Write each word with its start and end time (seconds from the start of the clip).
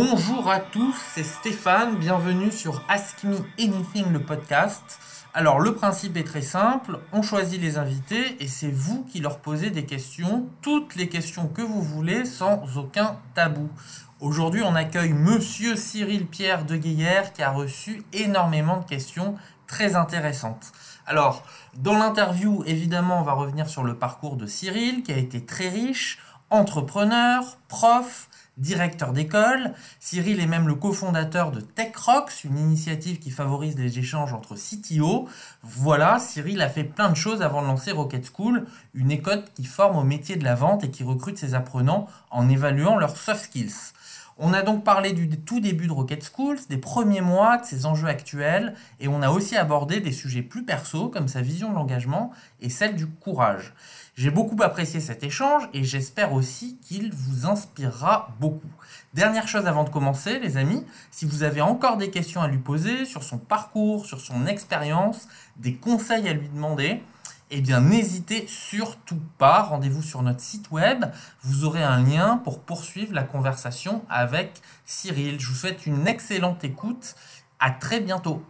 Bonjour 0.00 0.48
à 0.48 0.60
tous, 0.60 0.94
c'est 1.12 1.24
Stéphane, 1.24 1.96
bienvenue 1.96 2.52
sur 2.52 2.84
Ask 2.88 3.24
Me 3.24 3.36
Anything 3.58 4.12
le 4.12 4.20
podcast. 4.20 5.00
Alors 5.34 5.58
le 5.58 5.74
principe 5.74 6.16
est 6.16 6.22
très 6.22 6.40
simple, 6.40 7.00
on 7.12 7.20
choisit 7.20 7.60
les 7.60 7.78
invités 7.78 8.36
et 8.38 8.46
c'est 8.46 8.70
vous 8.70 9.02
qui 9.10 9.18
leur 9.18 9.40
posez 9.40 9.70
des 9.70 9.86
questions, 9.86 10.46
toutes 10.62 10.94
les 10.94 11.08
questions 11.08 11.48
que 11.48 11.62
vous 11.62 11.82
voulez 11.82 12.26
sans 12.26 12.78
aucun 12.78 13.18
tabou. 13.34 13.68
Aujourd'hui 14.20 14.62
on 14.62 14.76
accueille 14.76 15.12
monsieur 15.12 15.74
Cyril 15.74 16.28
Pierre 16.28 16.64
de 16.64 16.76
Guillère 16.76 17.32
qui 17.32 17.42
a 17.42 17.50
reçu 17.50 18.04
énormément 18.12 18.76
de 18.76 18.84
questions 18.84 19.34
très 19.66 19.96
intéressantes. 19.96 20.70
Alors 21.08 21.42
dans 21.74 21.98
l'interview 21.98 22.62
évidemment 22.66 23.18
on 23.18 23.24
va 23.24 23.32
revenir 23.32 23.68
sur 23.68 23.82
le 23.82 23.96
parcours 23.96 24.36
de 24.36 24.46
Cyril 24.46 25.02
qui 25.02 25.10
a 25.10 25.16
été 25.16 25.44
très 25.44 25.68
riche, 25.68 26.20
entrepreneur, 26.50 27.58
prof, 27.66 28.28
directeur 28.58 29.12
d'école. 29.12 29.72
Cyril 30.00 30.40
est 30.40 30.46
même 30.46 30.68
le 30.68 30.74
cofondateur 30.74 31.50
de 31.50 31.60
TechRox, 31.60 32.44
une 32.44 32.58
initiative 32.58 33.18
qui 33.18 33.30
favorise 33.30 33.76
les 33.78 33.98
échanges 33.98 34.32
entre 34.32 34.56
CTO. 34.56 35.28
Voilà, 35.62 36.18
Cyril 36.18 36.60
a 36.60 36.68
fait 36.68 36.84
plein 36.84 37.08
de 37.08 37.16
choses 37.16 37.42
avant 37.42 37.62
de 37.62 37.66
lancer 37.66 37.92
Rocket 37.92 38.30
School, 38.34 38.66
une 38.94 39.10
école 39.10 39.44
qui 39.54 39.64
forme 39.64 39.96
au 39.96 40.04
métier 40.04 40.36
de 40.36 40.44
la 40.44 40.54
vente 40.54 40.84
et 40.84 40.90
qui 40.90 41.04
recrute 41.04 41.38
ses 41.38 41.54
apprenants 41.54 42.06
en 42.30 42.48
évaluant 42.48 42.96
leurs 42.96 43.16
soft 43.16 43.44
skills. 43.44 43.92
On 44.40 44.52
a 44.52 44.62
donc 44.62 44.84
parlé 44.84 45.12
du 45.12 45.28
tout 45.28 45.58
début 45.58 45.88
de 45.88 45.92
Rocket 45.92 46.22
Schools, 46.22 46.58
des 46.68 46.76
premiers 46.76 47.20
mois, 47.20 47.58
de 47.58 47.64
ses 47.64 47.86
enjeux 47.86 48.06
actuels, 48.06 48.74
et 49.00 49.08
on 49.08 49.20
a 49.20 49.30
aussi 49.30 49.56
abordé 49.56 49.98
des 49.98 50.12
sujets 50.12 50.42
plus 50.42 50.64
perso, 50.64 51.08
comme 51.08 51.26
sa 51.26 51.40
vision 51.40 51.70
de 51.70 51.74
l'engagement 51.74 52.30
et 52.60 52.70
celle 52.70 52.94
du 52.94 53.08
courage. 53.08 53.74
J'ai 54.18 54.32
beaucoup 54.32 54.60
apprécié 54.64 54.98
cet 54.98 55.22
échange 55.22 55.68
et 55.72 55.84
j'espère 55.84 56.32
aussi 56.32 56.76
qu'il 56.78 57.12
vous 57.14 57.46
inspirera 57.46 58.34
beaucoup. 58.40 58.66
Dernière 59.14 59.46
chose 59.46 59.64
avant 59.66 59.84
de 59.84 59.90
commencer, 59.90 60.40
les 60.40 60.56
amis, 60.56 60.84
si 61.12 61.24
vous 61.24 61.44
avez 61.44 61.60
encore 61.60 61.98
des 61.98 62.10
questions 62.10 62.42
à 62.42 62.48
lui 62.48 62.58
poser 62.58 63.04
sur 63.04 63.22
son 63.22 63.38
parcours, 63.38 64.06
sur 64.06 64.20
son 64.20 64.48
expérience, 64.48 65.28
des 65.56 65.74
conseils 65.76 66.28
à 66.28 66.32
lui 66.32 66.48
demander, 66.48 67.00
eh 67.52 67.60
bien 67.60 67.80
n'hésitez 67.80 68.44
surtout 68.48 69.22
pas, 69.38 69.62
rendez-vous 69.62 70.02
sur 70.02 70.20
notre 70.24 70.40
site 70.40 70.68
web, 70.72 71.04
vous 71.44 71.64
aurez 71.64 71.84
un 71.84 72.02
lien 72.02 72.38
pour 72.38 72.58
poursuivre 72.58 73.14
la 73.14 73.22
conversation 73.22 74.02
avec 74.10 74.60
Cyril. 74.84 75.38
Je 75.38 75.46
vous 75.46 75.54
souhaite 75.54 75.86
une 75.86 76.08
excellente 76.08 76.64
écoute, 76.64 77.14
à 77.60 77.70
très 77.70 78.00
bientôt. 78.00 78.42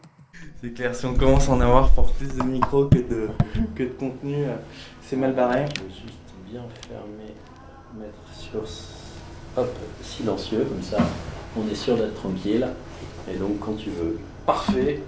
C'est 0.60 0.70
clair, 0.70 0.92
si 0.92 1.06
on 1.06 1.14
commence 1.14 1.48
à 1.48 1.52
en 1.52 1.60
avoir 1.60 1.88
pour 1.90 2.10
plus 2.12 2.34
de 2.34 2.42
micros 2.42 2.86
que 2.86 2.98
de, 2.98 3.28
que 3.76 3.84
de 3.84 3.90
contenu, 3.90 4.42
euh, 4.42 4.56
c'est 5.00 5.14
mal 5.14 5.32
barré. 5.32 5.66
Je 5.76 5.82
vais 5.82 5.88
juste 5.88 6.18
bien 6.50 6.62
fermer, 6.88 7.32
mettre 7.96 8.18
sur 8.36 8.62
hop, 9.56 9.76
silencieux, 10.02 10.66
comme 10.68 10.82
ça 10.82 10.98
on 11.56 11.70
est 11.70 11.76
sûr 11.76 11.96
d'être 11.96 12.14
tranquille. 12.14 12.66
Et 13.32 13.36
donc 13.36 13.60
quand 13.60 13.74
tu 13.74 13.90
veux. 13.90 14.18
Parfait. 14.46 15.00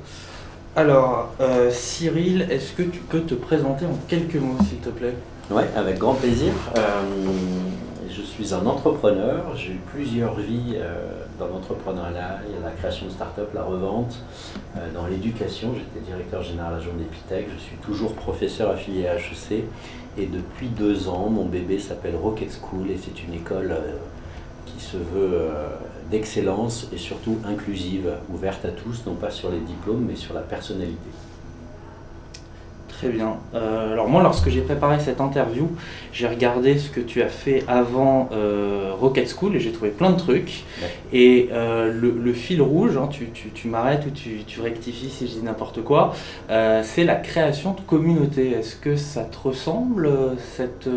Alors, 0.76 1.32
euh, 1.40 1.68
Cyril, 1.72 2.46
est-ce 2.48 2.72
que 2.72 2.82
tu 2.82 3.00
peux 3.00 3.22
te 3.22 3.34
présenter 3.34 3.86
en 3.86 3.98
quelques 4.06 4.36
mots, 4.36 4.56
s'il 4.68 4.78
te 4.78 4.90
plaît? 4.90 5.14
Ouais, 5.50 5.68
avec 5.74 5.98
grand 5.98 6.14
plaisir. 6.14 6.52
Euh, 6.76 7.02
je 8.10 8.22
suis 8.22 8.52
un 8.54 8.66
entrepreneur, 8.66 9.56
j'ai 9.56 9.72
eu 9.72 9.80
plusieurs 9.92 10.34
vies 10.34 10.74
euh, 10.74 11.24
dans 11.38 11.46
l'entrepreneuriat, 11.46 12.40
il 12.48 12.62
la 12.62 12.70
création 12.70 13.06
de 13.06 13.10
start-up, 13.10 13.50
la 13.54 13.62
revente, 13.62 14.18
euh, 14.76 14.92
dans 14.92 15.06
l'éducation, 15.06 15.74
j'étais 15.74 16.04
directeur 16.04 16.42
général 16.42 16.74
adjoint 16.74 16.94
d'Epitech, 16.94 17.46
je 17.54 17.60
suis 17.60 17.76
toujours 17.76 18.14
professeur 18.14 18.70
affilié 18.70 19.06
à 19.06 19.16
HEC 19.16 19.64
et 20.18 20.26
depuis 20.26 20.68
deux 20.68 21.08
ans, 21.08 21.28
mon 21.28 21.44
bébé 21.44 21.78
s'appelle 21.78 22.16
Rocket 22.16 22.50
School 22.50 22.90
et 22.90 22.96
c'est 22.96 23.22
une 23.22 23.34
école 23.34 23.70
euh, 23.70 23.96
qui 24.66 24.80
se 24.80 24.96
veut 24.96 25.48
d'excellence 26.10 26.88
et 26.92 26.98
surtout 26.98 27.38
inclusive, 27.44 28.12
ouverte 28.32 28.64
à 28.64 28.70
tous, 28.70 29.04
non 29.06 29.14
pas 29.14 29.30
sur 29.30 29.50
les 29.50 29.60
diplômes 29.60 30.04
mais 30.08 30.16
sur 30.16 30.34
la 30.34 30.40
personnalité. 30.40 31.10
Très 33.00 33.08
bien. 33.08 33.38
Euh, 33.54 33.94
alors 33.94 34.10
moi, 34.10 34.22
lorsque 34.22 34.50
j'ai 34.50 34.60
préparé 34.60 35.00
cette 35.00 35.22
interview, 35.22 35.70
j'ai 36.12 36.28
regardé 36.28 36.76
ce 36.76 36.90
que 36.90 37.00
tu 37.00 37.22
as 37.22 37.30
fait 37.30 37.64
avant 37.66 38.28
euh, 38.30 38.92
Rocket 38.92 39.26
School 39.26 39.56
et 39.56 39.58
j'ai 39.58 39.72
trouvé 39.72 39.90
plein 39.90 40.10
de 40.10 40.18
trucs. 40.18 40.64
Et 41.10 41.48
euh, 41.50 41.90
le, 41.90 42.32
fil 42.34 42.60
rouge, 42.60 42.98
hein, 42.98 43.08
tu, 43.08 43.68
m'arrêtes 43.68 44.04
ou 44.04 44.10
tu, 44.10 44.60
rectifies 44.60 45.08
si 45.08 45.28
je 45.28 45.32
dis 45.32 45.42
n'importe 45.42 45.82
quoi, 45.82 46.12
c'est 46.82 47.04
la 47.04 47.14
création 47.14 47.72
de 47.72 47.80
communauté. 47.80 48.50
Est-ce 48.50 48.76
que 48.76 48.96
ça 48.96 49.24
te 49.24 49.38
ressemble, 49.48 50.36
cette, 50.56 50.90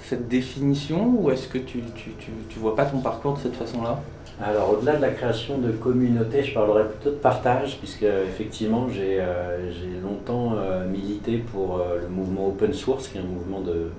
cette 0.00 0.26
définition, 0.26 1.14
ou 1.16 1.30
est-ce 1.30 1.46
que 1.46 1.58
tu 1.58 1.78
ne 1.78 2.60
vois 2.60 2.74
pas 2.74 2.86
ton 2.86 2.98
parcours 2.98 3.34
de 3.34 3.38
cette 3.38 3.54
façon-là? 3.54 4.02
Alors 4.42 4.70
au-delà 4.70 4.96
de 4.96 5.02
la 5.02 5.10
création 5.10 5.58
de 5.58 5.72
communautés, 5.72 6.42
je 6.42 6.52
parlerai 6.52 6.86
plutôt 6.88 7.10
de 7.10 7.16
partage, 7.16 7.78
puisque 7.78 8.02
effectivement 8.02 8.86
j'ai 8.88 9.18
euh, 9.18 9.70
longtemps 10.02 10.56
euh, 10.56 10.86
milité 10.86 11.38
pour 11.38 11.78
euh, 11.78 12.00
le 12.02 12.08
mouvement 12.08 12.48
open 12.48 12.74
source, 12.74 13.08
qui 13.08 13.16
est 13.16 13.22
un 13.22 13.24
mouvement 13.24 13.60
de, 13.60 13.90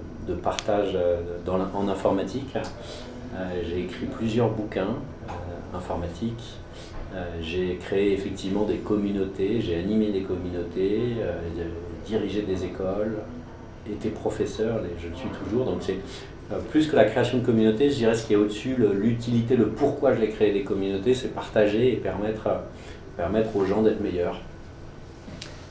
partage 0.44 0.98
en 1.48 1.88
informatique. 1.88 2.58
j'ai 3.64 3.80
écrit 3.80 4.08
plusieurs 4.08 4.50
bouquins 4.50 4.96
informatiques. 5.74 6.58
j'ai 7.42 7.78
créé 7.78 8.12
effectivement 8.12 8.66
des 8.66 8.80
communautés, 8.80 9.62
j'ai 9.62 9.80
animé 9.80 10.12
des 10.12 10.24
communautés, 10.24 11.16
dirigé 12.06 12.42
des 12.42 12.66
écoles, 12.66 13.20
été 13.90 14.10
professeur, 14.10 14.82
je 15.00 15.08
le 15.08 15.16
suis 15.16 15.30
toujours. 15.30 15.64
Donc 15.64 15.82
plus 16.72 16.88
que 16.88 16.96
la 16.96 17.06
création 17.06 17.40
de 17.40 17.46
communautés, 17.46 17.90
je 17.90 17.96
dirais 17.96 18.16
ce 18.16 18.26
qui 18.26 18.34
est 18.34 18.38
au-dessus, 18.38 18.76
l'utilité, 18.94 19.56
le, 19.56 19.68
pourquoi 19.68 20.14
je 20.14 20.22
l'ai 20.22 20.30
créé 20.30 20.54
des 20.54 20.64
communautés, 20.64 21.14
c'est 21.14 21.34
partager 21.34 21.94
et 21.94 21.96
permettre, 21.98 22.48
euh, 22.48 22.58
permettre 23.18 23.56
aux 23.56 23.66
gens 23.66 23.82
d'être 23.82 24.02
meilleurs. 24.02 24.40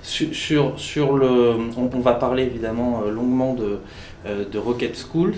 Sur, 0.02 0.78
sur, 0.78 1.16
le, 1.16 1.56
on, 1.76 1.98
va 1.98 2.14
parler 2.14 2.44
évidemment 2.44 3.02
euh, 3.04 3.10
longuement 3.10 3.54
de, 3.54 3.78
Rocket 4.56 4.96
Schools. 4.96 5.34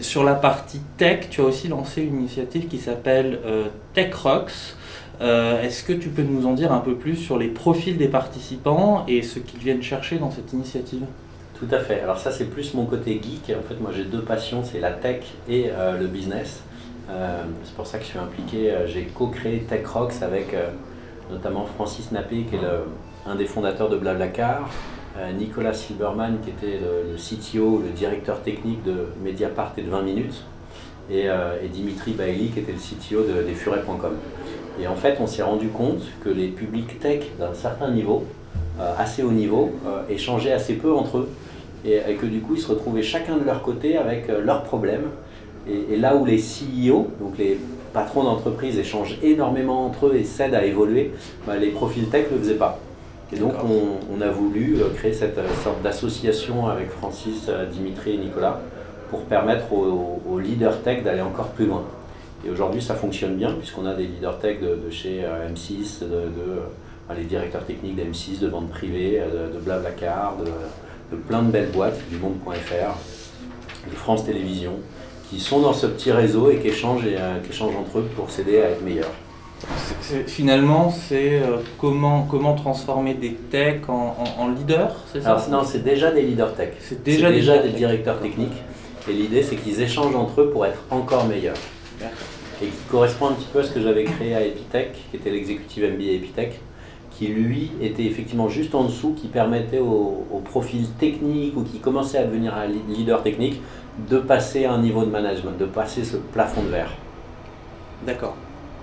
sur 0.00 0.24
la 0.24 0.34
partie 0.34 0.80
tech, 0.96 1.28
tu 1.30 1.40
as 1.40 1.44
aussi 1.44 1.68
lancé 1.68 2.02
une 2.02 2.20
initiative 2.20 2.68
qui 2.68 2.78
s'appelle 2.78 3.38
Tech 3.92 4.14
Rocks. 4.14 4.74
Est-ce 5.20 5.84
que 5.84 5.92
tu 5.92 6.08
peux 6.08 6.22
nous 6.22 6.46
en 6.46 6.54
dire 6.54 6.72
un 6.72 6.80
peu 6.80 6.94
plus 6.94 7.16
sur 7.16 7.38
les 7.38 7.48
profils 7.48 7.98
des 7.98 8.08
participants 8.08 9.04
et 9.08 9.20
ce 9.20 9.38
qu'ils 9.38 9.60
viennent 9.60 9.82
chercher 9.82 10.18
dans 10.18 10.30
cette 10.30 10.54
initiative? 10.54 11.02
Tout 11.58 11.68
à 11.74 11.78
fait. 11.78 12.00
Alors 12.00 12.18
ça, 12.18 12.30
c'est 12.30 12.46
plus 12.46 12.74
mon 12.74 12.84
côté 12.84 13.20
geek. 13.22 13.56
En 13.56 13.62
fait, 13.66 13.80
moi, 13.80 13.90
j'ai 13.94 14.04
deux 14.04 14.22
passions, 14.22 14.62
c'est 14.64 14.80
la 14.80 14.92
tech 14.92 15.24
et 15.48 15.70
euh, 15.70 15.98
le 15.98 16.06
business. 16.06 16.62
Euh, 17.10 17.44
c'est 17.64 17.74
pour 17.74 17.86
ça 17.86 17.98
que 17.98 18.04
je 18.04 18.10
suis 18.10 18.18
impliqué. 18.18 18.70
Euh, 18.70 18.86
j'ai 18.86 19.04
co-créé 19.04 19.60
TechRox 19.60 20.22
avec 20.22 20.54
notamment 21.30 21.64
Francis 21.64 22.12
Nappé, 22.12 22.44
qui 22.48 22.56
est 22.56 22.60
un 23.26 23.34
des 23.34 23.46
fondateurs 23.46 23.88
de 23.88 23.96
Blablacar, 23.96 24.70
Nicolas 25.36 25.72
Silberman, 25.72 26.38
qui 26.40 26.50
était 26.50 26.78
le, 26.78 27.16
CTO, 27.16 27.82
le 27.84 27.90
directeur 27.90 28.42
technique 28.42 28.84
de 28.84 29.08
Mediapart 29.24 29.72
et 29.76 29.82
de 29.82 29.90
20 29.90 30.02
minutes, 30.02 30.44
et, 31.10 31.28
Dimitri 31.72 32.12
Bailly, 32.12 32.50
qui 32.50 32.60
était 32.60 32.70
le 32.70 32.78
CTO 32.78 33.24
de, 33.24 33.42
des 33.42 33.54
Furet.com. 33.54 34.14
Et 34.80 34.86
en 34.86 34.94
fait, 34.94 35.16
on 35.20 35.26
s'est 35.26 35.42
rendu 35.42 35.68
compte 35.68 36.02
que 36.22 36.28
les 36.28 36.46
publics 36.46 37.00
tech 37.00 37.24
d'un 37.40 37.54
certain 37.54 37.90
niveau, 37.90 38.24
assez 38.78 39.24
haut 39.24 39.32
niveau, 39.32 39.72
échangeaient 40.08 40.52
assez 40.52 40.74
peu 40.74 40.94
entre 40.94 41.18
eux 41.18 41.28
et, 41.86 42.14
que 42.14 42.26
du 42.26 42.40
coup 42.40 42.54
ils 42.54 42.60
se 42.60 42.68
retrouvaient 42.68 43.02
chacun 43.02 43.36
de 43.36 43.44
leur 43.44 43.62
côté 43.62 43.96
avec 43.96 44.28
euh, 44.28 44.40
leurs 44.42 44.62
problèmes. 44.62 45.08
Et, 45.68 45.96
là 45.96 46.14
où 46.14 46.24
les 46.24 46.38
CEO, 46.38 47.08
donc 47.20 47.38
les 47.38 47.58
patrons 47.92 48.22
d'entreprise, 48.22 48.78
échangent 48.78 49.18
énormément 49.22 49.86
entre 49.86 50.06
eux 50.06 50.16
et 50.16 50.24
s'aident 50.24 50.54
à 50.54 50.64
évoluer, 50.64 51.12
bah, 51.46 51.56
les 51.56 51.70
profils 51.70 52.08
tech 52.08 52.26
ne 52.30 52.36
le 52.36 52.42
faisaient 52.42 52.54
pas. 52.54 52.78
Et 53.32 53.36
donc 53.36 53.54
on, 53.64 54.20
a 54.20 54.28
voulu 54.28 54.76
euh, 54.76 54.90
créer 54.94 55.12
cette 55.12 55.38
euh, 55.38 55.48
sorte 55.64 55.82
d'association 55.82 56.68
avec 56.68 56.90
Francis, 56.90 57.50
Dimitri 57.72 58.14
et 58.14 58.18
Nicolas 58.18 58.60
pour 59.10 59.22
permettre 59.22 59.72
aux, 59.72 60.38
leaders 60.38 60.82
tech 60.82 61.02
d'aller 61.02 61.22
encore 61.22 61.48
plus 61.48 61.66
loin. 61.66 61.84
Et 62.46 62.50
aujourd'hui 62.50 62.82
ça 62.82 62.94
fonctionne 62.94 63.34
bien 63.34 63.52
puisqu'on 63.52 63.86
a 63.86 63.94
des 63.94 64.04
leaders 64.04 64.38
tech 64.38 64.60
de, 64.60 64.90
chez 64.90 65.24
M6, 65.52 66.02
de, 66.02 66.06
de 66.06 67.14
les 67.16 67.24
directeurs 67.24 67.64
techniques 67.64 67.96
d'M6, 67.96 68.40
de 68.40 68.48
vente 68.48 68.68
privée, 68.68 69.20
de, 69.20 69.54
de 69.54 69.60
Blablacar, 69.60 70.36
de, 70.38 70.50
de 71.10 71.16
plein 71.16 71.42
de 71.42 71.50
belles 71.50 71.70
boîtes, 71.70 71.98
du 72.10 72.16
monde.fr, 72.16 73.90
de 73.90 73.94
France 73.94 74.24
Télévisions, 74.24 74.78
qui 75.30 75.40
sont 75.40 75.60
dans 75.60 75.72
ce 75.72 75.86
petit 75.86 76.12
réseau 76.12 76.50
et 76.50 76.58
qui 76.58 76.68
échangent, 76.68 77.06
et, 77.06 77.16
euh, 77.18 77.38
qui 77.40 77.50
échangent 77.50 77.76
entre 77.76 77.98
eux 77.98 78.08
pour 78.16 78.30
s'aider 78.30 78.60
à 78.60 78.70
être 78.70 78.82
meilleurs. 78.82 79.12
finalement, 80.26 80.90
c'est 80.90 81.40
euh, 81.40 81.58
comment, 81.78 82.26
comment 82.30 82.54
transformer 82.54 83.14
des 83.14 83.34
techs 83.34 83.88
en, 83.88 84.16
en, 84.38 84.48
leaders, 84.48 84.94
c'est 85.12 85.22
ça? 85.22 85.44
Non, 85.50 85.64
c'est 85.64 85.84
déjà 85.84 86.10
des 86.10 86.22
leaders 86.22 86.54
tech. 86.54 86.70
C'est 86.80 87.02
déjà, 87.02 87.30
déjà 87.30 87.58
des, 87.58 87.70
directeurs 87.70 88.20
techniques. 88.20 88.62
Et 89.08 89.12
l'idée, 89.12 89.42
c'est 89.42 89.56
qu'ils 89.56 89.80
échangent 89.80 90.16
entre 90.16 90.42
eux 90.42 90.50
pour 90.50 90.66
être 90.66 90.82
encore 90.90 91.26
meilleurs. 91.26 91.56
Et 92.62 92.66
qui 92.66 92.72
correspond 92.90 93.28
un 93.28 93.32
petit 93.32 93.48
peu 93.52 93.60
à 93.60 93.62
ce 93.62 93.70
que 93.70 93.80
j'avais 93.80 94.04
créé 94.04 94.34
à 94.34 94.40
Epitech, 94.40 94.92
qui 95.10 95.16
était 95.16 95.30
l'exécutif 95.30 95.84
MBA 95.84 96.12
Epitech 96.12 96.60
qui 97.16 97.28
lui 97.28 97.70
était 97.80 98.04
effectivement 98.04 98.48
juste 98.48 98.74
en 98.74 98.84
dessous, 98.84 99.14
qui 99.14 99.28
permettait 99.28 99.78
au, 99.78 100.24
profil 100.44 100.86
technique 100.98 101.56
ou 101.56 101.62
qui 101.62 101.78
commençait 101.78 102.18
à 102.18 102.24
devenir 102.24 102.54
un 102.54 102.66
leader 102.66 103.22
technique 103.22 103.60
de 104.10 104.18
passer 104.18 104.66
à 104.66 104.72
un 104.72 104.80
niveau 104.82 105.04
de 105.04 105.10
management, 105.10 105.56
de 105.58 105.64
passer 105.64 106.04
ce 106.04 106.16
plafond 106.18 106.62
de 106.62 106.68
verre. 106.68 106.92
D'accord. 108.06 108.36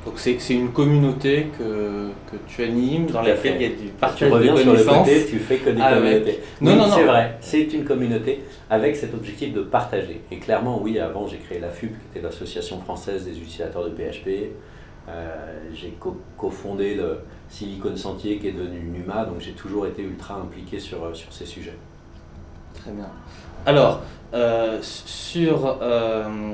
Donc 0.06 0.16
c'est 0.18 0.38
c'est 0.40 0.56
une 0.56 0.72
communauté 0.72 1.48
que, 1.58 2.10
que 2.30 2.36
tu 2.48 2.64
animes, 2.64 3.06
dans 3.06 3.22
laquelle 3.22 3.56
il 3.56 3.62
y 3.62 3.66
a 3.66 3.70
du 3.70 3.76
Tu 3.76 3.88
partage 4.00 4.30
de 4.30 4.34
reviens 4.34 4.58
sur 4.58 4.74
le 4.74 4.84
côté, 4.84 5.26
tu 5.30 5.38
fais 5.40 5.58
que 5.58 5.70
des 5.70 5.82
Avec- 5.82 6.00
communautés. 6.04 6.40
Non, 6.60 6.72
Oui, 6.72 6.78
non, 6.78 6.88
non. 6.88 6.94
C'est 6.94 7.04
vrai, 7.04 7.38
c'est 7.40 7.74
une 7.74 7.86
communauté 7.86 8.44
avec 8.70 8.96
cet 8.98 9.14
objectif 9.14 9.54
de 9.54 9.62
partager. 9.62 10.22
Et 10.32 10.38
clairement, 10.38 10.82
oui, 10.82 11.00
avant 11.00 11.28
j'ai 11.28 11.38
créé 11.38 11.60
la 11.60 11.70
FUP, 11.70 11.92
qui 11.92 11.96
était 12.18 12.26
l'Association 12.26 12.80
française 12.82 13.24
des 13.26 13.38
utilisateurs 13.38 13.86
de 13.86 13.92
PHP. 13.92 14.50
Euh, 15.08 15.36
j'ai 15.74 15.90
co- 16.00 16.18
cofondé 16.38 16.96
le 16.96 17.20
Silicon 17.50 17.96
Sentier 17.96 18.38
qui 18.38 18.48
est 18.48 18.52
devenu 18.54 18.80
Numa, 18.80 19.26
donc 19.26 19.40
j'ai 19.40 19.52
toujours 19.52 19.86
été 19.88 20.02
ultra 20.02 20.36
impliqué 20.36 20.80
sur, 20.80 21.04
euh, 21.04 21.14
sur 21.14 21.32
ces 21.32 21.46
sujets. 21.46 21.78
Très 22.74 22.92
bien. 22.92 23.08
Alors, 23.66 24.02
euh, 24.34 24.80
sur, 24.82 25.78
euh, 25.82 26.54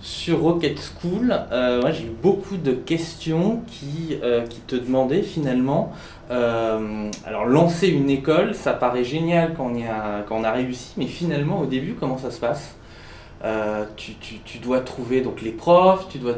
sur 0.00 0.40
Rocket 0.40 0.78
School, 0.78 1.34
euh, 1.52 1.80
moi, 1.80 1.90
j'ai 1.90 2.04
eu 2.04 2.12
beaucoup 2.22 2.56
de 2.56 2.72
questions 2.72 3.62
qui, 3.66 4.16
euh, 4.22 4.46
qui 4.46 4.60
te 4.60 4.76
demandaient 4.76 5.22
finalement. 5.22 5.92
euh, 6.30 7.10
alors, 7.24 7.44
lancer 7.44 7.88
une 7.88 8.08
école, 8.10 8.54
ça 8.54 8.72
paraît 8.72 9.04
génial 9.04 9.54
quand 9.56 9.66
on, 9.66 9.74
y 9.74 9.84
a, 9.86 10.22
quand 10.28 10.36
on 10.36 10.44
a 10.44 10.52
réussi, 10.52 10.92
mais 10.96 11.06
finalement, 11.06 11.60
au 11.60 11.66
début, 11.66 11.94
comment 11.98 12.18
ça 12.18 12.30
se 12.30 12.40
passe? 12.40 12.74
Euh, 13.44 13.84
tu, 13.96 14.14
tu- 14.14 14.38
tu 14.44 14.58
dois 14.58 14.80
trouver 14.80 15.20
donc, 15.20 15.42
les 15.42 15.50
profs, 15.52 16.08
tu 16.08 16.18
dois, 16.18 16.34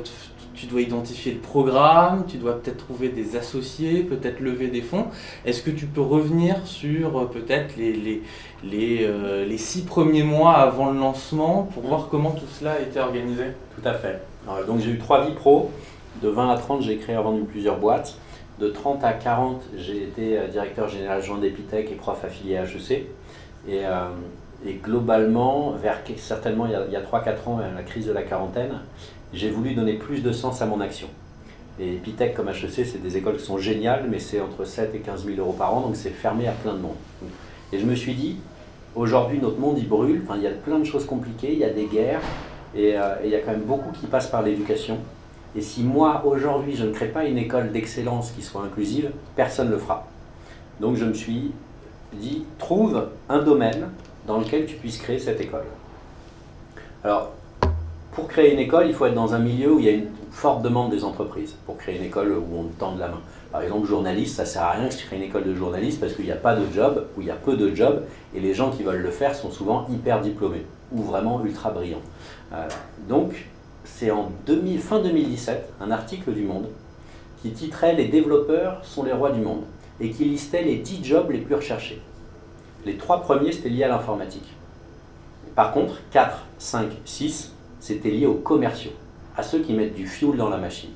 tu 0.58 0.66
dois 0.66 0.81
identifier 0.81 1.32
le 1.32 1.38
programme, 1.38 2.25
tu 2.26 2.37
dois 2.37 2.60
peut-être 2.60 2.78
trouver 2.78 3.10
des 3.10 3.37
associés, 3.37 4.02
peut-être 4.02 4.40
lever 4.40 4.69
des 4.69 4.82
fonds. 4.82 5.06
Est-ce 5.44 5.62
que 5.62 5.70
tu 5.70 5.87
peux 5.87 6.00
revenir 6.00 6.66
sur 6.66 7.19
euh, 7.19 7.25
peut-être 7.26 7.76
les, 7.76 7.93
les, 7.93 8.22
les, 8.64 9.05
euh, 9.05 9.44
les 9.44 9.58
six 9.58 9.82
premiers 9.82 10.25
mois 10.25 10.55
avant 10.55 10.90
le 10.90 10.99
lancement 10.99 11.69
pour 11.72 11.84
voir 11.84 12.08
comment 12.10 12.32
tout 12.32 12.46
cela 12.58 12.72
a 12.72 12.81
été 12.81 12.99
organisé? 12.99 13.44
Tout 13.81 13.88
à 13.88 13.94
fait. 13.94 14.20
Alors, 14.49 14.64
donc 14.66 14.81
j'ai 14.81 14.90
eu 14.90 14.99
trois 14.99 15.25
vies 15.25 15.34
pro. 15.34 15.70
De 16.22 16.28
20 16.28 16.50
à 16.50 16.56
30, 16.56 16.82
j'ai 16.82 16.96
créé 16.96 17.14
et 17.14 17.19
vendu 17.19 17.43
plusieurs 17.43 17.78
boîtes. 17.78 18.16
De 18.58 18.69
30 18.69 19.04
à 19.04 19.12
40, 19.12 19.62
j'ai 19.76 20.02
été 20.02 20.37
euh, 20.37 20.49
directeur 20.49 20.88
général 20.88 21.19
adjoint 21.19 21.38
d'Epitech 21.38 21.93
et 21.93 21.94
prof 21.94 22.25
affilié 22.25 22.56
à 22.56 22.64
HEC. 22.64 23.06
Et, 23.69 23.84
euh, 23.84 24.08
et 24.66 24.75
globalement, 24.75 25.72
vers 25.81 26.00
certainement 26.16 26.66
il 26.66 26.72
y 26.72 26.96
a, 26.96 26.99
a 26.99 27.02
3-4 27.02 27.49
ans, 27.49 27.61
la 27.76 27.82
crise 27.84 28.06
de 28.06 28.12
la 28.12 28.22
quarantaine, 28.22 28.81
j'ai 29.32 29.50
voulu 29.50 29.75
donner 29.75 29.94
plus 29.94 30.22
de 30.22 30.32
sens 30.32 30.62
à 30.62 30.66
mon 30.66 30.80
action. 30.80 31.08
Et 31.80 31.94
Epitech 31.94 32.34
comme 32.34 32.48
HEC, 32.48 32.86
c'est 32.86 33.02
des 33.02 33.16
écoles 33.16 33.36
qui 33.36 33.44
sont 33.44 33.58
géniales, 33.58 34.06
mais 34.10 34.19
c'est 34.19 34.40
entre 34.40 34.64
7 34.64 34.94
et 34.94 34.98
15 34.98 35.26
000 35.26 35.38
euros 35.38 35.52
par 35.52 35.75
an, 35.75 35.80
donc 35.82 35.96
c'est 35.96 36.10
fermé 36.10 36.48
à 36.48 36.52
plein 36.52 36.75
de 36.75 36.80
monde. 36.80 36.96
Et 37.72 37.78
je 37.78 37.86
me 37.86 37.94
suis 37.94 38.14
dit, 38.14 38.36
aujourd'hui 38.96 39.38
notre 39.40 39.58
monde 39.58 39.78
il 39.78 39.88
brûle, 39.88 40.22
enfin, 40.25 40.36
il 40.36 40.42
y 40.42 40.46
a 40.46 40.50
plein 40.50 40.78
de 40.78 40.84
choses 40.84 41.06
compliquées, 41.06 41.52
il 41.52 41.58
y 41.58 41.64
a 41.64 41.70
des 41.70 41.84
guerres, 41.84 42.22
et, 42.75 42.98
euh, 42.98 43.14
et 43.22 43.26
il 43.26 43.30
y 43.30 43.36
a 43.36 43.40
quand 43.40 43.52
même 43.52 43.62
beaucoup 43.62 43.92
qui 43.92 44.06
passent 44.06 44.30
par 44.30 44.42
l'éducation. 44.42 44.98
Et 45.56 45.60
si 45.60 45.82
moi, 45.82 46.25
aujourd'hui, 46.26 46.76
je 46.76 46.84
ne 46.84 46.92
crée 46.92 47.08
pas 47.08 47.25
une 47.25 47.38
école 47.38 47.72
d'excellence 47.72 48.32
qui 48.32 48.42
soit 48.42 48.62
inclusive, 48.62 49.12
personne 49.36 49.69
ne 49.69 49.72
le 49.72 49.78
fera. 49.78 50.06
Donc 50.80 50.96
je 50.96 51.04
me 51.04 51.14
suis 51.14 51.52
dit, 52.12 52.44
trouve 52.58 53.08
un 53.28 53.42
domaine 53.42 53.88
dans 54.26 54.38
lequel 54.38 54.66
tu 54.66 54.76
puisses 54.76 54.98
créer 54.98 55.19
cette 55.19 55.40
école. 55.40 55.64
Alors, 57.04 57.32
pour 58.19 58.26
créer 58.26 58.53
une 58.53 58.59
école, 58.59 58.88
il 58.88 58.94
faut 58.94 59.06
être 59.06 59.15
dans 59.15 59.32
un 59.35 59.38
milieu 59.38 59.75
où 59.75 59.79
il 59.79 59.85
y 59.85 59.88
a 59.88 59.93
une 59.93 60.09
forte 60.32 60.62
demande 60.62 60.91
des 60.91 61.05
entreprises. 61.05 61.55
Pour 61.67 61.79
créer 61.79 61.99
une 61.99 62.03
école 62.03 62.32
où 62.32 62.59
on 62.59 62.65
te 62.65 62.76
tende 62.76 62.99
la 62.99 63.06
main. 63.06 63.20
Par 63.53 63.62
exemple, 63.62 63.87
journaliste, 63.87 64.35
ça 64.35 64.44
sert 64.44 64.62
à 64.62 64.73
rien 64.73 64.88
que 64.88 64.94
tu 64.94 65.06
crées 65.06 65.19
une 65.19 65.23
école 65.23 65.44
de 65.44 65.55
journaliste 65.55 66.00
parce 66.00 66.15
qu'il 66.15 66.25
n'y 66.25 66.32
a 66.32 66.37
pas 66.37 66.56
de 66.56 66.65
job, 66.75 67.06
ou 67.17 67.20
il 67.20 67.29
y 67.29 67.31
a 67.31 67.37
peu 67.37 67.56
de 67.56 67.73
jobs, 67.73 68.03
et 68.35 68.41
les 68.41 68.55
gens 68.55 68.70
qui 68.70 68.82
veulent 68.82 69.03
le 69.03 69.12
faire 69.12 69.37
sont 69.37 69.53
souvent 69.53 69.87
hyper 69.88 70.20
diplômés, 70.20 70.67
ou 70.91 71.03
vraiment 71.03 71.44
ultra 71.44 71.70
brillants. 71.70 72.03
Euh, 72.53 72.67
donc, 73.09 73.47
c'est 73.85 74.11
en 74.11 74.32
2000 74.47 74.81
fin 74.81 75.00
2017, 75.00 75.75
un 75.81 75.93
article 75.93 76.32
du 76.32 76.43
Monde 76.43 76.67
qui 77.41 77.53
titrait 77.53 77.94
Les 77.94 78.09
développeurs 78.09 78.85
sont 78.85 79.05
les 79.05 79.12
rois 79.12 79.31
du 79.31 79.41
monde 79.41 79.62
et 80.00 80.11
qui 80.11 80.25
listait 80.25 80.64
les 80.64 80.79
10 80.79 81.05
jobs 81.05 81.31
les 81.31 81.38
plus 81.38 81.55
recherchés. 81.55 82.03
Les 82.85 82.97
trois 82.97 83.23
premiers, 83.23 83.53
c'était 83.53 83.69
lié 83.69 83.85
à 83.85 83.88
l'informatique. 83.88 84.56
Par 85.55 85.73
contre, 85.73 86.00
4, 86.11 86.44
5, 86.59 86.91
6, 87.05 87.53
c'était 87.80 88.10
lié 88.10 88.26
aux 88.26 88.34
commerciaux, 88.34 88.92
à 89.36 89.42
ceux 89.42 89.60
qui 89.60 89.72
mettent 89.72 89.94
du 89.94 90.06
fuel 90.06 90.36
dans 90.36 90.48
la 90.48 90.58
machine. 90.58 90.90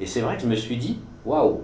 Et 0.00 0.06
c'est 0.06 0.20
vrai 0.20 0.36
que 0.36 0.42
je 0.42 0.48
me 0.48 0.54
suis 0.54 0.76
dit, 0.76 0.98
waouh, 1.24 1.60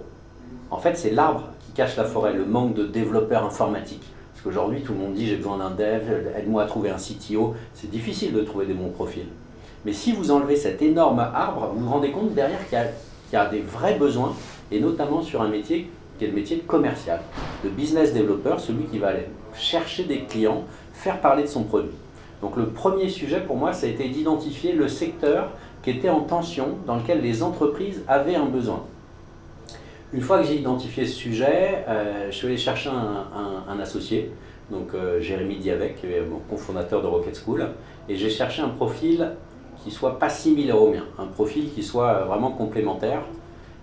en 0.71 0.77
fait, 0.77 0.95
c'est 0.95 1.11
l'arbre 1.11 1.43
qui 1.65 1.71
cache 1.73 1.95
la 1.95 2.03
forêt, 2.03 2.33
le 2.33 2.45
manque 2.45 2.73
de 2.73 2.85
développeurs 2.85 3.45
informatiques. 3.45 4.03
Parce 4.33 4.43
qu'aujourd'hui, 4.43 4.81
tout 4.81 4.93
le 4.93 4.99
monde 4.99 5.13
dit 5.13 5.27
j'ai 5.27 5.37
besoin 5.37 5.57
d'un 5.57 5.71
dev, 5.71 6.27
aide-moi 6.35 6.63
à 6.63 6.65
trouver 6.65 6.89
un 6.89 6.97
CTO. 6.97 7.55
C'est 7.73 7.89
difficile 7.89 8.33
de 8.33 8.41
trouver 8.41 8.65
des 8.65 8.73
bons 8.73 8.89
profils. 8.89 9.27
Mais 9.85 9.93
si 9.93 10.11
vous 10.11 10.31
enlevez 10.31 10.55
cet 10.55 10.81
énorme 10.81 11.19
arbre, 11.19 11.71
vous 11.73 11.85
vous 11.85 11.91
rendez 11.91 12.11
compte 12.11 12.33
derrière 12.33 12.59
qu'il 12.67 12.77
y 13.33 13.35
a, 13.35 13.45
des 13.45 13.61
vrais 13.61 13.95
besoins, 13.95 14.33
et 14.71 14.79
notamment 14.79 15.21
sur 15.21 15.41
un 15.41 15.47
métier 15.47 15.89
qui 16.17 16.25
est 16.25 16.27
le 16.27 16.33
métier 16.33 16.57
de 16.57 16.61
commercial, 16.63 17.21
de 17.63 17.69
business 17.69 18.13
developer, 18.13 18.55
celui 18.57 18.85
qui 18.85 18.97
va 18.97 19.09
aller 19.09 19.27
chercher 19.53 20.05
des 20.05 20.21
clients, 20.23 20.63
faire 20.93 21.21
parler 21.21 21.43
de 21.43 21.47
son 21.47 21.63
produit. 21.63 21.91
Donc 22.41 22.57
le 22.57 22.67
premier 22.67 23.09
sujet 23.09 23.41
pour 23.41 23.55
moi, 23.55 23.73
ça 23.73 23.87
a 23.87 23.89
été 23.89 24.09
d'identifier 24.09 24.73
le 24.73 24.87
secteur 24.87 25.51
qui 25.81 25.91
était 25.91 26.09
en 26.09 26.21
tension, 26.21 26.77
dans 26.87 26.95
lequel 26.95 27.21
les 27.21 27.43
entreprises 27.43 28.03
avaient 28.07 28.35
un 28.35 28.45
besoin. 28.45 28.83
Une 30.13 30.21
fois 30.21 30.39
que 30.39 30.47
j'ai 30.47 30.55
identifié 30.55 31.05
ce 31.05 31.13
sujet, 31.13 31.83
euh, 31.87 32.27
je 32.31 32.35
suis 32.35 32.47
allé 32.47 32.57
chercher 32.57 32.89
un, 32.89 33.79
associé, 33.79 34.31
donc 34.71 34.93
euh, 34.93 35.19
Jérémy 35.19 35.57
Diavec, 35.57 35.97
qui 35.99 36.07
est 36.07 36.21
mon 36.21 36.39
cofondateur 36.49 37.01
de 37.01 37.07
Rocket 37.07 37.35
School, 37.35 37.67
et 38.09 38.15
j'ai 38.15 38.29
cherché 38.29 38.61
un 38.61 38.69
profil 38.69 39.31
qui 39.83 39.91
soit 39.91 40.17
pas 40.17 40.29
similaire 40.29 40.81
au 40.81 40.91
mien, 40.91 41.03
un 41.19 41.27
profil 41.27 41.71
qui 41.71 41.83
soit 41.83 42.23
vraiment 42.23 42.51
complémentaire. 42.51 43.21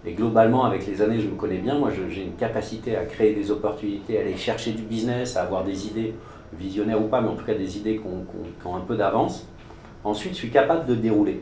Et 0.05 0.14
globalement, 0.14 0.64
avec 0.64 0.84
les 0.87 1.00
années, 1.00 1.20
je 1.20 1.28
me 1.28 1.37
connais 1.37 1.58
bien. 1.58 1.78
Moi, 1.78 1.90
j'ai 2.10 2.22
une 2.22 2.34
capacité 2.34 2.96
à 2.96 3.05
créer 3.05 3.34
des 3.34 3.52
opportunités, 3.52 4.19
à 4.19 4.22
aller 4.22 4.37
chercher 4.37 4.72
du 4.72 4.82
business, 4.82 5.37
à 5.37 5.43
avoir 5.43 5.62
des 5.62 5.87
idées, 5.87 6.14
visionnaires 6.58 7.00
ou 7.00 7.08
pas, 7.08 7.20
mais 7.20 7.28
en 7.28 7.34
tout 7.34 7.44
cas 7.44 7.54
des 7.54 7.78
idées 7.78 7.96
qui 7.96 8.66
ont, 8.66 8.76
un 8.76 8.81
peu 8.81 8.96
d'avance. 8.96 9.46
Ensuite, 10.04 10.32
je 10.32 10.38
suis 10.38 10.50
capable 10.50 10.87
de 10.87 10.94
dérouler. 10.94 11.40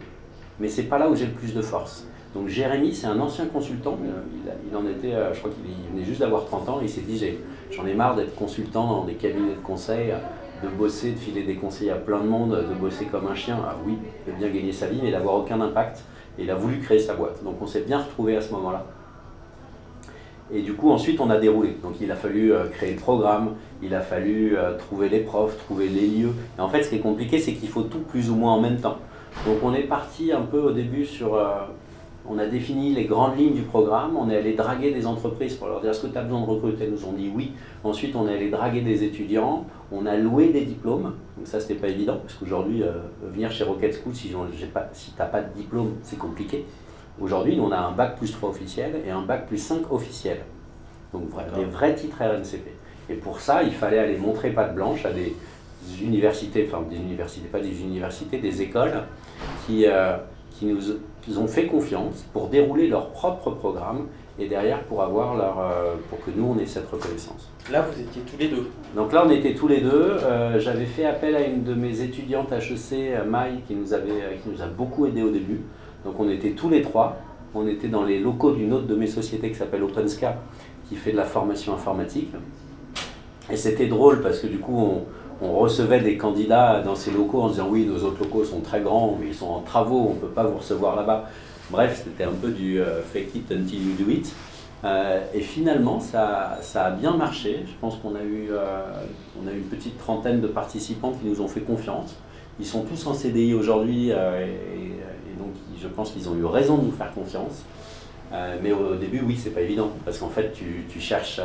Mais 0.58 0.68
c'est 0.68 0.84
pas 0.84 0.98
là 0.98 1.08
où 1.08 1.14
j'ai 1.14 1.26
le 1.26 1.32
plus 1.32 1.54
de 1.54 1.62
force. 1.62 2.06
Donc 2.34 2.48
Jérémy, 2.48 2.94
c'est 2.94 3.06
un 3.06 3.18
ancien 3.18 3.46
consultant. 3.46 3.98
euh, 4.04 4.52
Il, 4.70 4.76
en 4.76 4.86
était, 4.86 5.14
euh, 5.14 5.32
je 5.32 5.38
crois 5.38 5.50
qu'il 5.50 5.64
il 5.70 5.92
venait 5.92 6.04
juste 6.04 6.20
d'avoir 6.20 6.44
30 6.44 6.68
ans. 6.68 6.78
Et 6.80 6.84
il 6.84 6.88
s'est 6.88 7.00
dit, 7.00 7.22
j'en 7.70 7.86
ai 7.86 7.94
marre 7.94 8.14
d'être 8.14 8.34
consultant 8.34 8.86
dans 8.86 9.04
des 9.04 9.14
cabinets 9.14 9.54
de 9.54 9.60
conseil, 9.64 10.12
de 10.62 10.68
bosser, 10.68 11.12
de 11.12 11.18
filer 11.18 11.42
des 11.42 11.56
conseils 11.56 11.90
à 11.90 11.96
plein 11.96 12.20
de 12.20 12.28
monde, 12.28 12.50
de 12.50 12.74
bosser 12.74 13.06
comme 13.06 13.26
un 13.26 13.34
chien. 13.34 13.58
Ah 13.64 13.76
oui, 13.86 13.96
de 14.26 14.32
bien 14.32 14.48
gagner 14.48 14.72
sa 14.72 14.86
vie, 14.86 15.00
mais 15.02 15.10
d'avoir 15.10 15.36
aucun 15.36 15.60
impact. 15.60 16.04
Et 16.38 16.42
il 16.42 16.50
a 16.50 16.54
voulu 16.54 16.78
créer 16.78 16.98
sa 16.98 17.14
boîte. 17.14 17.42
Donc 17.42 17.56
on 17.60 17.66
s'est 17.66 17.82
bien 17.82 17.98
retrouvés 17.98 18.36
à 18.36 18.40
ce 18.40 18.52
moment-là. 18.52 18.86
Et 20.52 20.62
du 20.62 20.74
coup, 20.74 20.90
ensuite, 20.90 21.20
on 21.20 21.30
a 21.30 21.38
déroulé. 21.38 21.76
Donc, 21.82 21.94
il 22.00 22.10
a 22.10 22.16
fallu 22.16 22.52
euh, 22.52 22.66
créer 22.68 22.92
le 22.94 22.98
programme, 22.98 23.54
il 23.82 23.94
a 23.94 24.00
fallu 24.00 24.56
euh, 24.56 24.76
trouver 24.76 25.08
les 25.08 25.20
profs, 25.20 25.56
trouver 25.58 25.88
les 25.88 26.08
lieux. 26.08 26.32
Et 26.58 26.60
en 26.60 26.68
fait, 26.68 26.82
ce 26.82 26.88
qui 26.90 26.96
est 26.96 27.00
compliqué, 27.00 27.38
c'est 27.38 27.52
qu'il 27.52 27.68
faut 27.68 27.82
tout 27.82 28.00
plus 28.00 28.30
ou 28.30 28.34
moins 28.34 28.54
en 28.54 28.60
même 28.60 28.78
temps. 28.80 28.98
Donc, 29.46 29.58
on 29.62 29.72
est 29.74 29.84
parti 29.84 30.32
un 30.32 30.42
peu 30.42 30.58
au 30.58 30.72
début 30.72 31.04
sur. 31.04 31.34
euh, 31.34 31.46
on 32.28 32.38
a 32.38 32.46
défini 32.46 32.94
les 32.94 33.06
grandes 33.06 33.38
lignes 33.38 33.54
du 33.54 33.62
programme, 33.62 34.16
on 34.16 34.28
est 34.28 34.36
allé 34.36 34.52
draguer 34.52 34.92
des 34.92 35.06
entreprises 35.06 35.54
pour 35.54 35.68
leur 35.68 35.80
dire 35.80 35.90
est-ce 35.90 36.02
que 36.02 36.12
tu 36.12 36.18
as 36.18 36.22
besoin 36.22 36.42
de 36.42 36.46
recruter? 36.46 36.84
Ils 36.84 36.92
nous 36.92 37.04
ont 37.06 37.12
dit 37.12 37.30
oui. 37.34 37.52
Ensuite, 37.82 38.14
on 38.14 38.28
est 38.28 38.34
allé 38.34 38.50
draguer 38.50 38.82
des 38.82 39.04
étudiants, 39.04 39.64
on 39.90 40.04
a 40.04 40.16
loué 40.16 40.48
des 40.48 40.62
diplômes. 40.62 41.14
Donc, 41.36 41.46
ça, 41.46 41.60
c'était 41.60 41.74
pas 41.74 41.88
évident, 41.88 42.18
parce 42.22 42.34
qu'aujourd'hui, 42.34 42.82
venir 43.22 43.50
chez 43.50 43.64
Rocket 43.64 43.94
School, 43.94 44.14
si, 44.14 44.28
si 44.92 45.12
tu 45.12 45.18
n'as 45.18 45.24
pas 45.26 45.40
de 45.40 45.54
diplôme, 45.56 45.94
c'est 46.02 46.18
compliqué. 46.18 46.66
Aujourd'hui, 47.20 47.58
on 47.60 47.70
a 47.70 47.76
un 47.76 47.92
bac 47.92 48.16
plus 48.16 48.32
3 48.32 48.48
officiel 48.48 49.02
et 49.06 49.10
un 49.10 49.22
bac 49.22 49.46
plus 49.46 49.58
5 49.58 49.92
officiel. 49.92 50.38
Donc 51.12 51.24
des 51.54 51.64
vrais 51.64 51.94
titres 51.94 52.18
RNCP. 52.18 52.66
Et 53.10 53.14
pour 53.14 53.40
ça, 53.40 53.62
il 53.62 53.72
fallait 53.72 53.98
aller 53.98 54.16
montrer 54.16 54.50
patte 54.50 54.74
blanche 54.74 55.04
à 55.04 55.10
des 55.10 55.34
universités, 56.00 56.68
enfin 56.70 56.82
des 56.88 56.96
universités, 56.96 57.48
pas 57.48 57.60
des 57.60 57.82
universités, 57.82 58.38
des 58.38 58.62
écoles 58.62 59.02
qui, 59.66 59.86
euh, 59.86 60.16
qui 60.52 60.66
nous 60.66 61.38
ont 61.38 61.48
fait 61.48 61.66
confiance 61.66 62.24
pour 62.32 62.48
dérouler 62.48 62.86
leur 62.86 63.10
propre 63.10 63.50
programme 63.50 64.06
et 64.38 64.48
derrière 64.48 64.82
pour 64.84 65.02
avoir 65.02 65.36
leur, 65.36 65.58
euh, 65.58 65.94
pour 66.08 66.24
que 66.24 66.30
nous 66.34 66.46
on 66.46 66.58
ait 66.58 66.66
cette 66.66 66.88
reconnaissance. 66.88 67.50
Là, 67.70 67.82
vous 67.82 68.00
étiez 68.00 68.22
tous 68.22 68.38
les 68.38 68.48
deux. 68.48 68.70
Donc 68.96 69.12
là, 69.12 69.24
on 69.26 69.30
était 69.30 69.54
tous 69.54 69.68
les 69.68 69.80
deux. 69.80 69.90
Euh, 69.90 70.58
J'avais 70.58 70.86
fait 70.86 71.04
appel 71.04 71.36
à 71.36 71.42
une 71.42 71.64
de 71.64 71.74
mes 71.74 72.00
étudiantes 72.00 72.52
HEC, 72.52 73.26
Maï, 73.26 73.60
qui 73.66 73.74
nous, 73.74 73.92
avait, 73.92 74.38
qui 74.42 74.48
nous 74.48 74.62
a 74.62 74.66
beaucoup 74.66 75.06
aidé 75.06 75.22
au 75.22 75.30
début. 75.30 75.60
Donc 76.04 76.14
on 76.18 76.28
était 76.28 76.50
tous 76.50 76.68
les 76.68 76.82
trois. 76.82 77.16
On 77.54 77.66
était 77.66 77.88
dans 77.88 78.04
les 78.04 78.20
locaux 78.20 78.52
d'une 78.52 78.72
autre 78.72 78.86
de 78.86 78.94
mes 78.94 79.08
sociétés 79.08 79.50
qui 79.50 79.56
s'appelle 79.56 79.82
OpenSCA, 79.82 80.36
qui 80.88 80.96
fait 80.96 81.12
de 81.12 81.16
la 81.16 81.24
formation 81.24 81.74
informatique. 81.74 82.30
Et 83.50 83.56
c'était 83.56 83.86
drôle 83.86 84.22
parce 84.22 84.38
que 84.38 84.46
du 84.46 84.58
coup, 84.58 85.02
on, 85.42 85.52
recevait 85.58 86.00
des 86.00 86.16
candidats 86.16 86.80
dans 86.82 86.94
ces 86.94 87.10
locaux 87.10 87.40
en 87.40 87.48
disant 87.48 87.66
oui, 87.68 87.86
nos 87.86 88.04
autres 88.04 88.20
locaux 88.20 88.44
sont 88.44 88.60
très 88.60 88.80
grands, 88.80 89.16
mais 89.18 89.28
ils 89.28 89.34
sont 89.34 89.48
en 89.48 89.60
travaux, 89.60 90.08
on 90.10 90.14
ne 90.14 90.18
peut 90.20 90.28
pas 90.28 90.44
vous 90.44 90.58
recevoir 90.58 90.96
là-bas. 90.96 91.28
Bref, 91.70 92.02
c'était 92.04 92.24
un 92.24 92.32
peu 92.32 92.50
du 92.50 92.80
euh, 92.80 93.02
fake 93.02 93.34
it 93.34 93.52
until 93.52 93.78
you 93.78 93.94
do 93.98 94.10
it. 94.10 94.32
Euh, 94.84 95.20
et 95.34 95.40
finalement, 95.40 95.98
ça, 95.98 96.58
ça 96.60 96.86
a 96.86 96.90
bien 96.90 97.16
marché. 97.16 97.64
Je 97.66 97.72
pense 97.80 97.96
qu'on 97.96 98.14
a, 98.14 98.22
eu, 98.22 98.48
euh, 98.50 98.82
a 99.46 99.52
eu 99.52 99.58
une 99.58 99.64
petite 99.64 99.98
trentaine 99.98 100.40
de 100.40 100.46
participants 100.46 101.12
qui 101.12 101.28
nous 101.28 101.40
ont 101.40 101.48
fait 101.48 101.60
confiance. 101.60 102.16
Ils 102.58 102.66
sont 102.66 102.82
tous 102.82 103.06
en 103.06 103.14
CDI 103.14 103.54
aujourd'hui 103.54 104.12
je 105.80 105.88
pense 105.88 106.12
qu'ils 106.12 106.28
ont 106.28 106.36
eu 106.36 106.44
raison 106.44 106.78
de 106.78 106.86
nous 106.86 106.92
faire 106.92 107.12
confiance. 107.12 107.64
mais 108.62 108.72
au, 108.72 108.94
début, 108.96 109.22
oui, 109.24 109.38
c'est 109.42 109.50
pas 109.50 109.62
évident 109.62 109.90
parce 110.04 110.18
qu'en 110.18 110.28
fait, 110.28 110.52
tu, 110.52 111.00
cherches 111.00 111.40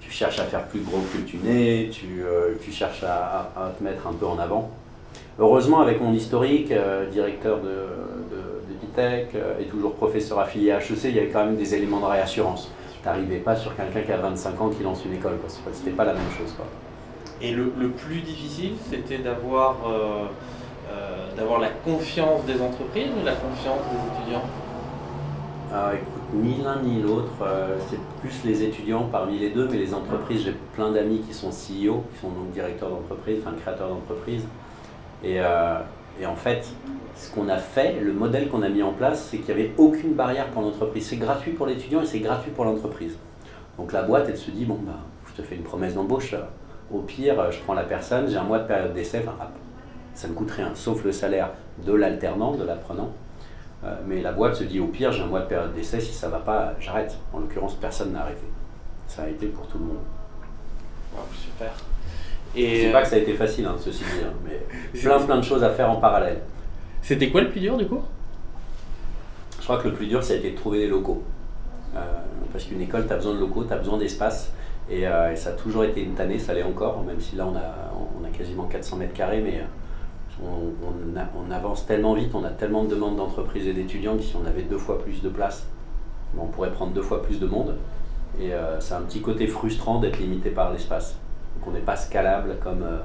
tu 0.00 0.10
cherches 0.10 0.38
à 0.38 0.44
faire 0.44 0.64
plus 0.64 0.80
gros 0.80 1.00
que 1.12 1.18
tu 1.26 1.38
n'es, 1.38 1.88
tu, 1.90 2.24
tu, 2.62 2.72
cherches 2.72 3.04
à, 3.04 3.52
à, 3.56 3.70
te 3.76 3.82
mettre 3.82 4.06
un 4.06 4.12
peu 4.12 4.26
en 4.26 4.38
avant. 4.38 4.70
Heureusement, 5.38 5.80
avec 5.80 6.00
mon 6.00 6.12
historique, 6.12 6.72
directeur 7.12 7.60
de, 7.60 7.78
euh, 8.98 9.60
et 9.60 9.64
toujours 9.64 9.94
professeur 9.94 10.38
affilié 10.38 10.70
à 10.70 10.78
HEC, 10.78 11.04
il 11.04 11.16
y 11.16 11.18
avait 11.18 11.28
quand 11.28 11.44
même 11.44 11.56
des 11.56 11.74
éléments 11.74 12.00
de 12.00 12.06
réassurance. 12.06 12.70
Tu 13.02 13.08
n'arrivais 13.08 13.38
pas 13.38 13.56
sur 13.56 13.74
quelqu'un 13.74 14.02
qui 14.02 14.12
a 14.12 14.16
25 14.18 14.60
ans 14.60 14.68
qui 14.68 14.82
lance 14.82 15.04
une 15.04 15.14
école, 15.14 15.38
c'était 15.72 15.90
pas 15.90 16.04
la 16.04 16.12
même 16.12 16.30
chose. 16.38 16.52
Quoi. 16.56 16.66
Et 17.42 17.50
le, 17.50 17.70
plus 17.90 18.20
difficile, 18.20 18.74
c'était 18.88 19.18
d'avoir 19.18 19.76
euh, 19.86 19.90
euh, 19.90 20.24
d'avoir 21.36 21.60
la 21.60 21.70
confiance 21.70 22.44
des 22.44 22.60
entreprises 22.60 23.10
ou 23.20 23.24
la 23.24 23.32
confiance 23.32 23.80
des 23.90 24.20
étudiants? 24.20 24.44
Ah, 25.72 25.92
écoute, 25.94 26.22
ni 26.34 26.62
l'un 26.62 26.80
ni 26.82 27.02
l'autre, 27.02 27.32
c'est 27.88 27.98
plus 28.20 28.44
les 28.44 28.62
étudiants 28.62 29.08
parmi 29.10 29.38
les 29.38 29.50
deux, 29.50 29.68
mais 29.68 29.78
les 29.78 29.92
entreprises, 29.92 30.44
j'ai 30.44 30.54
plein 30.74 30.90
d'amis 30.92 31.20
qui 31.20 31.34
sont 31.34 31.48
CEO, 31.48 32.04
qui 32.12 32.20
sont 32.20 32.28
donc 32.28 32.52
directeurs 32.52 32.90
d'entreprise, 32.90 33.38
enfin 33.44 33.56
créateurs 33.60 33.88
d'entreprise. 33.88 34.44
Et, 35.24 35.40
et 36.20 36.26
en 36.26 36.36
fait, 36.36 36.66
ce 37.16 37.34
qu'on 37.34 37.48
a 37.48 37.58
fait, 37.58 37.98
le 38.00 38.12
modèle 38.12 38.48
qu'on 38.48 38.62
a 38.62 38.68
mis 38.68 38.82
en 38.82 38.92
place, 38.92 39.28
c'est 39.30 39.38
qu'il 39.38 39.54
n'y 39.54 39.62
avait 39.62 39.72
aucune 39.76 40.14
barrière 40.14 40.46
pour 40.48 40.62
l'entreprise. 40.62 41.08
C'est 41.08 41.16
gratuit 41.16 41.52
pour 41.52 41.66
l'étudiant 41.66 42.02
et 42.02 42.06
c'est 42.06 42.20
gratuit 42.20 42.52
pour 42.52 42.64
l'entreprise. 42.64 43.16
Donc 43.76 43.92
la 43.92 44.02
boîte, 44.02 44.26
elle 44.28 44.36
se 44.36 44.52
dit, 44.52 44.64
bon, 44.64 44.78
bah, 44.80 44.92
je 45.26 45.42
te 45.42 45.46
fais 45.46 45.56
une 45.56 45.64
promesse 45.64 45.94
d'embauche, 45.94 46.36
au 46.92 47.00
pire, 47.00 47.50
je 47.50 47.58
prends 47.60 47.74
la 47.74 47.82
personne, 47.82 48.28
j'ai 48.28 48.36
un 48.36 48.44
mois 48.44 48.60
de 48.60 48.68
période 48.68 48.92
d'essai, 48.92 49.24
ça 50.14 50.28
ne 50.28 50.34
coûte 50.34 50.50
rien, 50.50 50.70
sauf 50.74 51.04
le 51.04 51.12
salaire 51.12 51.50
de 51.84 51.92
l'alternant, 51.92 52.54
de 52.54 52.64
l'apprenant. 52.64 53.12
Euh, 53.84 53.94
mais 54.06 54.22
la 54.22 54.32
boîte 54.32 54.56
se 54.56 54.64
dit, 54.64 54.80
au 54.80 54.86
pire, 54.86 55.12
j'ai 55.12 55.22
un 55.22 55.26
mois 55.26 55.40
de 55.40 55.46
période 55.46 55.74
d'essai, 55.74 56.00
si 56.00 56.12
ça 56.12 56.28
ne 56.28 56.32
va 56.32 56.38
pas, 56.38 56.74
j'arrête. 56.80 57.16
En 57.32 57.40
l'occurrence, 57.40 57.74
personne 57.74 58.12
n'a 58.12 58.22
arrêté. 58.22 58.44
Ça 59.06 59.24
a 59.24 59.28
été 59.28 59.46
pour 59.46 59.66
tout 59.66 59.78
le 59.78 59.84
monde. 59.84 59.98
super. 61.32 61.72
Et 62.56 62.82
c'est 62.82 62.92
pas 62.92 63.02
que 63.02 63.08
ça 63.08 63.16
a 63.16 63.18
été 63.18 63.34
facile, 63.34 63.66
hein, 63.66 63.74
ceci 63.78 64.04
dit, 64.04 64.24
hein, 64.24 64.32
mais 64.44 65.00
plein 65.00 65.20
plein 65.20 65.36
de 65.36 65.42
choses 65.42 65.64
à 65.64 65.70
faire 65.70 65.90
en 65.90 65.96
parallèle. 65.96 66.40
C'était 67.02 67.30
quoi 67.30 67.42
le 67.42 67.50
plus 67.50 67.60
dur 67.60 67.76
du 67.76 67.86
coup? 67.86 68.00
Je 69.58 69.64
crois 69.64 69.78
que 69.78 69.88
le 69.88 69.94
plus 69.94 70.06
dur, 70.06 70.22
ça 70.22 70.34
a 70.34 70.36
été 70.36 70.52
de 70.52 70.56
trouver 70.56 70.78
des 70.78 70.86
locaux. 70.86 71.22
Euh, 71.96 72.00
parce 72.52 72.64
qu'une 72.64 72.80
école, 72.80 73.06
tu 73.06 73.12
as 73.12 73.16
besoin 73.16 73.34
de 73.34 73.40
locaux, 73.40 73.64
tu 73.64 73.72
as 73.72 73.76
besoin 73.76 73.98
d'espace. 73.98 74.52
Euh, 74.90 75.32
et, 75.32 75.36
ça 75.36 75.50
a 75.50 75.52
toujours 75.52 75.84
été 75.84 76.02
une 76.02 76.14
tannée, 76.14 76.38
ça 76.38 76.54
l'est 76.54 76.62
encore, 76.62 77.02
même 77.02 77.20
si 77.20 77.36
là 77.36 77.46
on 77.46 77.56
a, 77.56 78.20
on 78.20 78.24
a 78.24 78.28
quasiment 78.28 78.64
400 78.64 78.96
mètres 78.96 79.14
carrés, 79.14 79.40
mais 79.40 79.62
euh, 80.42 80.46
on, 80.46 81.48
on, 81.48 81.50
avance 81.50 81.86
tellement 81.86 82.14
vite, 82.14 82.34
on 82.34 82.44
a 82.44 82.50
tellement 82.50 82.84
de 82.84 82.90
demandes 82.90 83.16
d'entreprises 83.16 83.66
et 83.66 83.72
d'étudiants 83.72 84.16
que 84.16 84.22
si 84.22 84.34
on 84.36 84.46
avait 84.46 84.62
deux 84.62 84.78
fois 84.78 84.98
plus 84.98 85.22
de 85.22 85.28
place, 85.28 85.66
on 86.36 86.46
pourrait 86.46 86.72
prendre 86.72 86.92
deux 86.92 87.02
fois 87.02 87.22
plus 87.22 87.38
de 87.38 87.46
monde. 87.46 87.76
Et 88.40 88.50
c'est 88.80 88.94
un 88.94 89.02
petit 89.02 89.20
côté 89.20 89.46
frustrant 89.46 90.00
d'être 90.00 90.18
limité 90.18 90.50
par 90.50 90.72
l'espace 90.72 91.16
qu'on 91.62 91.72
n'est 91.72 91.80
pas 91.80 91.96
scalable 91.96 92.56
comme, 92.62 92.82
euh, 92.82 92.98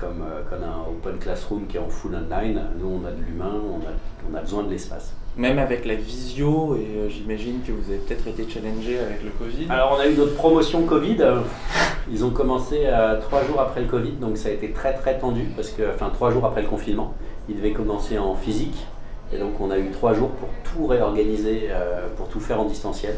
comme, 0.00 0.22
euh, 0.22 0.40
comme, 0.48 0.62
un 0.62 0.90
open 0.90 1.18
classroom 1.18 1.66
qui 1.66 1.76
est 1.76 1.80
en 1.80 1.88
full 1.88 2.14
online. 2.14 2.60
Nous, 2.78 3.00
on 3.02 3.06
a 3.06 3.10
de 3.10 3.22
l'humain, 3.22 3.52
on 3.52 3.78
a, 3.78 3.92
on 4.30 4.34
a 4.34 4.40
besoin 4.40 4.62
de 4.62 4.70
l'espace. 4.70 5.12
Même 5.36 5.58
avec 5.58 5.84
la 5.84 5.94
visio, 5.94 6.76
et 6.76 6.98
euh, 6.98 7.08
j'imagine 7.08 7.60
que 7.62 7.70
vous 7.70 7.90
avez 7.90 8.00
peut-être 8.00 8.26
été 8.26 8.48
challengé 8.48 8.98
avec 8.98 9.22
le 9.22 9.30
Covid. 9.30 9.66
Alors, 9.68 9.96
on 9.96 10.00
a 10.00 10.06
eu 10.06 10.16
notre 10.16 10.34
promotion 10.34 10.82
Covid. 10.82 11.18
Ils 12.10 12.24
ont 12.24 12.30
commencé 12.30 12.88
trois 13.20 13.44
jours 13.44 13.60
après 13.60 13.82
le 13.82 13.86
Covid, 13.86 14.12
donc 14.12 14.36
ça 14.36 14.48
a 14.48 14.52
été 14.52 14.72
très 14.72 14.94
très 14.94 15.18
tendu, 15.18 15.44
parce 15.54 15.68
que, 15.68 15.82
enfin 15.94 16.10
trois 16.12 16.32
jours 16.32 16.44
après 16.44 16.62
le 16.62 16.66
confinement. 16.66 17.14
Ils 17.48 17.54
devaient 17.54 17.72
commencer 17.72 18.18
en 18.18 18.34
physique, 18.34 18.84
et 19.32 19.38
donc 19.38 19.60
on 19.60 19.70
a 19.70 19.78
eu 19.78 19.90
trois 19.90 20.12
jours 20.12 20.30
pour 20.30 20.48
tout 20.64 20.86
réorganiser, 20.86 21.68
pour 22.16 22.26
tout 22.28 22.40
faire 22.40 22.58
en 22.58 22.64
distanciel. 22.64 23.14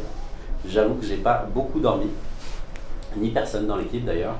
J'avoue 0.68 0.96
que 0.96 1.06
j'ai 1.06 1.16
pas 1.16 1.48
beaucoup 1.54 1.80
dormi, 1.80 2.08
ni 3.16 3.30
personne 3.30 3.66
dans 3.66 3.76
l'équipe 3.76 4.04
d'ailleurs. 4.04 4.34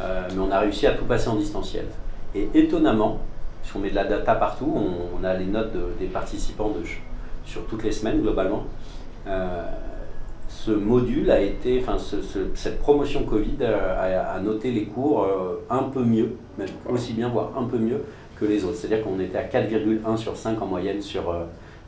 Euh, 0.00 0.28
mais 0.32 0.38
on 0.40 0.50
a 0.50 0.60
réussi 0.60 0.86
à 0.86 0.92
tout 0.92 1.04
passer 1.04 1.28
en 1.28 1.36
distanciel. 1.36 1.86
Et 2.34 2.48
étonnamment, 2.54 3.18
si 3.62 3.76
on 3.76 3.80
met 3.80 3.90
de 3.90 3.94
la 3.94 4.04
data 4.04 4.34
partout, 4.34 4.72
on, 5.20 5.24
a 5.24 5.34
les 5.34 5.46
notes 5.46 5.76
des 5.98 6.06
participants 6.06 6.68
de, 6.70 6.86
sur 7.44 7.66
toutes 7.66 7.82
les 7.82 7.92
semaines 7.92 8.20
globalement. 8.20 8.64
Euh, 9.26 9.64
ce 10.48 10.70
module 10.70 11.30
a 11.30 11.40
été, 11.40 11.82
enfin 11.82 11.96
cette 12.54 12.78
promotion 12.80 13.24
Covid 13.24 13.62
a, 13.64 14.38
noté 14.40 14.70
les 14.70 14.84
cours 14.84 15.24
euh, 15.24 15.64
un 15.68 15.84
peu 15.84 16.02
mieux, 16.02 16.36
même 16.56 16.68
aussi 16.88 17.12
bien, 17.12 17.28
voire 17.28 17.52
un 17.56 17.64
peu 17.64 17.78
mieux 17.78 18.02
que 18.36 18.44
les 18.44 18.64
autres. 18.64 18.76
C'est-à-dire 18.76 19.04
qu'on 19.04 19.20
était 19.20 19.38
à 19.38 19.44
4,1 19.44 20.16
sur 20.16 20.36
5 20.36 20.62
en 20.62 20.66
moyenne 20.66 21.02
sur, 21.02 21.34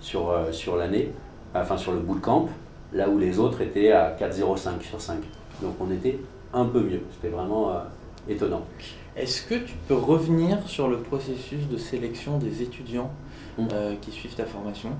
sur, 0.00 0.34
sur 0.50 0.76
l'année, 0.76 1.12
enfin 1.54 1.76
sur 1.76 1.92
le 1.92 2.00
bootcamp, 2.00 2.48
là 2.92 3.08
où 3.08 3.18
les 3.18 3.38
autres 3.38 3.60
étaient 3.60 3.92
à 3.92 4.14
4,05 4.18 4.82
sur 4.82 5.00
5. 5.00 5.18
Donc 5.62 5.74
on 5.80 5.90
était 5.90 6.18
un 6.52 6.64
peu 6.64 6.80
mieux. 6.80 7.00
C'était 7.14 7.34
vraiment 7.34 7.72
étonnant. 8.28 8.62
Est-ce 9.16 9.42
que 9.42 9.54
tu 9.54 9.74
peux 9.88 9.96
revenir 9.96 10.58
sur 10.66 10.88
le 10.88 10.98
processus 10.98 11.68
de 11.68 11.76
sélection 11.76 12.38
des 12.38 12.62
étudiants 12.62 13.10
mm. 13.58 13.68
euh, 13.72 13.94
qui 14.00 14.12
suivent 14.12 14.34
ta 14.34 14.44
formation? 14.44 14.90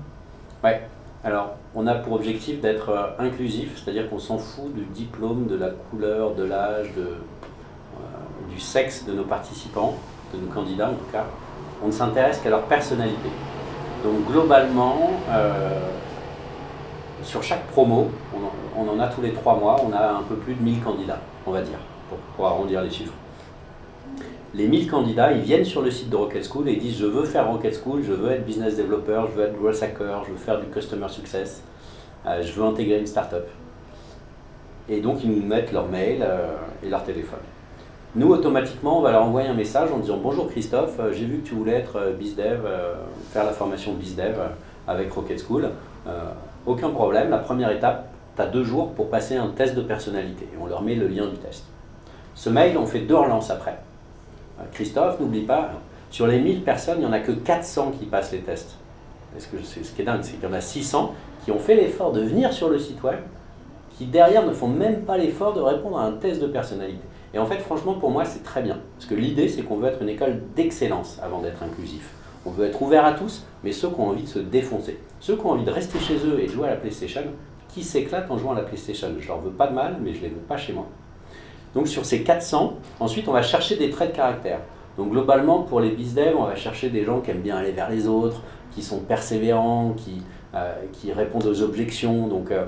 Ouais. 0.63 0.81
Alors, 1.23 1.55
on 1.75 1.87
a 1.87 1.95
pour 1.95 2.13
objectif 2.13 2.59
d'être 2.61 2.89
euh, 2.89 3.07
inclusif, 3.19 3.81
c'est-à-dire 3.81 4.09
qu'on 4.09 4.19
s'en 4.19 4.37
fout 4.37 4.73
du 4.73 4.83
diplôme, 4.85 5.47
de 5.47 5.55
la 5.55 5.69
couleur, 5.69 6.35
de 6.35 6.43
l'âge, 6.43 6.93
de, 6.95 7.01
euh, 7.01 8.49
du 8.49 8.59
sexe 8.59 9.05
de 9.05 9.13
nos 9.13 9.23
participants, 9.23 9.95
de 10.33 10.39
nos 10.39 10.51
candidats 10.51 10.89
en 10.89 10.95
tout 10.95 11.11
cas. 11.11 11.25
On 11.83 11.87
ne 11.87 11.91
s'intéresse 11.91 12.39
qu'à 12.39 12.49
leur 12.49 12.63
personnalité. 12.63 13.29
Donc, 14.03 14.25
globalement, 14.27 15.11
sur 17.23 17.41
chaque 17.43 17.65
promo, 17.67 18.09
on 18.35 18.81
en, 18.81 18.85
on 18.85 18.91
en 18.91 18.99
a 18.99 19.07
tous 19.07 19.21
les 19.21 19.33
trois 19.33 19.55
mois, 19.55 19.77
on 19.83 19.93
a 19.93 20.11
un 20.11 20.23
peu 20.23 20.35
plus 20.35 20.55
de 20.55 20.61
1000 20.61 20.81
candidats, 20.81 21.19
on 21.45 21.51
va 21.51 21.61
dire 21.61 21.77
pour, 22.35 22.45
arrondir 22.45 22.81
les 22.81 22.89
chiffres. 22.89 23.13
Les 24.53 24.67
1000 24.67 24.89
candidats, 24.89 25.31
ils 25.31 25.41
viennent 25.41 25.63
sur 25.63 25.81
le 25.81 25.89
site 25.89 26.09
de 26.09 26.15
Rocket 26.15 26.45
School 26.45 26.67
et 26.67 26.73
ils 26.73 26.79
disent 26.79 26.97
je 26.97 27.05
veux 27.05 27.23
faire 27.23 27.49
Rocket 27.49 27.73
School, 27.73 28.03
je 28.03 28.11
veux 28.11 28.31
être 28.31 28.45
business 28.45 28.75
developer, 28.75 29.21
je 29.31 29.39
veux 29.39 29.45
être 29.47 29.57
growth 29.57 29.81
hacker, 29.81 30.25
je 30.25 30.31
veux 30.31 30.37
faire 30.37 30.59
du 30.59 30.67
customer 30.67 31.07
success, 31.07 31.63
euh, 32.25 32.41
je 32.41 32.51
veux 32.51 32.65
intégrer 32.65 32.99
une 32.99 33.07
startup. 33.07 33.45
Et 34.89 34.99
donc 34.99 35.23
ils 35.23 35.31
nous 35.31 35.45
mettent 35.45 35.71
leur 35.71 35.87
mail 35.87 36.17
euh, 36.21 36.47
et 36.83 36.89
leur 36.89 37.03
téléphone. 37.03 37.39
Nous, 38.13 38.27
automatiquement, 38.27 38.99
on 38.99 39.01
va 39.01 39.13
leur 39.13 39.23
envoyer 39.23 39.47
un 39.47 39.53
message 39.53 39.89
en 39.89 39.99
disant 39.99 40.17
Bonjour 40.21 40.49
Christophe, 40.49 40.99
euh, 40.99 41.13
j'ai 41.13 41.23
vu 41.23 41.37
que 41.37 41.47
tu 41.47 41.55
voulais 41.55 41.75
être 41.75 42.13
BizDev, 42.19 42.59
faire 43.31 43.45
la 43.45 43.53
formation 43.53 43.93
BizDev 43.93 44.35
avec 44.85 45.13
Rocket 45.13 45.41
School. 45.41 45.69
aucun 46.65 46.89
problème, 46.89 47.29
la 47.29 47.37
première 47.37 47.71
étape, 47.71 48.09
tu 48.35 48.41
as 48.41 48.47
deux 48.47 48.65
jours 48.65 48.91
pour 48.91 49.09
passer 49.09 49.37
un 49.37 49.47
test 49.47 49.75
de 49.75 49.81
personnalité. 49.81 50.43
Et 50.53 50.57
on 50.61 50.65
leur 50.65 50.81
met 50.81 50.95
le 50.95 51.07
lien 51.07 51.27
du 51.27 51.37
test. 51.37 51.70
Ce 52.35 52.49
mail, 52.49 52.77
on 52.77 52.85
fait 52.85 53.01
deux 53.01 53.15
relances 53.15 53.49
après. 53.51 53.77
Euh, 54.59 54.63
Christophe, 54.71 55.19
n'oublie 55.19 55.41
pas, 55.41 55.71
sur 56.09 56.27
les 56.27 56.39
1000 56.39 56.63
personnes, 56.63 56.97
il 56.97 57.01
n'y 57.01 57.05
en 57.05 57.13
a 57.13 57.19
que 57.19 57.31
400 57.31 57.93
qui 57.97 58.05
passent 58.05 58.31
les 58.31 58.39
tests. 58.39 58.75
ce 59.37 59.47
que 59.47 59.57
qui 59.57 60.01
est 60.01 60.05
dingue, 60.05 60.19
c'est 60.21 60.33
qu'il 60.33 60.43
y 60.43 60.47
en 60.47 60.53
a 60.53 60.61
600 60.61 61.13
qui 61.43 61.51
ont 61.51 61.59
fait 61.59 61.75
l'effort 61.75 62.11
de 62.11 62.21
venir 62.21 62.53
sur 62.53 62.69
le 62.69 62.77
site 62.77 63.01
web, 63.01 63.19
qui 63.97 64.05
derrière 64.05 64.45
ne 64.45 64.51
font 64.51 64.67
même 64.67 65.01
pas 65.01 65.17
l'effort 65.17 65.53
de 65.53 65.61
répondre 65.61 65.97
à 65.97 66.03
un 66.03 66.13
test 66.13 66.41
de 66.41 66.47
personnalité. 66.47 67.01
Et 67.33 67.39
en 67.39 67.45
fait, 67.45 67.59
franchement, 67.59 67.93
pour 67.93 68.11
moi, 68.11 68.25
c'est 68.25 68.43
très 68.43 68.61
bien. 68.61 68.77
Parce 68.97 69.05
que 69.09 69.15
l'idée, 69.15 69.47
c'est 69.47 69.61
qu'on 69.61 69.77
veut 69.77 69.87
être 69.87 70.01
une 70.01 70.09
école 70.09 70.41
d'excellence 70.55 71.17
avant 71.23 71.39
d'être 71.39 71.63
inclusif. 71.63 72.11
On 72.45 72.51
veut 72.51 72.65
être 72.65 72.81
ouvert 72.81 73.05
à 73.05 73.13
tous, 73.13 73.45
mais 73.63 73.71
ceux 73.71 73.89
qui 73.89 73.99
ont 73.99 74.09
envie 74.09 74.23
de 74.23 74.27
se 74.27 74.39
défoncer. 74.39 74.99
Ceux 75.19 75.35
qui 75.35 75.45
ont 75.45 75.51
envie 75.51 75.63
de 75.63 75.71
rester 75.71 75.99
chez 75.99 76.17
eux 76.25 76.39
et 76.39 76.47
de 76.47 76.51
jouer 76.51 76.67
à 76.67 76.71
la 76.71 76.77
PlayStation, 76.77 77.23
qui 77.69 77.83
s'éclatent 77.83 78.29
en 78.29 78.37
jouant 78.37 78.51
à 78.51 78.55
la 78.55 78.63
PlayStation? 78.63 79.09
Je 79.17 79.27
leur 79.27 79.39
veux 79.39 79.51
pas 79.51 79.67
de 79.67 79.73
mal, 79.73 79.97
mais 80.01 80.13
je 80.13 80.21
les 80.21 80.29
veux 80.29 80.41
pas 80.41 80.57
chez 80.57 80.73
moi. 80.73 80.87
Donc 81.73 81.87
sur 81.87 82.05
ces 82.05 82.23
400, 82.23 82.77
ensuite 82.99 83.27
on 83.27 83.31
va 83.31 83.41
chercher 83.41 83.77
des 83.77 83.89
traits 83.89 84.11
de 84.11 84.15
caractère. 84.15 84.59
Donc 84.97 85.11
globalement 85.11 85.63
pour 85.63 85.79
les 85.79 85.91
bizdev, 85.91 86.35
on 86.37 86.43
va 86.43 86.55
chercher 86.55 86.89
des 86.89 87.05
gens 87.05 87.21
qui 87.21 87.31
aiment 87.31 87.41
bien 87.41 87.57
aller 87.57 87.71
vers 87.71 87.89
les 87.89 88.07
autres, 88.07 88.41
qui 88.71 88.81
sont 88.81 88.99
persévérants, 88.99 89.93
qui, 89.95 90.21
euh, 90.53 90.73
répondent 91.15 91.45
aux 91.45 91.61
objections, 91.61 92.27
donc 92.27 92.51
euh, 92.51 92.65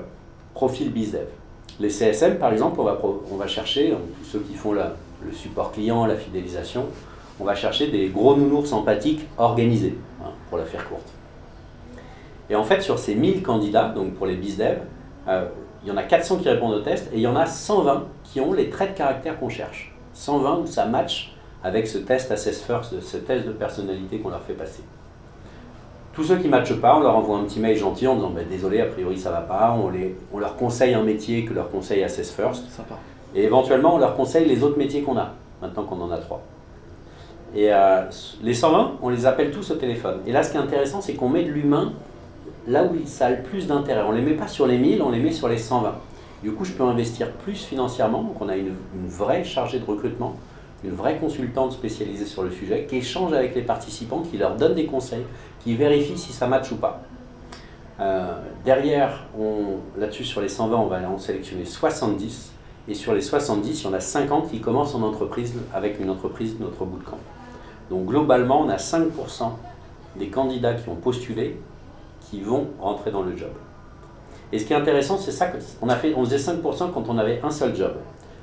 profil 0.54 0.90
bizdev. 0.90 1.26
Les 1.80 1.90
CSM 1.90 2.38
par 2.38 2.52
exemple, 2.52 2.80
on 2.80 3.36
va, 3.36 3.46
chercher, 3.46 3.92
euh, 3.92 3.96
ceux 4.22 4.40
qui 4.40 4.54
font 4.54 4.72
le 4.72 4.82
support 5.32 5.72
client, 5.72 6.06
la 6.06 6.16
fidélisation, 6.16 6.86
on 7.40 7.44
va 7.44 7.54
chercher 7.54 7.88
des 7.88 8.08
gros 8.08 8.36
nounours 8.36 8.72
empathiques 8.72 9.26
organisés, 9.36 9.98
hein, 10.22 10.30
pour 10.48 10.56
la 10.56 10.64
faire 10.64 10.88
courte. 10.88 11.08
Et 12.48 12.54
en 12.54 12.64
fait 12.64 12.80
sur 12.80 12.98
ces 12.98 13.14
1000 13.14 13.42
candidats, 13.42 13.88
donc 13.88 14.14
pour 14.14 14.26
les 14.26 14.36
bizdev, 14.36 14.78
il 15.84 15.88
y 15.88 15.92
en 15.92 15.96
a 15.98 16.02
400 16.02 16.38
qui 16.38 16.48
répondent 16.48 16.74
au 16.74 16.80
test 16.80 17.10
et 17.12 17.16
il 17.16 17.20
y 17.20 17.26
en 17.26 17.36
a 17.36 17.44
120 17.44 18.04
qui 18.24 18.40
ont 18.40 18.54
les 18.54 18.70
traits 18.70 18.92
de 18.92 18.98
caractère 18.98 19.38
qu'on 19.38 19.50
cherche. 19.50 19.94
120 20.14 20.58
où 20.58 20.66
ça 20.66 20.86
match 20.86 21.34
avec 21.62 21.86
ce 21.86 21.98
test 21.98 22.32
Assess 22.32 22.62
First, 22.62 23.00
ce 23.00 23.16
test 23.18 23.46
de 23.46 23.52
personnalité 23.52 24.18
qu'on 24.18 24.30
leur 24.30 24.42
fait 24.42 24.54
passer. 24.54 24.82
Tous 26.14 26.24
ceux 26.24 26.36
qui 26.36 26.46
ne 26.46 26.50
matchent 26.50 26.80
pas, 26.80 26.96
on 26.96 27.00
leur 27.00 27.16
envoie 27.16 27.38
un 27.38 27.44
petit 27.44 27.60
mail 27.60 27.76
gentil 27.76 28.06
en 28.06 28.14
disant 28.14 28.30
bah, 28.30 28.42
désolé, 28.48 28.80
a 28.80 28.86
priori 28.86 29.18
ça 29.18 29.30
va 29.30 29.40
pas, 29.40 29.76
on, 29.78 29.90
les, 29.90 30.16
on 30.32 30.38
leur 30.38 30.56
conseille 30.56 30.94
un 30.94 31.02
métier 31.02 31.44
que 31.44 31.52
leur 31.52 31.68
conseille 31.70 32.02
Assess 32.02 32.30
First. 32.30 32.70
Sympa. 32.70 32.94
Et 33.34 33.42
éventuellement, 33.42 33.96
on 33.96 33.98
leur 33.98 34.16
conseille 34.16 34.46
les 34.46 34.62
autres 34.62 34.78
métiers 34.78 35.02
qu'on 35.02 35.18
a, 35.18 35.32
maintenant 35.60 35.82
qu'on 35.82 36.00
en 36.00 36.10
a 36.10 36.18
trois. 36.18 36.42
Et 37.54 37.72
euh, 37.72 38.02
les 38.42 38.54
120, 38.54 38.98
on 39.02 39.08
les 39.10 39.26
appelle 39.26 39.50
tous 39.50 39.70
au 39.70 39.74
téléphone. 39.74 40.20
Et 40.26 40.32
là, 40.32 40.42
ce 40.42 40.50
qui 40.50 40.56
est 40.56 40.60
intéressant, 40.60 41.00
c'est 41.00 41.14
qu'on 41.14 41.28
met 41.28 41.44
de 41.44 41.50
l'humain 41.50 41.92
là 42.66 42.84
où 42.84 42.94
ça 43.06 43.26
a 43.26 43.30
le 43.30 43.42
plus 43.42 43.66
d'intérêt. 43.66 44.02
On 44.06 44.12
ne 44.12 44.18
les 44.18 44.22
met 44.22 44.34
pas 44.34 44.48
sur 44.48 44.66
les 44.66 44.78
1000, 44.78 45.02
on 45.02 45.10
les 45.10 45.20
met 45.20 45.32
sur 45.32 45.48
les 45.48 45.58
120. 45.58 45.94
Du 46.42 46.52
coup, 46.52 46.64
je 46.64 46.72
peux 46.72 46.82
investir 46.84 47.30
plus 47.32 47.64
financièrement. 47.64 48.22
Donc, 48.22 48.40
on 48.40 48.48
a 48.48 48.56
une, 48.56 48.74
vraie 49.06 49.44
chargée 49.44 49.78
de 49.78 49.84
recrutement, 49.84 50.36
une 50.82 50.92
vraie 50.92 51.18
consultante 51.18 51.72
spécialisée 51.72 52.26
sur 52.26 52.42
le 52.42 52.50
sujet 52.50 52.86
qui 52.88 52.96
échange 52.96 53.32
avec 53.32 53.54
les 53.54 53.62
participants, 53.62 54.22
qui 54.30 54.36
leur 54.36 54.56
donne 54.56 54.74
des 54.74 54.86
conseils, 54.86 55.24
qui 55.60 55.74
vérifie 55.74 56.18
si 56.18 56.32
ça 56.32 56.46
match 56.46 56.70
ou 56.72 56.76
pas. 56.76 57.02
Euh, 58.00 58.34
derrière, 58.64 59.24
là-dessus, 59.96 60.24
sur 60.24 60.40
les 60.40 60.48
120, 60.48 60.76
on 60.76 60.86
va 60.86 61.08
en 61.08 61.18
sélectionner 61.18 61.64
70. 61.64 62.52
Et 62.86 62.94
sur 62.94 63.14
les 63.14 63.22
70, 63.22 63.82
il 63.82 63.84
y 63.84 63.88
en 63.88 63.94
a 63.94 64.00
50 64.00 64.50
qui 64.50 64.60
commencent 64.60 64.94
en 64.94 65.02
entreprise 65.02 65.54
avec 65.72 65.98
une 66.00 66.10
entreprise 66.10 66.58
de 66.58 66.64
notre 66.64 66.84
bootcamp. 66.84 67.18
Donc 67.90 68.06
globalement, 68.06 68.60
on 68.60 68.68
a 68.68 68.76
5% 68.76 69.52
des 70.16 70.28
candidats 70.28 70.74
qui 70.74 70.88
ont 70.88 70.96
postulé 70.96 71.56
qui 72.30 72.40
vont 72.40 72.68
rentrer 72.80 73.10
dans 73.10 73.22
le 73.22 73.36
job. 73.36 73.50
Et 74.52 74.58
ce 74.58 74.66
qui 74.66 74.72
est 74.72 74.76
intéressant, 74.76 75.16
c'est 75.18 75.32
ça 75.32 75.46
qu'on 75.80 75.88
a 75.88 75.96
fait, 75.96 76.14
on 76.16 76.24
faisait 76.24 76.36
5% 76.36 76.92
quand 76.92 77.08
on 77.08 77.18
avait 77.18 77.40
un 77.42 77.50
seul 77.50 77.74
job. 77.74 77.94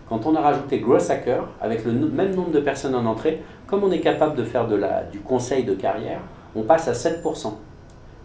Quand 0.10 0.26
on 0.26 0.36
a 0.36 0.42
rajouté 0.42 0.80
Growth 0.80 1.10
Hacker, 1.10 1.48
avec 1.62 1.86
le 1.86 1.94
même 1.94 2.36
nombre 2.36 2.52
de 2.52 2.60
personnes 2.60 2.96
en 2.96 3.06
entrée, 3.06 3.42
comme 3.66 3.84
on 3.84 3.92
est 3.92 4.02
capable 4.02 4.36
de 4.36 4.44
faire 4.44 4.68
de 4.68 4.76
la, 4.76 5.04
du 5.04 5.20
conseil 5.20 5.64
de 5.64 5.74
carrière, 5.74 6.20
on 6.56 6.64
passe 6.64 6.88
à 6.90 6.92
7%. 6.92 7.54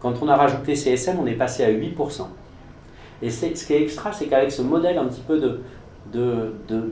Quand 0.00 0.14
on 0.20 0.28
a 0.28 0.36
rajouté 0.36 0.74
CSM, 0.74 1.18
on 1.22 1.26
est 1.26 1.34
passé 1.34 1.64
à 1.64 1.70
8%. 1.70 2.26
Et 3.22 3.30
ce 3.30 3.46
qui 3.46 3.72
est 3.72 3.82
extra, 3.82 4.12
c'est 4.12 4.26
qu'avec 4.26 4.50
ce 4.50 4.62
modèle 4.62 4.98
un 4.98 5.06
petit 5.06 5.22
peu 5.22 5.38
de, 5.38 5.60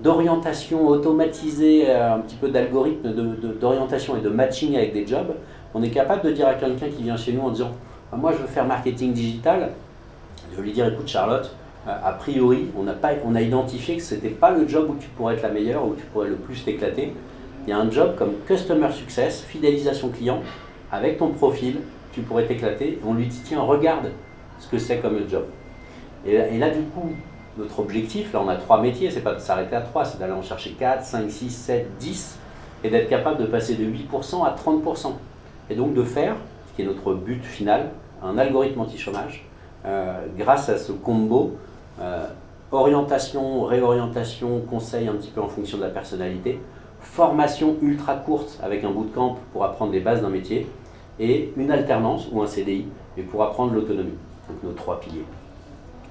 d'orientation 0.00 0.87
automatisée, 0.87 1.85
euh, 1.88 2.14
un 2.14 2.18
petit 2.21 2.37
peu 2.37 2.49
d'algorithme 2.49 3.12
d'orientation 3.61 4.16
et 4.16 4.21
de 4.21 4.28
matching 4.28 4.76
avec 4.76 4.92
des 4.92 5.06
jobs, 5.06 5.35
on 5.75 5.83
est 5.83 5.90
capable 5.90 6.23
de 6.23 6.30
dire 6.30 6.47
à 6.47 6.54
quelqu'un 6.54 6.88
qui 6.88 7.02
vient 7.02 7.16
chez 7.16 7.33
nous 7.33 7.42
en 7.42 7.50
disant 7.50 7.73
Moi, 8.16 8.33
je 8.33 8.38
veux 8.38 8.47
faire 8.47 8.64
marketing 8.64 9.12
digital. 9.12 9.71
Je 10.56 10.61
lui 10.61 10.73
dire 10.73 10.87
Écoute, 10.87 11.09
Charlotte, 11.09 11.54
euh, 11.87 11.92
a 12.02 12.12
priori, 12.12 12.66
on 12.78 12.87
a, 12.87 12.92
pas, 12.92 13.11
on 13.25 13.35
a 13.35 13.40
identifié 13.42 13.97
que 13.97 14.02
ce 14.02 14.14
n'était 14.14 14.30
pas 14.30 14.50
le 14.50 14.66
job 14.68 14.88
où 14.90 14.97
tu 14.97 15.09
pourrais 15.09 15.35
être 15.35 15.42
la 15.42 15.50
meilleure, 15.50 15.87
où 15.87 15.94
tu 15.94 16.04
pourrais 16.06 16.28
le 16.28 16.37
plus 16.37 16.64
t'éclater. 16.64 17.12
Il 17.66 17.71
y 17.71 17.73
a 17.73 17.78
un 17.78 17.90
job 17.90 18.14
comme 18.16 18.33
Customer 18.47 18.90
Success, 18.92 19.42
fidélisation 19.42 20.11
client, 20.11 20.40
avec 20.92 21.18
ton 21.18 21.30
profil, 21.30 21.80
tu 22.12 22.21
pourrais 22.21 22.47
t'éclater. 22.47 22.99
On 23.06 23.14
lui 23.14 23.26
dit 23.26 23.40
Tiens, 23.44 23.62
regarde 23.62 24.11
ce 24.59 24.68
que 24.68 24.78
c'est 24.78 24.99
comme 24.99 25.18
job. 25.28 25.44
Et, 26.26 26.35
et 26.35 26.59
là, 26.59 26.71
du 26.71 26.83
coup, 26.83 27.11
notre 27.56 27.80
objectif, 27.80 28.33
là 28.33 28.40
on 28.44 28.49
a 28.49 28.56
trois 28.56 28.80
métiers, 28.80 29.11
c'est 29.11 29.21
pas 29.21 29.35
de 29.35 29.38
s'arrêter 29.38 29.76
à 29.76 29.80
trois, 29.80 30.04
c'est 30.04 30.18
d'aller 30.18 30.33
en 30.33 30.42
chercher 30.42 30.71
4, 30.71 31.04
5, 31.04 31.30
6, 31.30 31.50
7, 31.50 31.88
10 31.99 32.38
et 32.83 32.90
d'être 32.90 33.09
capable 33.09 33.40
de 33.40 33.47
passer 33.47 33.76
de 33.76 33.85
8% 33.85 34.44
à 34.44 34.54
30%. 34.54 35.12
Et 35.71 35.75
donc 35.75 35.94
de 35.94 36.02
faire, 36.02 36.37
ce 36.68 36.76
qui 36.76 36.83
est 36.83 36.85
notre 36.85 37.14
but 37.14 37.42
final, 37.44 37.90
un 38.25 38.38
algorithme 38.38 38.81
anti-chômage 38.81 39.45
euh, 39.85 40.26
grâce 40.37 40.69
à 40.69 40.78
ce 40.78 40.93
combo 40.93 41.57
euh, 42.00 42.26
orientation, 42.73 43.64
réorientation, 43.64 44.61
conseil 44.61 45.09
un 45.09 45.12
petit 45.12 45.31
peu 45.31 45.40
en 45.40 45.49
fonction 45.49 45.78
de 45.78 45.83
la 45.83 45.90
personnalité, 45.90 46.59
formation 47.00 47.76
ultra 47.83 48.16
courte 48.16 48.59
avec 48.62 48.83
un 48.83 48.90
bootcamp 48.90 49.38
pour 49.52 49.64
apprendre 49.64 49.93
les 49.93 50.00
bases 50.00 50.23
d'un 50.23 50.31
métier 50.31 50.66
et 51.21 51.52
une 51.57 51.71
alternance 51.71 52.28
ou 52.33 52.43
un 52.43 52.47
CDI 52.47 52.87
mais 53.16 53.23
pour 53.23 53.43
apprendre 53.43 53.75
l'autonomie. 53.75 54.19
Donc 54.49 54.62
nos 54.62 54.73
trois 54.73 54.99
piliers. 54.99 55.25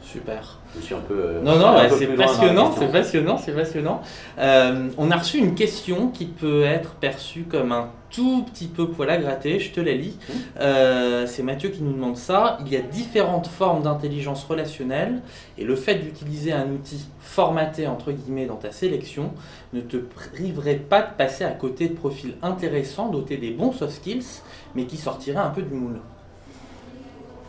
Super. 0.03 0.59
Je 0.75 0.81
suis 0.81 0.95
un 0.95 0.99
peu. 0.99 1.13
Euh, 1.13 1.41
non, 1.41 1.57
non, 1.57 1.75
c'est 1.97 2.07
passionnant, 2.07 2.71
c'est 2.77 2.91
passionnant, 2.91 3.37
c'est 3.37 3.53
passionnant. 3.53 4.01
Euh, 4.37 4.89
on 4.97 5.09
a 5.09 5.15
reçu 5.17 5.37
une 5.37 5.55
question 5.55 6.09
qui 6.09 6.25
peut 6.25 6.63
être 6.63 6.95
perçue 6.95 7.43
comme 7.43 7.71
un 7.71 7.89
tout 8.09 8.43
petit 8.43 8.67
peu 8.67 8.89
poil 8.89 9.09
à 9.09 9.17
gratter, 9.17 9.59
je 9.59 9.71
te 9.71 9.79
la 9.79 9.93
lis. 9.93 10.17
Mmh. 10.17 10.33
Euh, 10.59 11.25
c'est 11.25 11.41
Mathieu 11.41 11.69
qui 11.69 11.81
nous 11.81 11.93
demande 11.93 12.17
ça. 12.17 12.57
Il 12.65 12.71
y 12.71 12.75
a 12.75 12.81
différentes 12.81 13.47
formes 13.47 13.83
d'intelligence 13.83 14.43
relationnelle 14.43 15.21
et 15.57 15.63
le 15.63 15.75
fait 15.75 15.95
d'utiliser 15.95 16.51
un 16.51 16.69
outil 16.69 17.07
formaté 17.21 17.87
entre 17.87 18.11
guillemets 18.11 18.45
dans 18.45 18.57
ta 18.57 18.71
sélection 18.71 19.31
ne 19.71 19.81
te 19.81 19.97
priverait 19.97 20.75
pas 20.75 21.01
de 21.01 21.13
passer 21.17 21.43
à 21.43 21.51
côté 21.51 21.87
de 21.87 21.95
profils 21.95 22.35
intéressants, 22.41 23.09
dotés 23.09 23.37
des 23.37 23.51
bons 23.51 23.71
soft 23.71 23.93
skills, 23.93 24.41
mais 24.75 24.85
qui 24.85 24.97
sortiraient 24.97 25.37
un 25.37 25.49
peu 25.49 25.61
du 25.61 25.73
moule. 25.73 25.99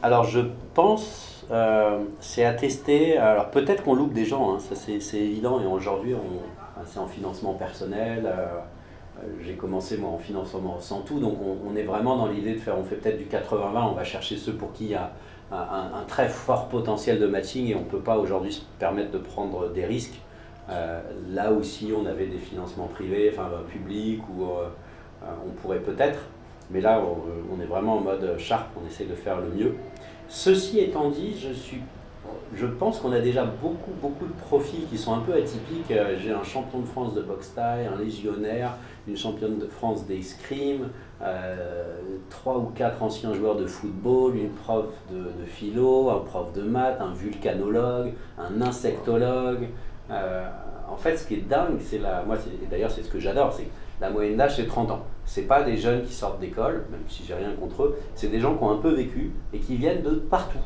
Alors 0.02 0.24
je 0.24 0.40
pense 0.74 1.33
euh, 1.50 1.98
c'est 2.20 2.56
tester. 2.56 3.16
Alors 3.16 3.50
peut-être 3.50 3.82
qu'on 3.82 3.94
loupe 3.94 4.12
des 4.12 4.24
gens, 4.24 4.54
hein, 4.54 4.58
ça 4.58 4.74
c'est 4.74 5.18
évident. 5.18 5.60
Et 5.60 5.66
aujourd'hui, 5.66 6.14
c'est 6.86 6.98
en 6.98 7.06
financement 7.06 7.54
personnel. 7.54 8.26
Euh, 8.26 8.46
euh, 9.18 9.26
j'ai 9.42 9.54
commencé 9.54 9.96
moi 9.96 10.10
en 10.10 10.18
financement 10.18 10.78
sans 10.80 11.02
tout, 11.02 11.20
donc 11.20 11.38
on, 11.40 11.76
est 11.76 11.84
vraiment 11.84 12.16
dans 12.16 12.26
l'idée 12.26 12.54
de 12.54 12.58
faire, 12.58 12.76
on 12.76 12.82
fait 12.82 12.96
peut-être 12.96 13.16
du 13.16 13.26
80-20, 13.26 13.90
on 13.90 13.92
va 13.92 14.02
chercher 14.02 14.36
ceux 14.36 14.54
pour 14.54 14.72
qui 14.72 14.86
il 14.86 14.90
y 14.90 14.94
a 14.96 15.12
un, 15.52 16.02
très 16.08 16.28
fort 16.28 16.68
potentiel 16.68 17.20
de 17.20 17.26
matching 17.26 17.68
et 17.68 17.76
on 17.76 17.82
ne 17.82 17.84
peut 17.84 18.00
pas 18.00 18.18
aujourd'hui 18.18 18.52
se 18.52 18.62
permettre 18.80 19.12
de 19.12 19.18
prendre 19.18 19.68
des 19.68 19.84
risques. 19.84 20.20
là 21.30 21.52
aussi, 21.52 21.92
on 21.96 22.06
avait 22.06 22.26
des 22.26 22.38
financements 22.38 22.88
privés, 22.88 23.30
enfin 23.32 23.48
publics, 23.70 24.22
ou 24.30 24.46
on 25.22 25.50
pourrait 25.62 25.78
peut-être, 25.78 26.18
mais 26.70 26.80
là, 26.80 27.00
on, 27.52 27.60
est 27.60 27.66
vraiment 27.66 27.98
en 27.98 28.00
mode 28.00 28.36
sharp, 28.38 28.68
on 28.82 28.86
essaie 28.88 29.04
de 29.04 29.14
faire 29.14 29.40
le 29.40 29.48
mieux. 29.50 29.74
Ceci 30.34 30.80
étant 30.80 31.10
dit, 31.10 31.32
je, 31.40 31.52
suis, 31.52 31.80
je 32.56 32.66
pense 32.66 32.98
qu'on 32.98 33.12
a 33.12 33.20
déjà 33.20 33.44
beaucoup, 33.44 33.92
beaucoup 34.02 34.26
de 34.26 34.32
profils 34.32 34.84
qui 34.90 34.98
sont 34.98 35.14
un 35.14 35.20
peu 35.20 35.32
atypiques. 35.32 35.92
Euh, 35.92 36.16
j'ai 36.20 36.32
un 36.32 36.42
champion 36.42 36.80
de 36.80 36.86
France 36.86 37.14
de 37.14 37.22
boxe 37.22 37.54
taille, 37.54 37.86
un 37.86 37.96
légionnaire, 37.96 38.76
une 39.06 39.16
championne 39.16 39.60
de 39.60 39.66
France 39.68 40.06
d'escrime, 40.06 40.88
euh, 41.22 42.00
trois 42.30 42.58
ou 42.58 42.72
quatre 42.74 43.00
anciens 43.00 43.32
joueurs 43.32 43.54
de 43.54 43.64
football, 43.64 44.36
une 44.36 44.50
prof 44.50 44.86
de, 45.08 45.44
philo, 45.46 46.10
un 46.10 46.18
prof 46.18 46.52
de 46.52 46.62
maths, 46.62 47.00
un 47.00 47.14
vulcanologue, 47.14 48.12
un 48.36 48.60
insectologue. 48.60 49.68
Euh, 50.10 50.48
en 50.90 50.96
fait, 50.96 51.16
ce 51.16 51.28
qui 51.28 51.34
est 51.34 51.48
dingue, 51.48 51.78
c'est 51.78 51.98
la. 51.98 52.24
Moi, 52.24 52.38
d'ailleurs, 52.68 52.90
c'est 52.90 53.04
ce 53.04 53.08
que 53.08 53.20
j'adore, 53.20 53.52
c'est 53.52 53.68
la 54.00 54.10
moyenne 54.10 54.36
d'âge, 54.36 54.56
c'est 54.56 54.66
30 54.66 54.90
ans. 54.90 55.06
Ce 55.26 55.40
pas 55.40 55.62
des 55.62 55.76
jeunes 55.76 56.04
qui 56.04 56.12
sortent 56.12 56.40
d'école, 56.40 56.84
même 56.90 57.00
si 57.08 57.24
j'ai 57.26 57.34
rien 57.34 57.52
contre 57.58 57.84
eux, 57.84 57.98
c'est 58.14 58.28
des 58.28 58.40
gens 58.40 58.56
qui 58.56 58.62
ont 58.62 58.70
un 58.70 58.76
peu 58.76 58.90
vécu 58.90 59.32
et 59.52 59.58
qui 59.58 59.76
viennent 59.76 60.02
de 60.02 60.10
partout. 60.10 60.58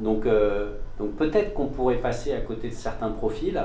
Donc, 0.00 0.26
euh, 0.26 0.72
donc 0.98 1.16
peut-être 1.16 1.54
qu'on 1.54 1.66
pourrait 1.66 1.96
passer 1.96 2.32
à 2.32 2.40
côté 2.40 2.68
de 2.68 2.74
certains 2.74 3.10
profils, 3.10 3.60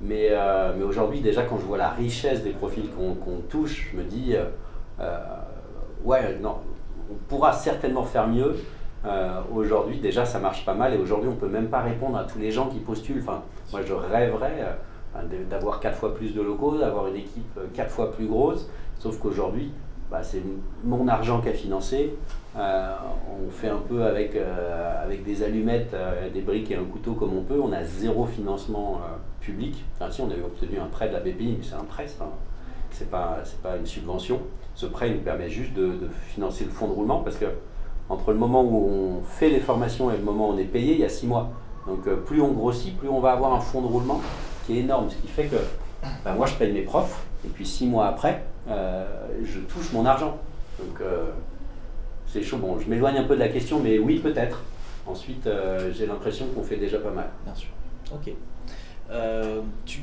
mais, 0.00 0.28
euh, 0.30 0.72
mais 0.76 0.84
aujourd'hui, 0.84 1.20
déjà, 1.20 1.42
quand 1.42 1.58
je 1.58 1.64
vois 1.64 1.78
la 1.78 1.90
richesse 1.90 2.42
des 2.42 2.50
profils 2.50 2.88
qu'on 2.90 3.40
touche, 3.48 3.90
je 3.92 3.98
me 3.98 4.04
dis, 4.04 4.34
euh, 5.00 5.18
ouais, 6.04 6.38
non, 6.40 6.56
on 7.10 7.14
pourra 7.28 7.52
certainement 7.52 8.04
faire 8.04 8.28
mieux. 8.28 8.56
aujourd'hui, 9.54 10.00
déjà, 10.00 10.24
ça 10.24 10.40
marche 10.40 10.64
pas 10.64 10.74
mal 10.74 10.92
et 10.92 10.98
aujourd'hui, 10.98 11.30
on 11.30 11.36
peut 11.36 11.48
même 11.48 11.68
pas 11.68 11.80
répondre 11.80 12.18
à 12.18 12.24
tous 12.24 12.40
les 12.40 12.50
gens 12.50 12.66
qui 12.66 12.80
postulent. 12.80 13.22
Enfin, 13.22 13.42
moi, 13.70 13.80
je 13.86 13.92
rêverais 13.92 14.76
d'avoir 15.48 15.78
quatre 15.78 15.96
fois 15.96 16.12
plus 16.12 16.34
de 16.34 16.42
locaux, 16.42 16.76
d'avoir 16.76 17.06
une 17.06 17.16
équipe 17.16 17.58
quatre 17.72 17.90
fois 17.90 18.10
plus 18.10 18.26
grosse. 18.26 18.68
Sauf 18.98 19.18
qu'aujourd'hui, 19.18 19.72
bah, 20.10 20.22
c'est 20.22 20.42
mon 20.84 21.06
argent 21.08 21.40
qui 21.40 21.48
a 21.48 21.52
financé. 21.52 22.14
Euh, 22.56 22.94
on 23.46 23.50
fait 23.50 23.68
un 23.68 23.78
peu 23.88 24.04
avec, 24.04 24.34
euh, 24.34 25.04
des 25.24 25.42
allumettes, 25.42 25.94
des 26.32 26.40
briques 26.40 26.70
et 26.70 26.76
un 26.76 26.84
couteau 26.84 27.12
comme 27.12 27.36
on 27.36 27.42
peut. 27.42 27.60
On 27.62 27.72
a 27.72 27.84
zéro 27.84 28.24
financement 28.26 29.00
public. 29.40 29.84
Enfin, 29.94 30.10
si, 30.10 30.20
on 30.20 30.30
avait 30.30 30.42
obtenu 30.42 30.78
un 30.78 30.86
prêt 30.86 31.08
de 31.08 31.14
la 31.14 31.20
BPI, 31.20 31.58
c'est 31.62 31.74
un 31.74 31.84
prêt, 31.84 32.06
c'est 32.90 33.10
pas, 33.10 33.38
pas 33.62 33.76
une 33.76 33.86
subvention. 33.86 34.40
Ce 34.74 34.86
prêt 34.86 35.10
nous 35.10 35.20
permet 35.20 35.48
juste 35.48 35.74
de, 35.74 35.92
financer 36.28 36.64
le 36.64 36.70
fonds 36.70 36.88
de 36.88 36.92
roulement 36.92 37.20
parce 37.20 37.36
que 37.36 37.46
entre 38.08 38.30
le 38.30 38.38
moment 38.38 38.62
où 38.62 38.88
on 38.88 39.22
fait 39.22 39.50
les 39.50 39.58
formations 39.58 40.10
et 40.10 40.16
le 40.16 40.22
moment 40.22 40.50
où 40.50 40.52
on 40.52 40.58
est 40.58 40.64
payé, 40.64 40.94
il 40.94 41.00
y 41.00 41.04
a 41.04 41.08
six 41.08 41.26
mois. 41.26 41.50
Donc 41.86 42.08
plus 42.24 42.40
on 42.40 42.52
grossit, 42.52 42.96
plus 42.96 43.08
on 43.08 43.20
va 43.20 43.32
avoir 43.32 43.54
un 43.54 43.60
fonds 43.60 43.82
de 43.82 43.86
roulement 43.86 44.20
qui 44.66 44.76
est 44.76 44.80
énorme, 44.80 45.08
ce 45.10 45.16
qui 45.16 45.28
fait 45.28 45.46
que 45.46 45.56
ben, 46.24 46.34
moi 46.34 46.46
je 46.46 46.54
paye 46.54 46.72
mes 46.72 46.82
profs, 46.82 47.24
et 47.44 47.48
puis 47.48 47.64
six 47.64 47.86
mois 47.86 48.06
après, 48.06 48.32
euh, 48.32 48.55
je 48.68 49.60
touche 49.60 49.92
mon 49.92 50.04
argent. 50.04 50.38
Donc 50.78 51.00
euh, 51.00 51.26
c'est 52.26 52.42
chaud. 52.42 52.58
Bon, 52.58 52.78
je 52.78 52.88
m'éloigne 52.88 53.18
un 53.18 53.24
peu 53.24 53.34
de 53.34 53.40
la 53.40 53.48
question, 53.48 53.80
mais 53.80 53.98
oui, 53.98 54.18
peut-être. 54.18 54.62
Ensuite, 55.06 55.46
euh, 55.46 55.92
j'ai 55.92 56.06
l'impression 56.06 56.46
qu'on 56.48 56.62
fait 56.62 56.76
déjà 56.76 56.98
pas 56.98 57.10
mal. 57.10 57.28
Bien 57.44 57.54
sûr. 57.54 57.70
Ok. 58.12 58.32
tu, 59.84 60.02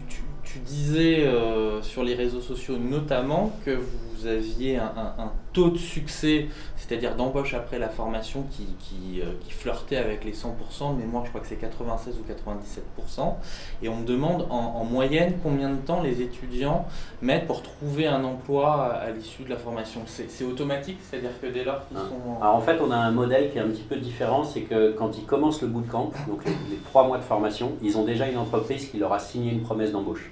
disais 0.66 1.26
euh, 1.26 1.82
sur 1.82 2.04
les 2.04 2.14
réseaux 2.14 2.40
sociaux 2.40 2.78
notamment 2.78 3.52
que 3.66 3.72
vous 3.72 4.13
aviez 4.28 4.78
un, 4.78 5.32
taux 5.54 5.70
de 5.70 5.78
succès, 5.78 6.48
c'est-à-dire 6.76 7.16
d'embauche 7.16 7.54
après 7.54 7.78
la 7.78 7.90
formation 7.90 8.44
qui, 8.50 8.66
qui, 8.80 9.22
euh, 9.22 9.26
flirtait 9.50 9.98
avec 9.98 10.26
les 10.26 10.34
100%, 10.34 10.96
mais 10.98 11.06
moi 11.06 11.22
je 11.24 11.30
crois 11.30 11.42
que 11.42 11.48
c'est 11.48 11.58
96 11.58 12.16
ou 12.18 12.24
97%. 12.24 13.36
Et 13.84 13.90
on 13.90 13.98
me 13.98 14.06
demande 14.06 14.48
en, 14.50 14.84
moyenne 14.84 15.36
combien 15.44 15.70
de 15.70 15.78
temps 15.78 16.02
les 16.02 16.22
étudiants 16.22 16.88
mettent 17.22 17.46
pour 17.46 17.62
trouver 17.62 18.08
un 18.08 18.24
emploi 18.24 18.94
à, 18.94 19.12
l'issue 19.12 19.44
de 19.44 19.50
la 19.50 19.58
formation. 19.58 20.02
C'est 20.08 20.44
automatique, 20.44 20.98
c'est-à-dire 21.02 21.40
que 21.40 21.48
dès 21.48 21.64
lors 21.64 21.88
qu'ils 21.88 21.98
ah. 21.98 22.10
sont... 22.10 22.42
Alors 22.42 22.56
en 22.56 22.62
fait 22.62 22.80
on 22.82 22.90
a 22.90 22.98
un 22.98 23.12
modèle 23.12 23.52
qui 23.52 23.60
est 23.60 23.62
un 23.62 23.70
petit 23.70 23.84
peu 23.84 23.98
différent, 23.98 24.44
c'est 24.44 24.62
que 24.62 24.92
quand 24.94 25.18
ils 25.18 25.26
commencent 25.26 25.62
le 25.62 25.68
bootcamp, 25.68 26.12
donc 26.28 26.46
les 26.46 26.78
trois 26.78 27.08
mois 27.08 27.18
de 27.18 27.24
formation, 27.24 27.74
ils 27.82 27.98
ont 27.98 28.04
déjà 28.04 28.28
une 28.28 28.38
entreprise 28.38 28.90
qui 28.90 28.98
leur 28.98 29.14
a 29.14 29.20
signé 29.20 29.52
une 29.52 29.62
promesse 29.62 29.92
d'embauche. 29.92 30.32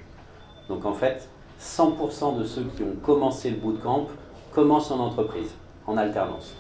Donc 0.67 0.85
en 0.85 0.93
fait, 0.93 1.27
100% 1.61 2.39
de 2.39 2.43
ceux 2.43 2.63
qui 2.75 2.83
ont 2.83 2.95
commencé 3.03 3.51
le 3.51 3.57
bootcamp 3.57 4.07
commencent 4.51 4.91
en 4.91 4.99
entreprise, 4.99 5.51
en 5.85 5.97
alternance. 5.97 6.55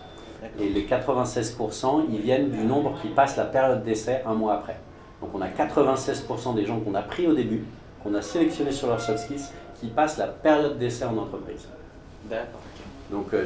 Et 0.59 0.69
les 0.69 0.85
96%, 0.85 2.05
ils 2.11 2.21
viennent 2.21 2.49
du 2.49 2.63
nombre 2.63 2.93
qui 3.01 3.09
passent 3.09 3.37
la 3.37 3.45
période 3.45 3.83
d'essai 3.83 4.21
un 4.25 4.33
mois 4.33 4.53
après. 4.55 4.77
Donc 5.21 5.31
on 5.33 5.41
a 5.41 5.47
96% 5.47 6.55
des 6.55 6.65
gens 6.65 6.79
qu'on 6.79 6.95
a 6.95 7.01
pris 7.01 7.27
au 7.27 7.33
début, 7.33 7.63
qu'on 8.03 8.13
a 8.15 8.21
sélectionnés 8.21 8.71
sur 8.71 8.87
leurs 8.87 9.01
soft 9.01 9.19
skills, 9.19 9.45
qui 9.79 9.87
passent 9.87 10.17
la 10.17 10.27
période 10.27 10.77
d'essai 10.77 11.05
en 11.05 11.17
entreprise. 11.17 11.67
D'accord. 12.29 12.61
Donc 13.11 13.33
euh, 13.33 13.45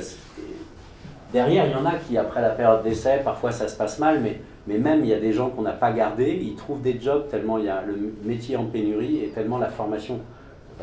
derrière, 1.33 1.65
il 1.65 1.71
y 1.71 1.75
en 1.75 1.85
a 1.85 1.95
qui, 1.95 2.17
après 2.17 2.41
la 2.41 2.51
période 2.51 2.83
d'essai, 2.83 3.21
parfois 3.23 3.51
ça 3.51 3.67
se 3.67 3.75
passe 3.75 3.99
mal, 3.99 4.21
mais, 4.21 4.39
mais 4.67 4.77
même 4.77 5.03
il 5.03 5.09
y 5.09 5.13
a 5.13 5.19
des 5.19 5.33
gens 5.33 5.49
qu'on 5.49 5.63
n'a 5.63 5.71
pas 5.71 5.91
gardés, 5.91 6.39
ils 6.41 6.55
trouvent 6.55 6.81
des 6.81 6.99
jobs 6.99 7.27
tellement 7.29 7.57
il 7.57 7.65
y 7.65 7.69
a 7.69 7.81
le 7.81 8.13
métier 8.23 8.55
en 8.55 8.65
pénurie 8.65 9.23
et 9.23 9.29
tellement 9.29 9.57
la 9.57 9.69
formation, 9.69 10.19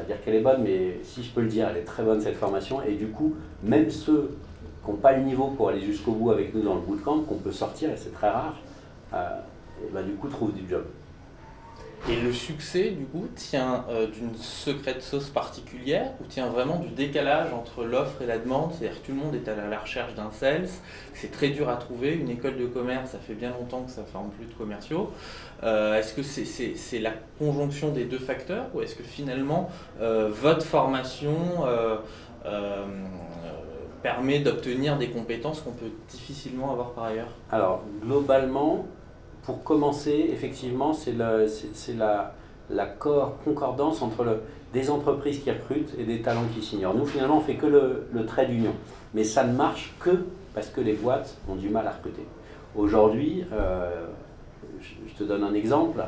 va 0.00 0.02
dire 0.02 0.22
qu'elle 0.22 0.34
est 0.34 0.40
bonne, 0.40 0.62
mais 0.62 0.98
si 1.02 1.22
je 1.22 1.30
peux 1.30 1.42
le 1.42 1.48
dire, 1.48 1.68
elle 1.68 1.78
est 1.78 1.84
très 1.84 2.02
bonne 2.02 2.20
cette 2.20 2.36
formation. 2.36 2.82
Et 2.82 2.94
du 2.94 3.08
coup, 3.08 3.34
même 3.62 3.90
ceux 3.90 4.36
qui 4.84 4.90
n'ont 4.90 4.96
pas 4.96 5.12
le 5.12 5.22
niveau 5.22 5.48
pour 5.48 5.68
aller 5.68 5.80
jusqu'au 5.80 6.12
bout 6.12 6.30
avec 6.30 6.54
nous 6.54 6.62
dans 6.62 6.74
le 6.74 6.80
bootcamp, 6.80 7.20
qu'on 7.20 7.36
peut 7.36 7.52
sortir, 7.52 7.90
et 7.90 7.96
c'est 7.96 8.12
très 8.12 8.30
rare, 8.30 8.56
euh, 9.14 9.28
bah, 9.92 10.02
du 10.02 10.12
coup 10.12 10.28
trouvent 10.28 10.52
du 10.52 10.68
job. 10.68 10.84
Et 12.10 12.16
le 12.16 12.32
succès, 12.32 12.90
du 12.90 13.04
coup, 13.04 13.28
tient 13.36 13.84
euh, 13.88 14.08
d'une 14.08 14.34
secrète 14.36 15.02
sauce 15.02 15.30
particulière 15.30 16.10
ou 16.20 16.24
tient 16.24 16.48
vraiment 16.48 16.80
du 16.80 16.88
décalage 16.88 17.52
entre 17.52 17.84
l'offre 17.84 18.20
et 18.22 18.26
la 18.26 18.38
demande? 18.38 18.72
C'est-à-dire 18.72 19.00
que 19.00 19.06
tout 19.06 19.12
le 19.12 19.18
monde 19.18 19.34
est 19.36 19.48
à 19.48 19.54
la 19.54 19.78
recherche 19.78 20.12
d'un 20.14 20.32
sales, 20.32 20.68
c'est 21.14 21.30
très 21.30 21.50
dur 21.50 21.68
à 21.68 21.76
trouver. 21.76 22.14
Une 22.14 22.28
école 22.28 22.56
de 22.56 22.66
commerce, 22.66 23.12
ça 23.12 23.18
fait 23.18 23.34
bien 23.34 23.50
longtemps 23.50 23.82
que 23.82 23.90
ça 23.92 24.00
ne 24.00 24.06
forme 24.06 24.30
plus 24.30 24.46
de 24.46 24.54
commerciaux. 24.54 25.12
Euh, 25.62 25.94
est-ce 25.94 26.12
que 26.14 26.22
c'est 26.22 26.98
la 26.98 27.12
conjonction 27.38 27.92
des 27.92 28.04
deux 28.04 28.18
facteurs 28.18 28.66
ou 28.74 28.82
est-ce 28.82 28.96
que 28.96 29.04
finalement 29.04 29.70
euh, 30.00 30.28
votre 30.28 30.66
formation 30.66 31.36
permet 34.02 34.40
d'obtenir 34.40 34.98
des 34.98 35.10
compétences 35.10 35.60
qu'on 35.60 35.70
peut 35.70 35.92
difficilement 36.08 36.72
avoir 36.72 36.90
par 36.90 37.04
ailleurs? 37.04 37.30
Alors, 37.52 37.84
globalement, 38.02 38.86
pour 39.42 39.64
commencer, 39.64 40.30
effectivement, 40.32 40.92
c'est 40.92 41.14
la, 41.14 42.26
concordance 43.44 44.02
entre 44.02 44.40
des 44.72 44.88
entreprises 44.88 45.40
qui 45.42 45.50
recrutent 45.50 45.94
et 45.98 46.04
des 46.04 46.22
talents 46.22 46.46
qui 46.54 46.62
s'ignorent. 46.62 46.94
Nous, 46.94 47.06
finalement, 47.06 47.38
on 47.38 47.40
fait 47.40 47.56
que 47.56 47.66
le, 47.66 48.26
trait 48.26 48.46
d'union. 48.46 48.72
Mais 49.14 49.24
ça 49.24 49.44
ne 49.44 49.52
marche 49.52 49.94
que 50.00 50.24
parce 50.54 50.68
que 50.68 50.80
les 50.80 50.94
boîtes 50.94 51.36
ont 51.48 51.56
du 51.56 51.68
mal 51.68 51.86
à 51.86 51.90
recruter. 51.90 52.26
Aujourd'hui, 52.74 53.44
euh, 53.52 54.06
je, 54.80 55.14
te 55.14 55.24
donne 55.24 55.44
un 55.44 55.54
exemple. 55.54 56.02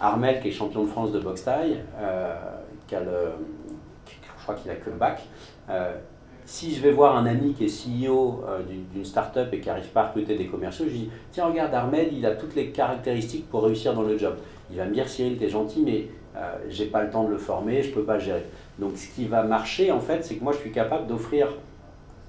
Armel, 0.00 0.40
qui 0.40 0.48
est 0.48 0.52
champion 0.52 0.84
de 0.84 0.88
France 0.88 1.12
de 1.12 1.20
boxe 1.20 1.44
taille, 1.44 1.82
euh, 1.98 2.34
je 2.90 4.42
crois 4.42 4.54
qu'il 4.54 4.70
a 4.70 4.74
que 4.74 4.90
le 4.90 4.96
bac, 4.96 5.22
euh, 5.70 5.94
si 6.46 6.72
je 6.72 6.80
vais 6.80 6.92
voir 6.92 7.16
un 7.16 7.26
ami 7.26 7.52
qui 7.52 7.64
est 7.64 7.66
CEO 7.66 8.44
euh, 8.48 8.62
d'une 8.94 9.04
start-up 9.04 9.52
et 9.52 9.60
qui 9.60 9.66
n'arrive 9.66 9.88
pas 9.88 10.02
à 10.02 10.06
recruter 10.06 10.36
des 10.36 10.46
commerciaux, 10.46 10.86
je 10.88 10.94
dis 10.94 11.10
Tiens, 11.32 11.46
regarde, 11.46 11.74
Armel, 11.74 12.10
il 12.12 12.24
a 12.24 12.36
toutes 12.36 12.54
les 12.54 12.70
caractéristiques 12.70 13.50
pour 13.50 13.64
réussir 13.64 13.94
dans 13.94 14.02
le 14.02 14.16
job. 14.16 14.36
Il 14.70 14.76
va 14.76 14.86
me 14.86 14.94
dire 14.94 15.08
Cyril, 15.08 15.42
es 15.42 15.48
gentil, 15.48 15.82
mais 15.84 16.06
euh, 16.36 16.54
j'ai 16.68 16.86
pas 16.86 17.02
le 17.02 17.10
temps 17.10 17.24
de 17.24 17.30
le 17.30 17.36
former, 17.36 17.82
je 17.82 17.92
peux 17.92 18.04
pas 18.04 18.20
gérer. 18.20 18.44
Donc, 18.78 18.96
ce 18.96 19.08
qui 19.08 19.26
va 19.26 19.42
marcher, 19.42 19.90
en 19.90 20.00
fait, 20.00 20.24
c'est 20.24 20.36
que 20.36 20.44
moi, 20.44 20.52
je 20.52 20.58
suis 20.58 20.70
capable 20.70 21.08
d'offrir 21.08 21.48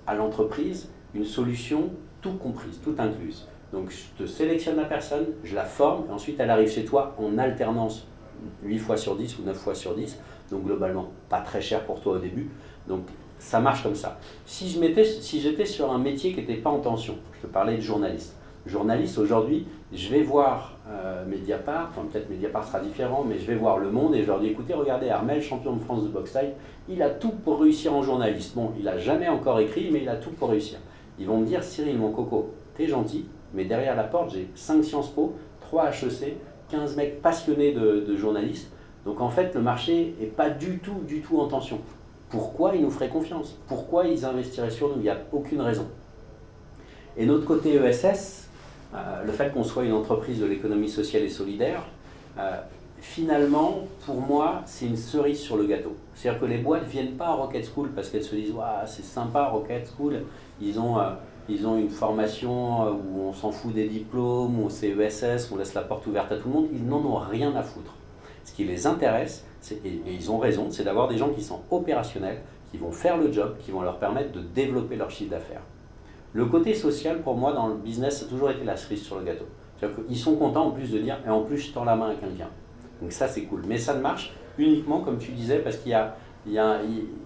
à 0.07 0.15
l'entreprise 0.15 0.89
une 1.13 1.25
solution 1.25 1.91
tout 2.21 2.33
comprise, 2.33 2.79
tout 2.83 2.95
incluse. 2.97 3.47
Donc, 3.71 3.91
je 3.91 4.23
te 4.23 4.27
sélectionne 4.27 4.77
la 4.77 4.85
personne, 4.85 5.27
je 5.43 5.53
la 5.53 5.65
forme, 5.65 6.05
et 6.09 6.11
ensuite, 6.11 6.39
elle 6.39 6.49
arrive 6.49 6.71
chez 6.71 6.85
toi 6.85 7.15
en 7.19 7.37
alternance 7.37 8.07
8 8.63 8.79
fois 8.79 8.97
sur 8.97 9.15
10 9.15 9.39
ou 9.39 9.43
9 9.43 9.55
fois 9.55 9.75
sur 9.75 9.93
10. 9.93 10.17
Donc, 10.49 10.63
globalement, 10.63 11.11
pas 11.29 11.41
très 11.41 11.61
cher 11.61 11.83
pour 11.83 12.01
toi 12.01 12.13
au 12.13 12.19
début. 12.19 12.49
Donc, 12.87 13.01
ça 13.39 13.59
marche 13.59 13.83
comme 13.83 13.95
ça. 13.95 14.19
Si 14.45 14.69
j'étais 14.69 15.05
si 15.05 15.73
sur 15.73 15.91
un 15.91 15.97
métier 15.97 16.33
qui 16.33 16.41
n'était 16.41 16.55
pas 16.55 16.69
en 16.69 16.79
tension, 16.79 17.15
je 17.33 17.47
te 17.47 17.51
parlais 17.51 17.77
de 17.77 17.81
journaliste. 17.81 18.35
Journaliste, 18.65 19.17
aujourd'hui, 19.17 19.65
je 19.93 20.09
vais 20.09 20.23
voir 20.23 20.77
euh, 20.89 21.25
Mediapart, 21.25 21.89
enfin 21.89 22.07
peut-être 22.11 22.29
Mediapart 22.29 22.67
sera 22.67 22.79
différent, 22.81 23.23
mais 23.27 23.37
je 23.39 23.45
vais 23.45 23.55
voir 23.55 23.77
Le 23.77 23.89
Monde 23.89 24.15
et 24.15 24.23
je 24.23 24.27
leur 24.27 24.39
dis 24.39 24.47
écoutez, 24.47 24.73
regardez, 24.73 25.09
Armel, 25.09 25.41
champion 25.41 25.73
de 25.75 25.81
France 25.81 26.03
de 26.03 26.09
boxe 26.09 26.33
taille, 26.33 26.53
il 26.89 27.01
a 27.01 27.09
tout 27.09 27.31
pour 27.31 27.61
réussir 27.61 27.93
en 27.93 28.03
journaliste. 28.03 28.55
Bon, 28.55 28.71
il 28.77 28.85
n'a 28.85 28.97
jamais 28.97 29.29
encore 29.29 29.59
écrit, 29.59 29.89
mais 29.91 30.01
il 30.01 30.09
a 30.09 30.15
tout 30.15 30.31
pour 30.31 30.49
réussir. 30.49 30.79
Ils 31.19 31.25
vont 31.25 31.37
me 31.37 31.45
dire 31.45 31.63
Cyril, 31.63 31.97
mon 31.97 32.11
coco, 32.11 32.53
t'es 32.75 32.87
gentil, 32.87 33.25
mais 33.53 33.63
derrière 33.63 33.95
la 33.95 34.03
porte, 34.03 34.33
j'ai 34.33 34.49
5 34.55 34.83
Sciences 34.83 35.09
Po, 35.09 35.35
3 35.61 35.89
HEC, 35.89 36.35
15 36.69 36.97
mecs 36.97 37.21
passionnés 37.21 37.71
de, 37.71 38.03
de 38.05 38.15
journalistes. 38.17 38.69
Donc 39.05 39.21
en 39.21 39.29
fait, 39.29 39.55
le 39.55 39.61
marché 39.61 40.13
n'est 40.19 40.27
pas 40.27 40.49
du 40.49 40.79
tout, 40.79 40.99
du 41.07 41.21
tout 41.21 41.39
en 41.39 41.47
tension 41.47 41.79
pourquoi 42.29 42.75
ils 42.75 42.81
nous 42.81 42.91
feraient 42.91 43.09
confiance 43.09 43.57
Pourquoi 43.67 44.05
ils 44.05 44.25
investiraient 44.25 44.69
sur 44.69 44.89
nous 44.89 44.95
Il 44.97 45.03
n'y 45.03 45.09
a 45.09 45.17
aucune 45.31 45.61
raison. 45.61 45.87
Et 47.15 47.25
notre 47.25 47.45
côté 47.45 47.75
ESS, 47.75 48.49
euh, 48.93 49.23
le 49.23 49.31
fait 49.31 49.53
qu'on 49.53 49.63
soit 49.63 49.85
une 49.85 49.93
entreprise 49.93 50.39
de 50.39 50.45
l'économie 50.45 50.89
sociale 50.89 51.23
et 51.23 51.29
solidaire, 51.29 51.83
euh, 52.37 52.57
finalement, 52.99 53.79
pour 54.05 54.15
moi, 54.15 54.61
c'est 54.65 54.85
une 54.85 54.97
cerise 54.97 55.39
sur 55.39 55.55
le 55.55 55.65
gâteau. 55.65 55.95
C'est-à-dire 56.13 56.41
que 56.41 56.45
les 56.45 56.57
boîtes 56.57 56.83
ne 56.83 56.89
viennent 56.89 57.15
pas 57.15 57.27
à 57.27 57.33
Rocket 57.33 57.65
School 57.65 57.89
parce 57.95 58.09
qu'elles 58.09 58.23
se 58.23 58.35
disent 58.35 58.53
c'est 58.85 59.05
sympa 59.05 59.45
Rocket 59.45 59.89
School, 59.97 60.23
ils 60.61 60.79
ont, 60.79 60.99
euh, 60.99 61.11
ils 61.47 61.65
ont 61.65 61.77
une 61.77 61.89
formation 61.89 62.91
où 62.91 63.21
on 63.29 63.33
s'en 63.33 63.51
fout 63.51 63.73
des 63.73 63.87
diplômes, 63.87 64.59
où 64.59 64.69
c'est 64.69 64.89
ESS, 64.89 65.49
on 65.53 65.55
laisse 65.55 65.73
la 65.73 65.81
porte 65.81 66.05
ouverte 66.07 66.31
à 66.33 66.35
tout 66.35 66.49
le 66.49 66.53
monde. 66.53 66.67
Ils 66.73 66.85
n'en 66.85 66.97
ont 66.97 67.15
rien 67.15 67.55
à 67.55 67.63
foutre. 67.63 67.93
Ce 68.43 68.51
qui 68.51 68.65
les 68.65 68.85
intéresse, 68.85 69.45
et, 69.71 70.01
ils 70.07 70.31
ont 70.31 70.37
raison, 70.37 70.67
c'est 70.69 70.83
d'avoir 70.83 71.07
des 71.07 71.17
gens 71.17 71.29
qui 71.29 71.41
sont 71.41 71.61
opérationnels, 71.71 72.41
qui 72.71 72.77
vont 72.77 72.91
faire 72.91 73.17
le 73.17 73.31
job, 73.31 73.55
qui 73.59 73.71
vont 73.71 73.81
leur 73.81 73.99
permettre 73.99 74.31
de 74.31 74.41
développer 74.41 74.95
leur 74.95 75.09
chiffre 75.09 75.31
d'affaires. 75.31 75.61
Le 76.33 76.45
côté 76.45 76.73
social, 76.73 77.21
pour 77.21 77.35
moi, 77.35 77.53
dans 77.53 77.67
le 77.67 77.75
business, 77.75 78.19
ça 78.19 78.25
a 78.25 78.29
toujours 78.29 78.51
été 78.51 78.63
la 78.63 78.77
cerise 78.77 79.03
sur 79.03 79.17
le 79.17 79.25
gâteau. 79.25 79.45
Ils 80.09 80.17
sont 80.17 80.35
contents 80.35 80.67
en 80.67 80.71
plus 80.71 80.91
de 80.91 80.99
dire, 80.99 81.17
et 81.25 81.29
en 81.29 81.41
plus, 81.41 81.57
je 81.57 81.71
tends 81.71 81.85
la 81.85 81.95
main 81.95 82.09
à 82.09 82.15
quelqu'un. 82.15 82.49
Donc 83.01 83.11
ça, 83.11 83.27
c'est 83.27 83.43
cool. 83.43 83.63
Mais 83.67 83.77
ça 83.77 83.93
ne 83.93 84.01
marche 84.01 84.33
uniquement, 84.57 85.01
comme 85.01 85.17
tu 85.17 85.31
disais, 85.31 85.59
parce 85.59 85.77
qu'il 85.77 85.91
y 85.91 85.95
a, 85.95 86.15
a 86.57 86.79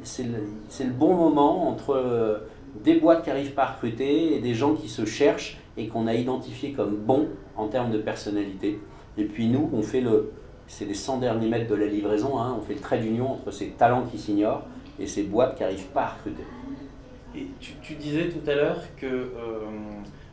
c'est 0.03 0.23
le, 0.23 0.43
le, 0.85 0.91
bon 0.91 1.15
moment 1.15 1.67
entre 1.67 1.91
euh, 1.91 2.39
des 2.83 2.95
boîtes 2.95 3.23
qui 3.23 3.29
n'arrivent 3.29 3.53
pas 3.53 3.63
à 3.63 3.71
recruter 3.73 4.35
et 4.35 4.39
des 4.39 4.53
gens 4.53 4.73
qui 4.73 4.89
se 4.89 5.05
cherchent 5.05 5.59
et 5.77 5.87
qu'on 5.87 6.07
a 6.07 6.13
identifié 6.13 6.73
comme 6.73 6.95
bons 6.95 7.27
en 7.55 7.67
termes 7.67 7.91
de 7.91 7.97
personnalité. 7.97 8.79
Et 9.17 9.25
puis 9.25 9.47
nous, 9.47 9.69
on 9.73 9.81
fait 9.81 10.01
le, 10.01 10.31
c'est 10.71 10.85
les 10.85 10.93
100 10.93 11.17
derniers 11.17 11.49
mètres 11.49 11.69
de 11.69 11.75
la 11.75 11.85
livraison. 11.85 12.39
Hein. 12.39 12.55
On 12.57 12.61
fait 12.61 12.75
le 12.75 12.79
trait 12.79 12.99
d'union 12.99 13.33
entre 13.33 13.51
ces 13.51 13.67
talents 13.71 14.03
qui 14.09 14.17
s'ignorent 14.17 14.63
et 14.99 15.05
ces 15.05 15.23
boîtes 15.23 15.55
qui 15.55 15.63
n'arrivent 15.63 15.87
pas 15.87 16.03
à 16.03 16.09
recruter. 16.13 16.43
Et 17.35 17.47
tu, 17.59 17.95
disais 17.95 18.29
tout 18.29 18.49
à 18.49 18.55
l'heure 18.55 18.79
que 18.95 19.05
euh, 19.05 19.29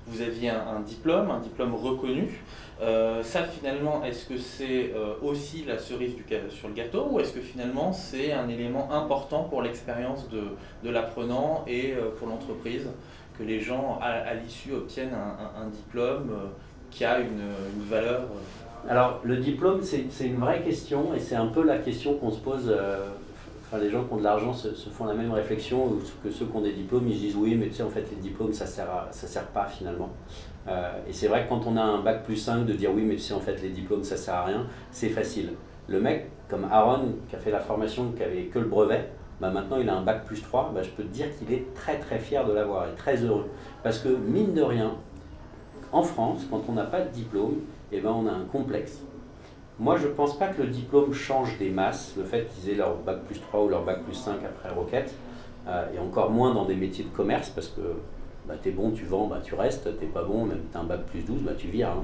vous 0.07 0.22
aviez 0.22 0.51
un, 0.51 0.81
diplôme, 0.81 1.31
un 1.31 1.40
diplôme 1.40 1.74
reconnu. 1.74 2.40
Euh, 2.81 3.22
ça, 3.24 3.42
finalement, 3.44 4.05
est-ce 4.05 4.27
que 4.27 4.38
c'est 4.38 4.92
euh, 4.94 5.14
aussi 5.22 5.64
la 5.64 5.79
cerise 5.79 6.14
sur 6.51 6.68
le 6.68 6.74
gâteau 6.74 7.09
ou 7.11 7.18
est-ce 7.18 7.33
que 7.33 7.40
finalement 7.40 7.92
c'est 7.92 8.33
un 8.33 8.48
élément 8.48 8.92
important 8.92 9.42
pour 9.44 9.62
l'expérience 9.62 10.29
de, 10.29 10.42
de 10.85 10.90
l'apprenant 10.90 11.64
et 11.66 11.94
pour 12.18 12.29
l'entreprise 12.29 12.87
que 13.37 13.42
les 13.42 13.61
gens, 13.61 13.98
à, 14.01 14.35
l'issue, 14.35 14.72
obtiennent 14.72 15.14
un, 15.14 15.66
diplôme 15.66 16.31
qui 16.90 17.05
a 17.05 17.18
une 17.20 17.53
valeur 17.88 18.22
alors, 18.88 19.21
le 19.25 19.37
diplôme, 19.38 19.81
c'est 19.83 20.27
une 20.27 20.37
vraie 20.37 20.62
question 20.62 21.14
et 21.14 21.19
c'est 21.19 21.37
un 21.37 21.47
peu 21.47 21.64
la 21.64 21.79
question 21.79 22.14
qu'on 22.14 22.31
se 22.31 22.41
pose. 22.41 22.67
Euh, 22.69 23.09
enfin, 23.67 23.83
les 23.83 23.91
gens 23.91 24.05
qui 24.05 24.12
ont 24.12 24.19
de 24.19 24.25
l'argent 24.25 24.53
se, 24.53 24.69
font 24.69 25.05
la 25.07 25.14
même 25.14 25.33
réflexion 25.33 25.99
que 26.23 26.31
ceux 26.31 26.47
qui 26.47 26.57
ont 26.57 26.61
des 26.61 26.73
diplômes. 26.73 27.07
Ils 27.09 27.14
se 27.14 27.21
disent 27.21 27.37
oui, 27.37 27.55
mais 27.55 27.69
tu 27.69 27.75
sais, 27.75 27.83
en 27.83 27.91
fait, 27.91 28.07
les 28.11 28.17
diplômes, 28.17 28.53
ça 28.53 28.67
sert, 28.67 28.88
ça 29.11 29.27
sert 29.27 29.47
pas 29.47 29.67
finalement. 29.67 30.11
Euh, 30.69 30.91
et 31.09 31.12
c'est 31.12 31.29
vrai 31.29 31.45
que 31.45 31.49
quand 31.49 31.67
on 31.67 31.77
a 31.77 31.83
un 31.83 32.03
bac 32.03 32.25
plus 32.25 32.37
5, 32.37 32.67
de 32.67 32.73
dire 32.73 32.91
oui, 32.95 33.03
mais 33.03 33.14
tu 33.14 33.23
sais, 33.23 33.35
en 33.35 33.41
fait, 33.41 33.61
les 33.62 33.71
diplômes, 33.71 34.05
ça 34.05 34.17
sert 34.17 34.35
à 34.35 34.45
rien, 34.45 34.67
c'est 34.91 35.09
facile. 35.09 35.53
Le 35.88 36.01
mec, 36.01 36.31
comme 36.49 36.64
Aaron, 36.71 37.14
qui 37.29 37.37
a 37.37 37.38
fait 37.38 37.51
la 37.51 37.61
formation, 37.61 38.12
qui 38.12 38.23
avait 38.23 38.45
que 38.45 38.59
le 38.59 38.67
brevet, 38.67 39.09
bah 39.41 39.51
maintenant 39.51 39.79
il 39.79 39.88
a 39.88 39.95
un 39.95 40.03
bac 40.03 40.25
plus 40.25 40.43
3, 40.43 40.73
bah 40.75 40.83
je 40.83 40.91
peux 40.91 41.05
te 41.05 41.12
dire 41.12 41.27
qu'il 41.38 41.53
est 41.53 41.73
très 41.75 41.99
très 41.99 42.19
fier 42.19 42.45
de 42.45 42.53
l'avoir 42.53 42.88
et 42.88 42.95
très 42.97 43.17
heureux. 43.23 43.47
Parce 43.83 43.99
que 43.99 44.09
mine 44.09 44.53
de 44.53 44.62
rien, 44.62 44.93
en 45.93 46.03
France, 46.03 46.47
quand 46.51 46.62
on 46.69 46.73
n'a 46.73 46.85
pas 46.85 47.01
de 47.01 47.11
diplôme, 47.11 47.61
eh 47.92 48.01
ben, 48.01 48.11
on 48.11 48.27
a 48.27 48.33
un 48.33 48.44
complexe. 48.44 49.03
Moi, 49.79 49.96
je 49.96 50.09
ne 50.09 50.12
pense 50.12 50.38
pas 50.38 50.48
que 50.48 50.62
le 50.62 50.68
diplôme 50.68 51.12
change 51.12 51.57
des 51.59 51.70
masses, 51.70 52.14
le 52.16 52.24
fait 52.24 52.48
qu'ils 52.48 52.70
aient 52.70 52.74
leur 52.74 52.96
bac 52.96 53.20
plus 53.27 53.40
3 53.40 53.64
ou 53.64 53.68
leur 53.68 53.85
bac 53.85 54.03
plus 54.03 54.14
5 54.14 54.38
après 54.44 54.74
Rocket, 54.74 55.14
euh, 55.68 55.87
et 55.94 55.98
encore 55.98 56.31
moins 56.31 56.53
dans 56.53 56.64
des 56.64 56.74
métiers 56.74 57.05
de 57.05 57.11
commerce, 57.11 57.51
parce 57.51 57.68
que 57.68 57.83
bah, 58.46 58.55
tu 58.61 58.70
es 58.70 58.72
bon, 58.72 58.90
tu 58.90 59.05
vends, 59.05 59.29
bah, 59.29 59.40
tu 59.42 59.55
restes, 59.55 59.88
tu 60.01 60.07
pas 60.07 60.24
bon, 60.24 60.46
même 60.46 60.62
tu 60.72 60.77
as 60.77 60.81
un 60.81 60.85
bac 60.85 61.03
plus 61.07 61.22
12, 61.22 61.42
bah, 61.42 61.53
tu 61.57 61.68
vires, 61.68 61.90
hein, 61.90 62.03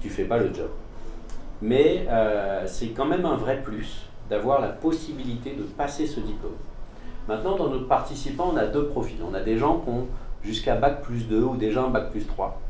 tu 0.00 0.10
fais 0.10 0.24
pas 0.24 0.38
le 0.38 0.52
job. 0.52 0.68
Mais 1.62 2.06
euh, 2.08 2.64
c'est 2.66 2.88
quand 2.88 3.06
même 3.06 3.24
un 3.24 3.36
vrai 3.36 3.62
plus 3.62 4.04
d'avoir 4.28 4.60
la 4.60 4.68
possibilité 4.68 5.54
de 5.54 5.62
passer 5.62 6.06
ce 6.06 6.20
diplôme. 6.20 6.56
Maintenant, 7.26 7.56
dans 7.56 7.68
notre 7.68 7.88
participants, 7.88 8.50
on 8.52 8.56
a 8.56 8.66
deux 8.66 8.86
profils. 8.86 9.18
On 9.28 9.34
a 9.34 9.40
des 9.40 9.56
gens 9.56 9.80
qui 9.80 9.90
ont 9.90 10.06
jusqu'à 10.42 10.76
bac 10.76 11.02
plus 11.02 11.26
2 11.26 11.42
ou 11.42 11.56
déjà 11.56 11.82
un 11.82 11.90
bac 11.90 12.10
plus 12.10 12.26
3. 12.26 12.60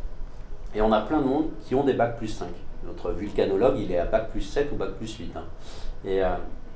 Et 0.74 0.82
on 0.82 0.92
a 0.92 1.00
plein 1.00 1.20
de 1.20 1.26
monde 1.26 1.46
qui 1.66 1.74
ont 1.74 1.84
des 1.84 1.94
bacs 1.94 2.16
plus 2.16 2.28
5. 2.28 2.48
Notre 2.86 3.10
vulcanologue, 3.12 3.76
il 3.78 3.90
est 3.92 3.98
à 3.98 4.04
bac 4.04 4.30
plus 4.30 4.40
7 4.40 4.70
ou 4.72 4.76
bac 4.76 4.90
plus 4.92 5.16
8. 5.16 5.32
Hein. 5.36 5.44
Et, 6.04 6.22
euh, 6.22 6.30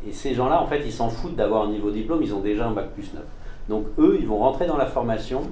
et, 0.07 0.13
ces 0.13 0.35
gens-là, 0.35 0.61
en 0.61 0.67
fait, 0.67 0.83
ils 0.85 0.93
s'en 0.93 1.09
foutent 1.09 1.37
d'avoir 1.37 1.65
un 1.65 1.71
niveau 1.71 1.91
diplôme, 1.91 2.23
ils 2.23 2.35
ont 2.35 2.41
déjà 2.41 2.67
un 2.67 2.73
bac 2.73 2.91
plus 2.91 3.13
9. 3.15 3.23
Donc 3.69 3.87
eux, 3.99 4.17
ils 4.19 4.27
vont 4.27 4.39
rentrer 4.39 4.67
dans 4.67 4.77
la 4.77 4.87
formation. 4.87 5.43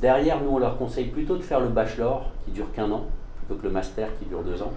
Derrière, 0.00 0.42
nous, 0.42 0.50
on 0.50 0.58
leur 0.58 0.76
conseille 0.76 1.06
plutôt 1.06 1.36
de 1.36 1.42
faire 1.42 1.60
le 1.60 1.68
bachelor, 1.68 2.30
qui 2.44 2.50
dure 2.50 2.70
qu'un 2.72 2.90
an, 2.90 3.04
plutôt 3.36 3.60
que 3.60 3.66
le 3.66 3.72
master, 3.72 4.08
qui 4.18 4.24
dure 4.26 4.42
deux 4.42 4.62
ans, 4.62 4.72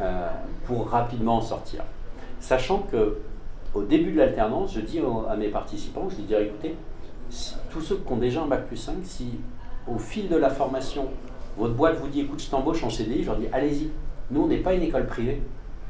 euh, 0.00 0.28
pour 0.66 0.88
rapidement 0.88 1.36
en 1.36 1.42
sortir. 1.42 1.84
Sachant 2.40 2.80
que 2.90 3.18
au 3.74 3.82
début 3.82 4.12
de 4.12 4.18
l'alternance, 4.18 4.74
je 4.74 4.80
dis 4.80 5.00
à 5.28 5.36
mes 5.36 5.48
participants, 5.48 6.08
je 6.08 6.16
leur 6.16 6.40
dis, 6.40 6.48
écoutez, 6.48 6.74
tous 7.70 7.80
ceux 7.80 7.96
qui 7.96 8.12
ont 8.12 8.16
déjà 8.16 8.42
un 8.42 8.46
bac 8.46 8.66
plus 8.66 8.76
5, 8.76 8.96
si 9.02 9.38
au 9.86 9.98
fil 9.98 10.28
de 10.28 10.36
la 10.36 10.50
formation, 10.50 11.08
votre 11.56 11.74
boîte 11.74 11.96
vous 11.98 12.08
dit, 12.08 12.20
écoute, 12.20 12.42
je 12.42 12.50
t'embauche 12.50 12.82
en 12.84 12.90
CDI, 12.90 13.22
je 13.22 13.26
leur 13.26 13.36
dis, 13.36 13.46
allez-y. 13.52 13.90
Nous, 14.30 14.42
on 14.42 14.46
n'est 14.46 14.58
pas 14.58 14.74
une 14.74 14.82
école 14.82 15.06
privée 15.06 15.40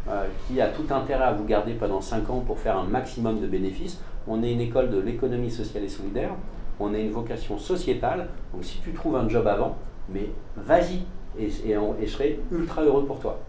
euh, 0.08 0.26
qui 0.46 0.60
a 0.60 0.68
tout 0.68 0.84
intérêt 0.90 1.24
à 1.24 1.32
vous 1.32 1.44
garder 1.44 1.72
pendant 1.72 2.00
5 2.00 2.30
ans 2.30 2.40
pour 2.46 2.58
faire 2.58 2.78
un 2.78 2.84
maximum 2.84 3.40
de 3.40 3.46
bénéfices. 3.46 4.00
On 4.28 4.42
est 4.42 4.52
une 4.52 4.60
école 4.60 4.90
de 4.90 4.98
l'économie 4.98 5.50
sociale 5.50 5.84
et 5.84 5.88
solidaire. 5.88 6.30
On 6.78 6.94
a 6.94 6.98
une 6.98 7.10
vocation 7.10 7.58
sociétale. 7.58 8.28
Donc, 8.52 8.64
si 8.64 8.78
tu 8.80 8.92
trouves 8.92 9.16
un 9.16 9.28
job 9.28 9.46
avant, 9.46 9.76
mais 10.08 10.30
vas-y, 10.56 11.00
et, 11.38 11.48
je 11.50 12.06
serai 12.06 12.40
ultra 12.52 12.82
heureux 12.82 13.04
pour 13.04 13.18
toi. 13.18 13.40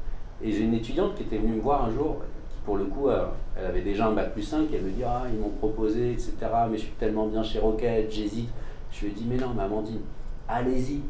Et 0.41 0.51
j'ai 0.51 0.63
une 0.63 0.73
étudiante 0.73 1.15
qui 1.15 1.23
était 1.23 1.37
venue 1.37 1.53
me 1.53 1.61
voir 1.61 1.85
un 1.85 1.91
jour, 1.91 2.17
qui 2.49 2.57
pour 2.65 2.77
le 2.77 2.85
coup, 2.85 3.09
euh, 3.09 3.25
elle 3.55 3.65
avait 3.65 3.81
déjà 3.81 4.07
un 4.07 4.13
bac 4.13 4.33
plus 4.33 4.43
5, 4.43 4.67
elle 4.73 4.81
me 4.81 4.89
dit 4.89 5.03
Ah, 5.05 5.23
ils 5.31 5.39
m'ont 5.39 5.49
proposé, 5.49 6.11
etc. 6.11 6.33
Mais 6.69 6.77
je 6.77 6.83
suis 6.83 6.93
tellement 6.93 7.27
bien 7.27 7.43
chez 7.43 7.59
Rocket, 7.59 8.11
j'hésite. 8.11 8.49
Je 8.91 9.01
lui 9.01 9.11
ai 9.11 9.11
dit 9.11 9.25
Mais 9.29 9.37
non, 9.37 9.51
mais 9.55 9.63
Amandine, 9.63 10.01
allez-y, 10.47 11.01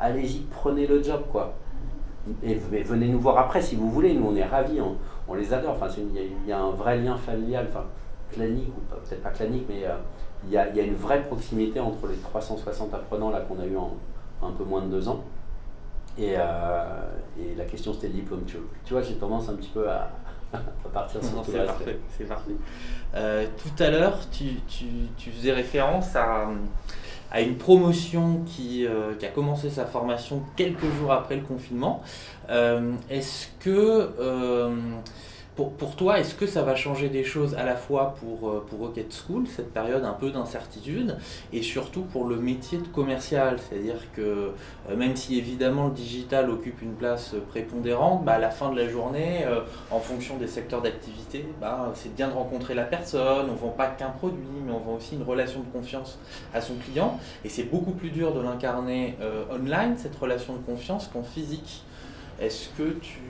allez-y, 0.00 0.40
prenez 0.50 0.86
le 0.86 1.02
job, 1.02 1.22
quoi. 1.30 1.54
Et, 2.42 2.54
venez 2.54 3.08
nous 3.08 3.20
voir 3.20 3.38
après 3.38 3.62
si 3.62 3.76
vous 3.76 3.90
voulez, 3.90 4.14
nous 4.14 4.26
on 4.26 4.36
est 4.36 4.44
ravis, 4.44 4.80
on, 4.80 5.34
les 5.34 5.52
adore. 5.52 5.72
Enfin, 5.80 5.88
il 5.96 6.48
y, 6.48 6.52
a 6.52 6.60
un 6.60 6.70
vrai 6.70 6.98
lien 6.98 7.16
familial, 7.16 7.66
enfin, 7.70 7.84
clanique, 8.32 8.68
ou 8.68 8.94
peut-être 8.94 9.22
pas 9.22 9.30
clanique, 9.30 9.64
mais 9.68 9.84
euh, 9.84 9.94
il 10.44 10.50
y, 10.50 10.58
a, 10.58 10.82
une 10.82 10.94
vraie 10.94 11.22
proximité 11.22 11.80
entre 11.80 12.06
les 12.08 12.16
360 12.16 12.92
apprenants 12.94 13.30
là 13.30 13.40
qu'on 13.40 13.60
a 13.60 13.66
eu 13.66 13.76
en 13.76 13.96
un 14.42 14.52
peu 14.52 14.64
moins 14.64 14.82
de 14.82 14.88
deux 14.88 15.08
ans. 15.08 15.22
Et, 16.18 16.34
euh, 16.36 17.02
et 17.38 17.54
la 17.54 17.64
question 17.64 17.92
c'était 17.92 18.08
le 18.08 18.14
diplôme. 18.14 18.42
Tu, 18.46 18.56
tu 18.84 18.92
vois, 18.92 19.02
j'ai 19.02 19.14
tendance 19.14 19.48
un 19.48 19.54
petit 19.54 19.70
peu 19.70 19.88
à, 19.88 20.10
partir 20.92 21.22
sur 21.22 21.44
C'est 21.44 21.64
parfait, 21.64 21.98
c'est 22.08 22.24
parfait. 22.24 22.52
Euh, 23.14 23.46
tout 23.56 23.82
à 23.82 23.90
l'heure, 23.90 24.18
tu, 24.30 24.56
tu, 24.66 24.86
tu, 25.16 25.30
faisais 25.30 25.52
référence 25.52 26.16
à, 26.16 26.48
à 27.30 27.40
une 27.40 27.56
promotion 27.56 28.42
qui, 28.46 28.86
euh, 28.86 29.14
qui, 29.18 29.26
a 29.26 29.28
commencé 29.28 29.70
sa 29.70 29.86
formation 29.86 30.42
quelques 30.56 30.90
jours 30.98 31.12
après 31.12 31.36
le 31.36 31.42
confinement. 31.42 32.02
Est-ce 33.08 33.46
que 33.60 34.10
pour, 35.56 35.96
toi, 35.96 36.18
est-ce 36.18 36.34
que 36.34 36.46
ça 36.46 36.62
va 36.62 36.74
changer 36.74 37.08
des 37.08 37.24
choses 37.24 37.54
à 37.54 37.64
la 37.64 37.76
fois 37.76 38.14
pour, 38.20 38.48
euh, 38.48 38.66
pour 38.68 38.78
Rocket 38.78 39.12
School, 39.12 39.46
cette 39.46 39.72
période 39.72 40.04
un 40.04 40.12
peu 40.12 40.30
d'incertitude, 40.30 41.16
et 41.52 41.60
surtout 41.62 42.02
pour 42.02 42.24
le 42.26 42.36
métier 42.36 42.78
de 42.78 42.86
commercial? 42.86 43.58
C'est-à-dire 43.58 44.10
que 44.14 44.52
euh, 44.90 44.96
même 44.96 45.16
si 45.16 45.36
évidemment 45.36 45.88
le 45.88 45.92
digital 45.92 46.48
occupe 46.50 46.80
une 46.80 46.94
place 46.94 47.34
prépondérante, 47.50 48.24
bah, 48.24 48.34
à 48.34 48.38
la 48.38 48.50
fin 48.50 48.70
de 48.70 48.76
la 48.78 48.88
journée, 48.88 49.44
euh, 49.44 49.60
en 49.90 50.00
fonction 50.00 50.36
des 50.36 50.46
secteurs 50.46 50.80
d'activité, 50.80 51.44
bah, 51.60 51.92
c'est 51.94 52.14
bien 52.14 52.28
de 52.28 52.34
rencontrer 52.34 52.74
la 52.74 52.84
personne, 52.84 53.46
on 53.50 53.52
ne 53.52 53.58
vend 53.58 53.68
pas 53.68 53.88
qu'un 53.88 54.10
produit, 54.10 54.40
mais 54.64 54.72
on 54.72 54.78
vend 54.80 54.94
aussi 54.94 55.16
une 55.16 55.24
relation 55.24 55.60
de 55.60 55.68
confiance 55.70 56.18
à 56.54 56.60
son 56.60 56.74
client, 56.76 57.18
et 57.44 57.48
c'est 57.48 57.64
beaucoup 57.64 57.92
plus 57.92 58.10
dur 58.10 58.32
de 58.32 58.40
l'incarner 58.40 59.16
online, 59.50 59.96
cette 59.96 60.16
relation 60.16 60.54
de 60.54 60.60
confiance, 60.60 61.10
qu'en 61.12 61.22
physique. 61.22 61.82
Est-ce 62.40 62.68
que 62.70 62.92
tu... 63.00 63.20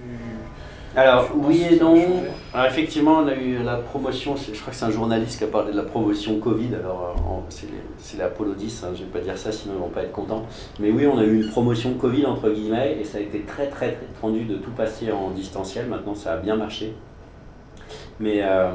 Alors, 0.96 1.31
oui 1.37 1.64
et 1.70 1.79
non. 1.79 1.94
Alors, 2.53 2.66
effectivement, 2.66 3.18
on 3.18 3.29
a 3.29 3.35
eu 3.37 3.62
la 3.62 3.76
promotion, 3.76 4.35
je 4.37 4.59
crois 4.59 4.72
que 4.72 4.76
c'est 4.76 4.85
un 4.85 4.90
journaliste 4.90 5.38
qui 5.38 5.44
a 5.44 5.46
parlé 5.46 5.70
de 5.70 5.76
la 5.76 5.85
promotion 5.85 6.40
Covid. 6.40 6.74
Alors, 6.74 7.14
euh, 7.16 7.55
c'est 7.98 8.18
l'Apollo 8.18 8.55
10, 8.55 8.85
hein, 8.85 8.88
je 8.94 9.03
ne 9.03 9.07
vais 9.07 9.12
pas 9.12 9.20
dire 9.20 9.38
ça, 9.38 9.53
sinon 9.53 9.74
ils 9.74 9.76
ne 9.76 9.83
vont 9.83 9.90
pas 9.90 10.03
être 10.03 10.11
contents. 10.11 10.46
Mais 10.81 10.90
oui, 10.90 11.07
on 11.07 11.16
a 11.18 11.22
eu 11.22 11.42
une 11.42 11.48
promotion 11.48 11.94
Covid, 11.94 12.26
entre 12.26 12.50
guillemets, 12.50 12.98
et 13.00 13.05
ça 13.05 13.18
a 13.18 13.20
été 13.20 13.42
très, 13.42 13.68
très, 13.68 13.92
très 13.92 14.07
tendu 14.20 14.44
de 14.44 14.57
tout 14.57 14.72
passer 14.72 15.12
en 15.12 15.31
distanciel. 15.31 15.87
Maintenant, 15.87 16.16
ça 16.16 16.33
a 16.33 16.37
bien 16.38 16.57
marché. 16.57 16.92
Mais, 18.18 18.40
euh, 18.42 18.72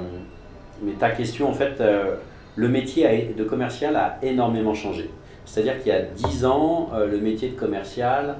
mais 0.83 0.93
ta 0.93 1.09
question, 1.09 1.49
en 1.49 1.53
fait, 1.53 1.81
euh, 1.81 2.15
le 2.55 2.69
métier 2.69 3.35
de 3.37 3.43
commercial 3.43 3.93
a 3.97 4.19
énormément 4.21 4.73
changé. 4.73 5.09
C'est-à-dire 5.43 5.79
qu'il 5.79 5.91
y 5.91 5.95
a 5.95 6.01
10 6.01 6.45
ans, 6.45 6.91
le 6.97 7.19
métier 7.19 7.49
de 7.49 7.59
commercial 7.59 8.37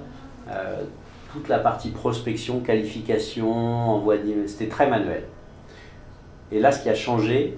toute 1.36 1.50
la 1.50 1.60
partie 1.60 1.90
prospection, 1.90 2.62
qualification, 2.62 3.52
envoi 3.52 4.16
c'était 4.46 4.70
très 4.70 4.90
manuel. 4.90 5.24
Et 6.52 6.60
là, 6.60 6.72
ce 6.72 6.82
qui 6.82 6.90
a 6.90 6.96
changé, 6.96 7.58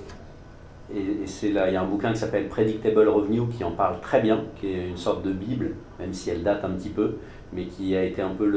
et, 0.94 1.28
c'est 1.28 1.52
là, 1.52 1.70
il 1.70 1.74
y 1.74 1.76
a 1.76 1.82
un 1.82 1.86
bouquin 1.86 2.12
qui 2.12 2.18
s'appelle 2.18 2.48
Predictable 2.48 3.08
Revenue 3.08 3.42
qui 3.56 3.63
en 3.63 3.72
parle 3.72 4.00
très 4.02 4.22
bien, 4.22 4.46
qui 4.60 4.68
est 4.68 4.88
une 4.88 4.98
sorte 4.98 5.24
de 5.24 5.32
bible, 5.32 5.76
même 6.00 6.12
si 6.12 6.32
elle 6.32 6.42
date 6.42 6.66
un 6.66 6.70
petit 6.70 6.90
peu, 6.90 7.18
mais 7.54 7.66
qui 7.66 7.96
a 7.96 8.04
été 8.04 8.22
un 8.22 8.32
peu 8.32 8.50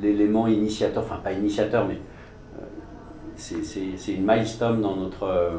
l'élément 0.00 0.46
initiateur, 0.46 1.02
enfin 1.02 1.20
pas 1.22 1.32
initiateur, 1.32 1.86
mais 1.86 1.98
c'est 3.38 4.12
une 4.12 4.26
milestone 4.26 4.80
dans, 4.80 4.96
notre, 4.96 5.22
euh, 5.22 5.50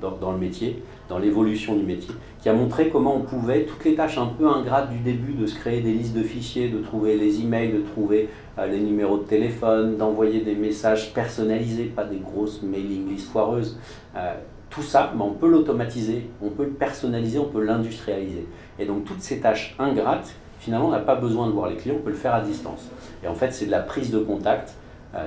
dans, 0.00 0.32
le 0.32 0.38
métier, 0.38 0.82
dans 1.08 1.18
l'évolution 1.18 1.76
du 1.76 1.84
métier, 1.84 2.14
qui 2.40 2.48
a 2.48 2.54
montré 2.54 2.88
comment 2.88 3.16
on 3.16 3.20
pouvait, 3.20 3.64
toutes 3.64 3.84
les 3.84 3.94
tâches 3.94 4.18
un 4.18 4.26
peu 4.26 4.48
ingrates 4.48 4.90
du 4.90 4.98
début, 4.98 5.34
de 5.34 5.46
se 5.46 5.54
créer 5.54 5.82
des 5.82 5.92
listes 5.92 6.14
de 6.14 6.22
fichiers, 6.22 6.68
de 6.68 6.78
trouver 6.78 7.16
les 7.16 7.40
emails, 7.40 7.72
de 7.72 7.80
trouver 7.80 8.30
euh, 8.58 8.66
les 8.66 8.80
numéros 8.80 9.18
de 9.18 9.24
téléphone, 9.24 9.96
d'envoyer 9.96 10.40
des 10.40 10.54
messages 10.54 11.12
personnalisés, 11.12 11.84
pas 11.84 12.04
des 12.04 12.18
grosses 12.18 12.62
mailing 12.62 13.08
lists 13.08 13.30
foireuses. 13.30 13.78
Euh, 14.16 14.34
tout 14.70 14.82
ça, 14.82 15.12
mais 15.16 15.22
on 15.22 15.32
peut 15.32 15.48
l'automatiser, 15.48 16.30
on 16.40 16.48
peut 16.48 16.64
le 16.64 16.70
personnaliser, 16.70 17.38
on 17.38 17.48
peut 17.48 17.62
l'industrialiser. 17.62 18.46
Et 18.78 18.86
donc 18.86 19.04
toutes 19.04 19.20
ces 19.20 19.40
tâches 19.40 19.74
ingrates, 19.78 20.32
finalement, 20.60 20.86
on 20.86 20.92
n'a 20.92 21.00
pas 21.00 21.16
besoin 21.16 21.48
de 21.48 21.52
voir 21.52 21.68
les 21.68 21.76
clients, 21.76 21.96
on 21.98 22.02
peut 22.02 22.10
le 22.10 22.16
faire 22.16 22.34
à 22.34 22.40
distance. 22.40 22.88
Et 23.22 23.28
en 23.28 23.34
fait, 23.34 23.52
c'est 23.52 23.66
de 23.66 23.70
la 23.72 23.80
prise 23.80 24.10
de 24.10 24.20
contact 24.20 24.74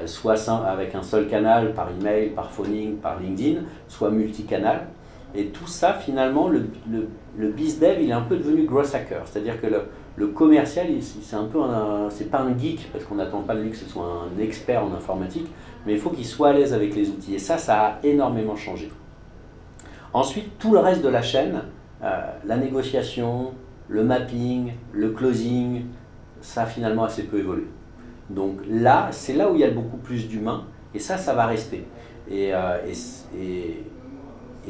soit 0.06 0.50
avec 0.50 0.96
un 0.96 1.04
seul 1.04 1.28
canal, 1.28 1.74
par 1.74 1.90
email, 1.92 2.30
par 2.30 2.50
phoning, 2.52 2.98
par 2.98 3.20
LinkedIn, 3.20 3.62
soit 3.88 4.10
multicanal. 4.10 4.88
Et 5.36 5.48
tout 5.48 5.68
ça, 5.68 5.94
finalement, 5.94 6.48
le, 6.48 6.68
le, 6.90 7.08
le 7.38 7.54
il 7.58 8.10
est 8.10 8.12
un 8.12 8.22
peu 8.22 8.38
devenu 8.38 8.66
gross 8.66 8.94
hacker. 8.94 9.24
C'est-à-dire 9.26 9.60
que 9.60 9.68
le, 9.68 9.82
le 10.16 10.28
commercial, 10.28 10.88
c'est 11.02 11.36
un 11.36 11.46
peu 11.46 11.60
c'est 12.10 12.30
pas 12.30 12.42
un 12.42 12.58
geek, 12.58 12.92
parce 12.92 13.04
qu'on 13.06 13.16
n'attend 13.16 13.42
pas 13.42 13.56
de 13.56 13.62
lui 13.62 13.72
que 13.72 13.78
ce 13.78 13.86
soit 13.86 14.06
un 14.06 14.40
expert 14.40 14.84
en 14.84 14.94
informatique, 14.94 15.48
mais 15.86 15.94
il 15.94 16.00
faut 16.00 16.12
qu'il 16.12 16.26
soit 16.26 16.50
à 16.50 16.54
l'aise 16.54 16.74
avec 16.74 16.96
les 16.96 17.10
outils. 17.10 17.36
Et 17.36 17.40
ça, 17.40 17.58
ça 17.58 17.82
a 17.82 18.00
énormément 18.04 18.56
changé. 18.56 18.92
Ensuite, 20.14 20.60
tout 20.60 20.72
le 20.72 20.80
reste 20.80 21.02
de 21.04 21.10
la 21.10 21.24
chaîne, 21.24 21.64
euh, 22.04 22.22
la 22.46 22.58
négociation, 22.58 23.54
le 23.90 24.04
mapping, 24.04 24.74
le 24.92 25.10
closing, 25.10 25.86
ça 26.42 26.64
a 26.64 26.66
finalement 26.68 27.06
assez 27.06 27.24
peu 27.24 27.40
évolué. 27.40 27.66
Donc 28.30 28.60
là, 28.70 29.10
c'est 29.12 29.34
là 29.34 29.52
où 29.52 29.56
il 29.56 29.62
y 29.62 29.64
a 29.64 29.70
beaucoup 29.70 29.98
plus 29.98 30.28
d'humains, 30.28 30.66
et 30.96 31.00
ça, 31.00 31.18
ça 31.18 31.34
va 31.34 31.46
rester. 31.46 31.86
Et, 32.30 32.54
euh, 32.54 32.78
et, 33.38 33.84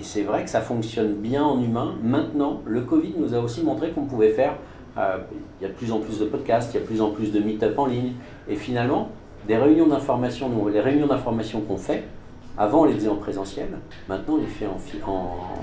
c'est 0.01 0.23
vrai 0.23 0.43
que 0.43 0.49
ça 0.49 0.61
fonctionne 0.61 1.13
bien 1.13 1.43
en 1.43 1.61
humain. 1.61 1.95
Maintenant, 2.01 2.61
le 2.65 2.81
Covid 2.81 3.13
nous 3.17 3.35
a 3.35 3.39
aussi 3.39 3.63
montré 3.63 3.91
qu'on 3.91 4.05
pouvait 4.05 4.31
faire, 4.31 4.55
euh, 4.97 5.17
il 5.59 5.63
y 5.63 5.65
a 5.65 5.69
de 5.69 5.75
plus 5.75 5.91
en 5.91 5.99
plus 5.99 6.19
de 6.19 6.25
podcasts, 6.25 6.73
il 6.73 6.75
y 6.75 6.77
a 6.77 6.81
de 6.81 6.87
plus 6.87 7.01
en 7.01 7.11
plus 7.11 7.31
de 7.31 7.39
meet-up 7.39 7.77
en 7.77 7.85
ligne, 7.85 8.13
et 8.49 8.55
finalement, 8.55 9.09
des 9.47 9.57
réunions 9.57 9.87
d'information, 9.87 10.67
les 10.67 10.79
réunions 10.79 11.07
d'information 11.07 11.61
qu'on 11.61 11.77
fait, 11.77 12.03
avant 12.57 12.81
on 12.81 12.85
les 12.85 12.93
faisait 12.93 13.09
en 13.09 13.15
présentiel, 13.15 13.67
maintenant 14.07 14.35
on 14.35 14.37
les 14.37 14.47
fait, 14.47 14.65
en, 14.65 14.77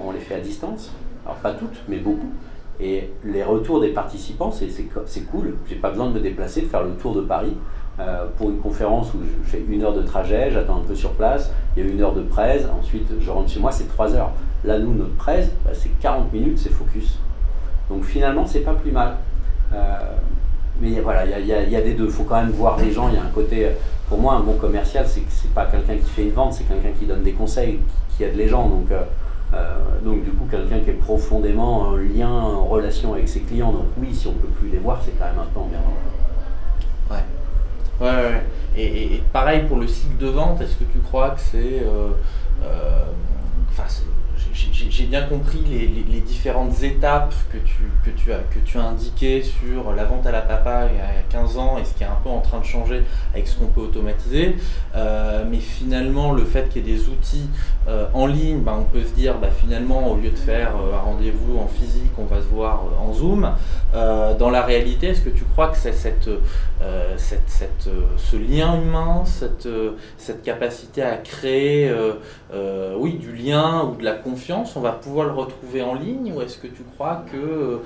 on 0.07 0.11
les 0.11 0.19
fait 0.19 0.35
à 0.35 0.41
distance. 0.41 0.93
Alors 1.25 1.37
pas 1.37 1.53
toutes, 1.53 1.83
mais 1.89 1.99
beaucoup. 1.99 2.31
Et 2.81 3.11
les 3.25 3.45
retours 3.45 3.81
des 3.81 3.91
participants, 3.91 4.51
c'est 4.51 5.21
cool. 5.31 5.57
J'ai 5.69 5.77
pas 5.77 5.91
besoin 5.91 6.09
de 6.09 6.15
me 6.15 6.21
déplacer, 6.21 6.63
de 6.63 6.67
faire 6.67 6.83
le 6.83 6.93
tour 6.93 7.15
de 7.15 7.21
Paris. 7.21 7.55
Euh, 8.01 8.25
pour 8.39 8.49
une 8.49 8.59
conférence 8.59 9.13
où 9.13 9.19
je 9.45 9.51
fais 9.51 9.63
une 9.69 9.83
heure 9.83 9.93
de 9.93 10.01
trajet, 10.01 10.51
j'attends 10.51 10.79
un 10.79 10.85
peu 10.87 10.95
sur 10.95 11.11
place, 11.11 11.51
il 11.77 11.85
y 11.85 11.87
a 11.87 11.91
une 11.91 12.01
heure 12.01 12.15
de 12.15 12.23
presse, 12.23 12.63
ensuite 12.79 13.07
je 13.21 13.31
rentre 13.31 13.51
chez 13.51 13.61
moi, 13.61 13.73
c'est 13.73 13.89
trois 13.89 14.15
heures. 14.15 14.31
Là, 14.65 14.79
nous, 14.79 14.95
notre 14.95 15.17
presse, 15.17 15.51
bah, 15.65 15.73
c'est 15.75 15.91
40 16.01 16.33
minutes, 16.33 16.59
c'est 16.59 16.71
focus. 16.71 17.19
Donc 17.91 18.05
finalement, 18.05 18.47
c'est 18.47 18.61
pas 18.61 18.73
plus 18.73 18.91
mal. 18.91 19.17
Euh, 19.75 19.99
mais 20.81 21.01
voilà, 21.01 21.27
il 21.39 21.47
y, 21.47 21.77
a 21.77 21.81
des 21.83 21.93
deux. 21.93 22.07
Il 22.07 22.11
faut 22.11 22.23
quand 22.23 22.41
même 22.41 22.53
voir 22.53 22.79
les 22.79 22.91
gens. 22.91 23.09
Il 23.09 23.17
y 23.17 23.19
a 23.19 23.23
un 23.23 23.31
côté, 23.35 23.69
pour 24.09 24.19
moi, 24.19 24.35
un 24.35 24.41
bon 24.41 24.55
commercial, 24.55 25.05
c'est 25.07 25.23
c'est 25.29 25.53
pas 25.53 25.67
quelqu'un 25.67 25.97
qui 25.97 26.09
fait 26.09 26.23
une 26.23 26.33
vente, 26.33 26.55
c'est 26.55 26.65
quelqu'un 26.65 26.93
qui 26.99 27.05
donne 27.05 27.23
des 27.23 27.33
conseils, 27.33 27.81
qui, 28.17 28.25
aide 28.25 28.37
les 28.37 28.49
gens. 28.49 28.67
Donc, 28.67 28.91
euh, 28.91 29.75
donc 30.03 30.25
du 30.25 30.31
coup, 30.31 30.47
quelqu'un 30.51 30.79
qui 30.79 30.89
est 30.89 30.95
profondément 30.95 31.81
en 31.83 31.97
lien, 31.97 32.31
en 32.31 32.65
relation 32.65 33.13
avec 33.13 33.29
ses 33.29 33.41
clients. 33.41 33.73
Donc 33.73 33.87
oui, 33.99 34.15
si 34.15 34.27
on 34.27 34.33
peut 34.33 34.49
plus 34.49 34.71
les 34.71 34.79
voir, 34.79 35.03
c'est 35.05 35.13
quand 35.19 35.27
même 35.27 35.39
un 35.39 35.49
peu 35.53 35.61
emmerdant. 35.61 35.97
Ouais. 37.11 37.25
Ouais, 38.01 38.07
ouais. 38.07 38.43
Et, 38.77 39.23
pareil 39.33 39.65
pour 39.67 39.79
le 39.79 39.87
cycle 39.87 40.17
de 40.17 40.29
vente, 40.29 40.61
est-ce 40.61 40.77
que 40.77 40.85
tu 40.85 40.99
crois 41.01 41.31
que 41.31 41.41
c'est. 41.41 41.83
Euh, 41.83 42.11
euh, 42.65 43.05
j'ai 44.73 45.05
bien 45.05 45.23
compris 45.23 45.63
les, 45.69 46.21
différentes 46.21 46.83
étapes 46.83 47.35
que 47.53 48.11
tu, 48.11 48.33
as, 48.33 48.81
indiquées 48.81 49.43
sur 49.43 49.93
la 49.93 50.05
vente 50.05 50.27
à 50.27 50.33
la 50.33 50.43
papa 50.43 50.89
il 50.91 50.97
y 50.97 51.01
a 51.01 51.23
15 51.31 51.59
ans 51.59 51.79
et 51.79 51.85
ce 51.85 51.95
qui 51.95 52.03
est 52.03 52.07
un 52.07 52.19
peu 52.23 52.29
en 52.29 52.41
train 52.41 52.61
de 52.61 52.65
changer 52.65 53.03
avec 53.33 53.49
ce 53.49 53.57
qu'on 53.57 53.67
peut 53.67 53.81
automatiser. 53.81 54.57
Euh, 54.95 55.45
mais 55.49 55.59
finalement, 55.59 56.33
le 56.33 56.45
fait 56.45 56.69
qu'il 56.69 56.87
y 56.87 56.91
ait 56.91 56.97
des 56.97 57.09
outils 57.09 57.49
euh, 57.89 58.07
en 58.15 58.27
ligne, 58.27 58.61
ben, 58.61 58.77
on 58.81 58.85
peut 58.85 59.03
se 59.03 59.15
dire 59.15 59.39
bah, 59.39 59.49
finalement, 59.51 60.11
au 60.11 60.17
lieu 60.17 60.31
de 60.31 60.37
faire 60.37 60.75
euh, 60.77 60.97
un 60.97 61.01
rendez-vous 61.01 61.59
en 61.59 61.69
physique, 61.69 62.13
on 62.19 62.25
va 62.25 62.41
se 62.41 62.47
voir 62.47 62.85
en 63.01 63.13
Zoom. 63.13 63.53
dans 63.93 64.51
la 64.51 64.63
réalité, 64.63 65.09
est-ce 65.09 65.23
que 65.23 65.31
tu 65.31 65.45
crois 65.45 65.69
que 65.69 65.79
c'est 65.79 65.93
ce 65.93 66.09
lien 68.37 68.81
humain, 68.81 69.25
cette, 69.25 69.69
cette 70.17 70.43
capacité 70.43 71.03
à 71.03 71.17
créer 71.17 71.93
oui, 72.97 73.15
du 73.15 73.33
lien 73.33 73.85
ou 73.85 73.97
de 73.97 74.05
la 74.05 74.13
confiance, 74.13 74.50
on 74.53 74.81
va 74.81 74.93
pouvoir 74.93 75.27
le 75.27 75.33
retrouver 75.33 75.83
en 75.83 75.95
ligne 75.95 76.33
ou 76.35 76.41
est-ce 76.41 76.59
que 76.59 76.67
tu 76.67 76.83
crois 76.95 77.25
que 77.31 77.81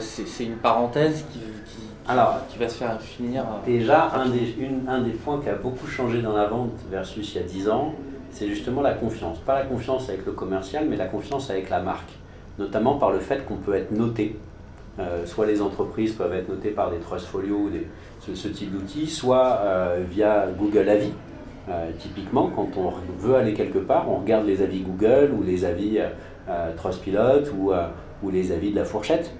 c'est 0.00 0.44
une 0.44 0.56
parenthèse 0.56 1.24
qui, 1.32 1.38
qui 1.38 1.88
alors, 2.08 2.40
qui 2.48 2.58
va 2.58 2.70
se 2.70 2.78
faire 2.78 2.98
finir. 3.02 3.44
Déjà, 3.66 4.10
un 4.14 4.30
des, 4.30 4.56
un 4.88 5.02
des 5.02 5.10
points 5.10 5.40
qui 5.42 5.50
a 5.50 5.54
beaucoup 5.54 5.86
changé 5.86 6.22
dans 6.22 6.34
la 6.34 6.46
vente 6.46 6.72
versus 6.90 7.34
il 7.34 7.42
y 7.42 7.44
a 7.44 7.46
10 7.46 7.68
ans, 7.68 7.94
c'est 8.30 8.48
justement 8.48 8.80
la 8.80 8.94
confiance. 8.94 9.38
Pas 9.40 9.54
la 9.54 9.66
confiance 9.66 10.08
avec 10.08 10.24
le 10.24 10.32
commercial, 10.32 10.86
mais 10.88 10.96
la 10.96 11.06
confiance 11.06 11.50
avec 11.50 11.68
la 11.68 11.80
marque. 11.80 12.10
Notamment 12.58 12.96
par 12.96 13.10
le 13.10 13.20
fait 13.20 13.44
qu'on 13.44 13.56
peut 13.56 13.74
être 13.74 13.90
noté. 13.90 14.36
Euh, 14.98 15.26
soit 15.26 15.44
les 15.44 15.60
entreprises 15.60 16.14
peuvent 16.14 16.32
être 16.32 16.48
notées 16.48 16.70
par 16.70 16.90
des 16.90 16.98
Trustfolio 16.98 17.54
ou 17.54 17.68
des, 17.68 17.86
ce, 18.34 18.48
type 18.48 18.72
d'outils, 18.72 19.06
soit 19.06 19.60
euh, 19.60 20.02
via 20.10 20.46
Google 20.58 20.88
Avis. 20.88 21.12
Euh, 21.70 21.90
typiquement, 21.98 22.50
quand 22.54 22.68
on 22.76 22.92
veut 23.18 23.34
aller 23.34 23.52
quelque 23.52 23.78
part, 23.78 24.10
on 24.10 24.20
regarde 24.20 24.46
les 24.46 24.62
avis 24.62 24.80
Google 24.80 25.32
ou 25.38 25.42
les 25.42 25.64
avis 25.64 25.98
Trustpilot 26.76 27.52
ou, 28.22 28.30
les 28.30 28.52
avis 28.52 28.70
de 28.70 28.76
la 28.76 28.84
fourchette 28.84 29.32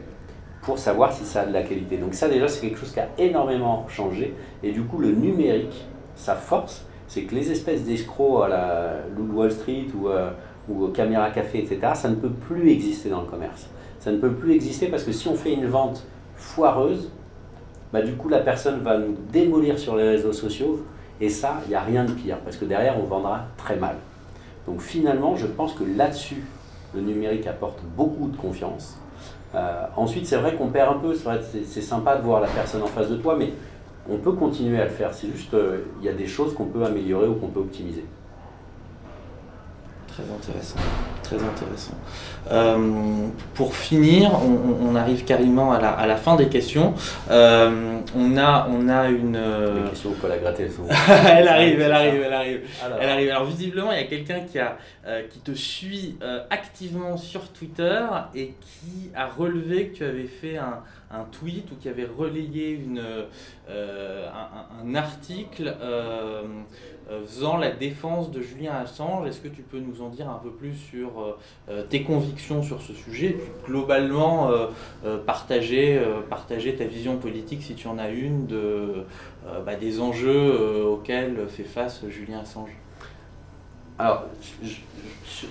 pour 0.63 0.79
savoir 0.79 1.13
si 1.13 1.25
ça 1.25 1.43
a 1.43 1.47
de 1.47 1.53
la 1.53 1.63
qualité. 1.63 1.97
Donc 1.97 2.15
ça 2.15 2.29
déjà 2.29 2.49
c'est 2.49 2.61
quelque 2.61 2.79
chose 2.79 2.93
qui 2.93 3.01
a 3.01 3.09
énormément 3.17 3.87
changé 3.89 4.35
et 4.63 4.73
du 4.73 4.83
coup 4.83 4.99
le 4.99 5.13
numérique, 5.13 5.87
sa 6.15 6.35
force, 6.35 6.85
c'est 7.07 7.23
que 7.23 7.35
les 7.35 7.51
espèces 7.51 7.85
d'escrocs 7.85 8.45
à 8.45 8.49
la 8.49 8.93
Wall 9.33 9.51
Street 9.51 9.87
ou, 9.99 10.09
euh, 10.09 10.31
ou 10.69 10.89
Caméra 10.89 11.31
Café, 11.31 11.61
etc., 11.61 11.79
ça 11.95 12.11
ne 12.11 12.17
peut 12.17 12.31
plus 12.31 12.71
exister 12.71 13.09
dans 13.09 13.23
le 13.23 13.27
commerce. 13.27 13.69
Ça 13.99 14.13
ne 14.13 14.19
peut 14.19 14.33
plus 14.33 14.53
exister 14.53 14.89
parce 14.89 15.05
que 15.05 15.13
si 15.13 15.27
on 15.29 15.35
fait 15.35 15.55
une 15.55 15.67
vente 15.67 16.07
foireuse, 16.37 17.11
bah, 17.93 18.03
du 18.03 18.13
coup 18.13 18.29
la 18.29 18.41
personne 18.41 18.81
va 18.81 18.99
nous 18.99 19.17
démolir 19.33 19.79
sur 19.79 19.97
les 19.97 20.07
réseaux 20.07 20.35
sociaux 20.35 20.85
et 21.21 21.29
ça, 21.29 21.61
il 21.67 21.71
n'y 21.71 21.75
a 21.75 21.83
rien 21.83 22.05
de 22.05 22.13
pire 22.13 22.39
parce 22.39 22.57
que 22.57 22.65
derrière 22.65 22.99
on 22.99 23.05
vendra 23.05 23.47
très 23.57 23.77
mal. 23.77 23.97
Donc 24.67 24.81
finalement, 24.81 25.37
je 25.37 25.47
pense 25.47 25.73
que 25.73 25.85
là-dessus, 25.85 26.45
le 26.95 27.01
numérique 27.01 27.47
apporte 27.47 27.81
beaucoup 27.97 28.29
de 28.29 28.37
confiance 28.37 28.99
euh, 29.55 29.87
ensuite, 29.97 30.27
c'est 30.27 30.37
vrai 30.37 30.55
qu'on 30.55 30.69
perd 30.69 30.97
un 30.97 30.99
peu, 30.99 31.15
c'est 31.15 31.81
sympa 31.81 32.17
de 32.17 32.23
voir 32.23 32.41
la 32.41 32.49
personne 32.49 32.83
en 32.83 32.87
face 32.87 33.09
de 33.09 33.17
toi, 33.17 33.37
mais 33.39 33.53
on 34.09 34.19
peut 34.19 34.33
continuer 34.33 34.81
à 34.81 34.85
le 34.85 34.91
faire. 34.91 35.13
C'est 35.15 35.29
juste, 35.29 35.55
euh, 35.55 35.85
il 36.01 36.07
y 36.07 36.09
a 36.09 36.13
des 36.13 36.27
choses 36.27 36.55
qu'on 36.55 36.67
peut 36.67 36.85
améliorer 36.85 37.29
ou 37.29 37.35
qu'on 37.35 37.49
peut 37.49 37.61
optimiser. 37.61 38.05
Très 40.19 40.35
intéressant, 40.35 40.79
très 41.23 41.37
intéressant. 41.37 41.95
Euh, 42.51 43.29
pour 43.55 43.77
finir, 43.77 44.33
on, 44.43 44.97
arrive 44.97 45.25
carrément 45.25 45.71
à 45.73 45.81
la, 45.81 45.91
à 45.91 46.09
la, 46.09 46.17
fin 46.17 46.35
des 46.35 46.49
questions. 46.49 46.95
Euh, 47.31 48.01
on, 48.17 48.37
a, 48.37 48.67
on 48.69 48.89
a 48.89 49.11
une. 49.11 49.37
Euh, 49.37 49.85
les 49.85 49.91
questions, 49.91 50.11
on 50.11 50.21
peut 50.21 50.27
la 50.27 50.39
gratter 50.39 50.71
elle 51.09 51.47
arrive, 51.47 51.81
elle 51.81 51.93
arrive, 51.93 52.23
elle 52.27 52.33
arrive. 52.33 52.61
Alors, 52.85 52.99
elle 53.01 53.11
arrive. 53.11 53.31
Alors 53.31 53.45
visiblement, 53.45 53.93
il 53.93 53.99
y 53.99 54.03
a 54.03 54.07
quelqu'un 54.09 54.41
qui, 54.41 54.59
a, 54.59 54.77
qui 55.31 55.39
te 55.39 55.53
suit 55.53 56.17
activement 56.51 57.17
sur 57.17 57.51
Twitter 57.51 58.01
et 58.35 58.55
qui 58.61 59.13
a 59.15 59.29
relevé 59.29 59.91
que 59.91 59.99
tu 59.99 60.05
avais 60.05 60.27
fait 60.27 60.57
un, 60.57 60.81
un 61.13 61.25
tweet 61.31 61.71
ou 61.71 61.77
qui 61.77 61.89
avait 61.89 62.09
relayé 62.19 62.71
une, 62.71 63.01
un, 63.69 64.85
un, 64.85 64.95
article 64.95 65.75
euh, 65.81 66.43
faisant 67.29 67.57
la 67.57 67.71
défense 67.71 68.31
de 68.31 68.41
Julien 68.41 68.73
Assange. 68.73 69.29
Est-ce 69.29 69.41
que 69.41 69.49
tu 69.49 69.63
peux 69.63 69.79
nous 69.79 70.03
en 70.03 70.09
dire 70.09 70.29
un 70.29 70.41
peu 70.43 70.51
plus 70.51 70.75
sur 70.75 71.21
euh, 71.21 71.39
euh, 71.69 71.83
tes 71.89 72.03
convictions 72.03 72.63
sur 72.63 72.81
ce 72.81 72.93
sujet 72.95 73.27
et 73.27 73.33
puis 73.33 73.51
globalement 73.65 74.51
partager, 75.27 76.01
partager 76.29 76.75
ta 76.75 76.85
vision 76.85 77.17
politique 77.17 77.63
si 77.63 77.75
tu 77.75 77.87
en 77.87 77.99
as 77.99 78.11
une 78.11 78.47
de, 78.47 79.05
bah, 79.65 79.77
des 79.77 80.01
enjeux 80.01 80.85
auxquels 80.85 81.47
fait 81.49 81.65
face 81.65 82.03
Julien 82.09 82.41
Assange? 82.41 82.71
Alors, 83.99 84.27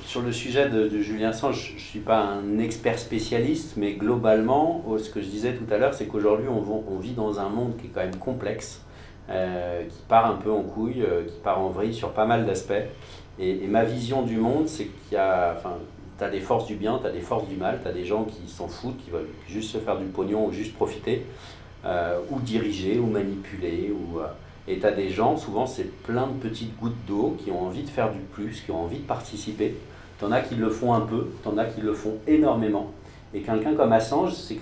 sur 0.05 0.21
le 0.21 0.31
sujet 0.31 0.69
de, 0.69 1.01
Julien 1.01 1.29
Assange, 1.29 1.69
je 1.69 1.73
ne 1.75 1.79
suis 1.79 1.99
pas 1.99 2.19
un 2.19 2.59
expert 2.59 2.97
spécialiste, 2.97 3.73
mais 3.75 3.93
globalement, 3.93 4.83
ce 4.97 5.09
que 5.09 5.21
je 5.21 5.27
disais 5.27 5.53
tout 5.53 5.71
à 5.73 5.77
l'heure, 5.77 5.93
c'est 5.93 6.07
qu'aujourd'hui, 6.07 6.47
on, 6.47 6.97
vit 6.99 7.13
dans 7.13 7.39
un 7.39 7.49
monde 7.49 7.75
qui 7.77 7.87
est 7.87 7.89
quand 7.89 8.01
même 8.01 8.15
complexe. 8.15 8.81
Euh, 9.29 9.83
qui 9.83 10.01
part 10.07 10.25
un 10.25 10.35
peu 10.35 10.49
en 10.49 10.61
couille, 10.61 11.01
euh, 11.01 11.25
qui 11.25 11.37
part 11.43 11.59
en 11.59 11.67
vrille 11.67 11.93
sur 11.93 12.13
pas 12.13 12.25
mal 12.25 12.45
d'aspects. 12.45 12.71
Et, 13.39 13.67
ma 13.67 13.83
vision 13.83 14.21
du 14.21 14.37
monde, 14.37 14.67
c'est 14.67 14.85
qu'il 14.85 15.13
y 15.13 15.17
a. 15.17 15.53
Enfin, 15.57 15.73
tu 16.17 16.23
as 16.23 16.29
des 16.29 16.39
forces 16.39 16.65
du 16.65 16.75
bien, 16.75 16.97
tu 16.99 17.07
as 17.07 17.11
des 17.11 17.19
forces 17.19 17.47
du 17.47 17.55
mal, 17.55 17.79
tu 17.81 17.89
as 17.89 17.91
des 17.91 18.05
gens 18.05 18.23
qui 18.23 18.47
s'en 18.47 18.69
foutent, 18.69 18.97
qui 19.03 19.11
veulent 19.11 19.27
juste 19.47 19.71
se 19.71 19.79
faire 19.79 19.97
du 19.97 20.05
pognon 20.05 20.47
ou 20.47 20.53
juste 20.53 20.73
profiter, 20.75 21.25
euh, 21.85 22.19
ou 22.31 22.39
diriger, 22.39 22.99
ou 22.99 23.07
manipuler. 23.07 23.91
Ou, 23.91 24.19
et 24.69 24.79
tu 24.79 24.85
as 24.85 24.91
des 24.91 25.09
gens, 25.09 25.35
souvent 25.35 25.65
c'est 25.65 25.91
plein 26.03 26.27
de 26.27 26.33
petites 26.33 26.77
gouttes 26.77 27.05
d'eau 27.05 27.37
qui 27.43 27.51
ont 27.51 27.65
envie 27.65 27.83
de 27.83 27.89
faire 27.89 28.11
du 28.11 28.19
plus, 28.19 28.61
qui 28.61 28.71
ont 28.71 28.83
envie 28.83 28.99
de 28.99 29.05
participer. 29.05 29.75
Tu 30.19 30.25
en 30.25 30.31
as 30.31 30.41
qui 30.41 30.55
le 30.55 30.69
font 30.69 30.93
un 30.93 31.01
peu, 31.01 31.27
tu 31.43 31.49
en 31.49 31.57
as 31.57 31.65
qui 31.65 31.81
le 31.81 31.93
font 31.93 32.15
énormément. 32.27 32.91
Et 33.33 33.41
quelqu'un 33.41 33.75
comme 33.75 33.91
Assange, 33.91 34.33
c'est 34.33 34.59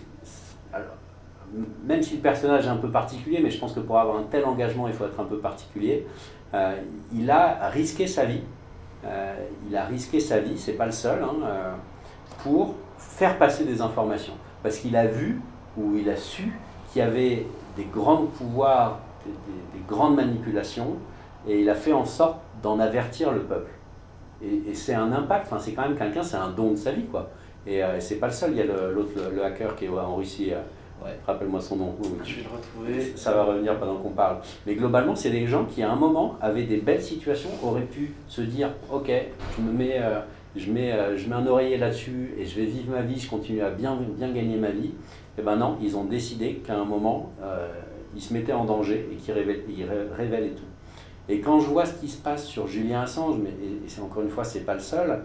même 1.86 2.02
si 2.02 2.16
le 2.16 2.22
personnage 2.22 2.66
est 2.66 2.70
un 2.70 2.78
peu 2.78 2.90
particulier, 2.90 3.40
mais 3.42 3.50
je 3.50 3.60
pense 3.60 3.74
que 3.74 3.80
pour 3.80 4.00
avoir 4.00 4.18
un 4.18 4.24
tel 4.24 4.46
engagement, 4.46 4.88
il 4.88 4.94
faut 4.94 5.06
être 5.06 5.20
un 5.20 5.26
peu 5.26 5.38
particulier, 5.38 6.06
euh, 6.54 6.76
il 7.14 7.30
a 7.30 7.70
risqué 7.70 8.08
sa 8.08 8.26
vie. 8.26 8.42
Euh, 9.06 9.36
il 9.68 9.76
a 9.76 9.86
risqué 9.86 10.20
sa 10.20 10.40
vie, 10.40 10.58
c'est 10.58 10.74
pas 10.74 10.86
le 10.86 10.92
seul, 10.92 11.22
hein, 11.24 11.36
euh, 11.44 11.74
pour 12.44 12.76
faire 12.98 13.38
passer 13.38 13.66
des 13.66 13.82
informations. 13.82 14.34
Parce 14.64 14.78
qu'il 14.78 14.96
a 14.96 15.06
vu 15.06 15.42
ou 15.78 15.96
il 15.96 16.10
a 16.10 16.16
su 16.16 16.52
qu'il 16.92 17.02
y 17.02 17.06
avait 17.06 17.46
des 17.76 17.86
grands 17.86 18.26
pouvoirs, 18.26 19.00
des, 19.26 19.82
grandes 19.88 20.16
manipulations, 20.16 20.96
et 21.48 21.62
il 21.62 21.70
a 21.70 21.76
fait 21.76 21.94
en 21.94 22.06
sorte 22.06 22.40
d'en 22.64 22.80
avertir 22.80 23.32
le 23.32 23.42
peuple. 23.42 23.72
Et, 24.42 24.74
c'est 24.74 24.96
un 24.96 25.12
impact, 25.12 25.48
enfin, 25.48 25.60
c'est 25.60 25.74
quand 25.74 25.84
même 25.84 25.98
quelqu'un, 25.98 26.24
c'est 26.24 26.38
un 26.38 26.50
don 26.50 26.72
de 26.72 26.76
sa 26.76 26.92
vie, 26.92 27.06
quoi. 27.06 27.30
Et 27.68 27.82
c'est 28.00 28.16
pas 28.16 28.28
le 28.28 28.34
seul, 28.34 28.52
il 28.52 28.58
y 28.58 28.62
a 28.62 28.66
l'autre, 28.66 29.12
le, 29.34 29.44
hacker 29.44 29.76
qui 29.76 29.86
est 29.86 29.90
en 29.90 30.16
Russie. 30.16 30.54
Rappelle-moi 31.26 31.62
son 31.62 31.78
nom. 31.78 31.96
Je 32.24 32.36
vais 32.36 32.42
le 32.44 32.56
retrouver. 32.56 33.14
Ça 33.16 33.34
va 33.34 33.44
revenir 33.44 33.78
pendant 33.80 33.98
qu'on 33.98 34.10
parle. 34.10 34.38
Mais 34.66 34.76
globalement, 34.76 35.16
c'est 35.16 35.30
des 35.30 35.48
gens 35.48 35.66
qui, 35.66 35.82
à 35.84 35.92
un 35.92 35.96
moment, 35.96 36.38
avaient 36.42 36.64
des 36.64 36.78
belles 36.78 37.02
situations, 37.02 37.50
auraient 37.64 37.82
pu 37.82 38.14
se 38.28 38.42
dire 38.42 38.70
Ok, 38.92 39.12
je 39.58 39.62
me 39.62 39.72
mets, 39.72 40.00
euh, 40.00 40.20
je 40.56 40.72
mets, 40.72 40.92
euh, 40.92 41.18
je 41.18 41.28
mets 41.28 41.36
un 41.36 41.46
oreiller 41.48 41.78
là-dessus 41.78 42.34
et 42.38 42.46
je 42.46 42.60
vais 42.60 42.66
vivre 42.66 42.92
ma 42.92 43.02
vie, 43.02 43.20
je 43.20 43.30
continue 43.30 43.62
à 43.62 43.72
bien, 43.72 43.98
bien 44.18 44.32
gagner 44.32 44.58
ma 44.58 44.70
vie. 44.70 44.88
Et 45.38 45.42
eh 45.42 45.44
ben 45.44 45.58
non, 45.58 45.78
ils 45.82 45.98
ont 45.98 46.06
décidé 46.06 46.56
qu'à 46.66 46.76
un 46.76 46.86
moment, 46.86 47.32
euh, 47.44 47.68
ils 48.16 48.22
se 48.22 48.34
mettaient 48.34 48.54
en 48.54 48.64
danger 48.64 49.10
et 49.12 49.16
qu'ils 49.16 49.34
révélaient, 49.34 50.52
tout. 50.52 50.64
Et 51.28 51.42
quand 51.42 51.60
je 51.60 51.68
vois 51.68 51.86
ce 51.86 52.00
qui 52.00 52.08
se 52.08 52.22
passe 52.22 52.46
sur 52.46 52.68
Julien 52.68 53.02
Assange, 53.02 53.36
mais, 53.44 53.50
et, 53.50 54.02
encore 54.02 54.24
une 54.24 54.30
fois, 54.30 54.46
c'est 54.46 54.62
pas 54.62 54.76
le 54.76 54.80
seul, 54.80 55.24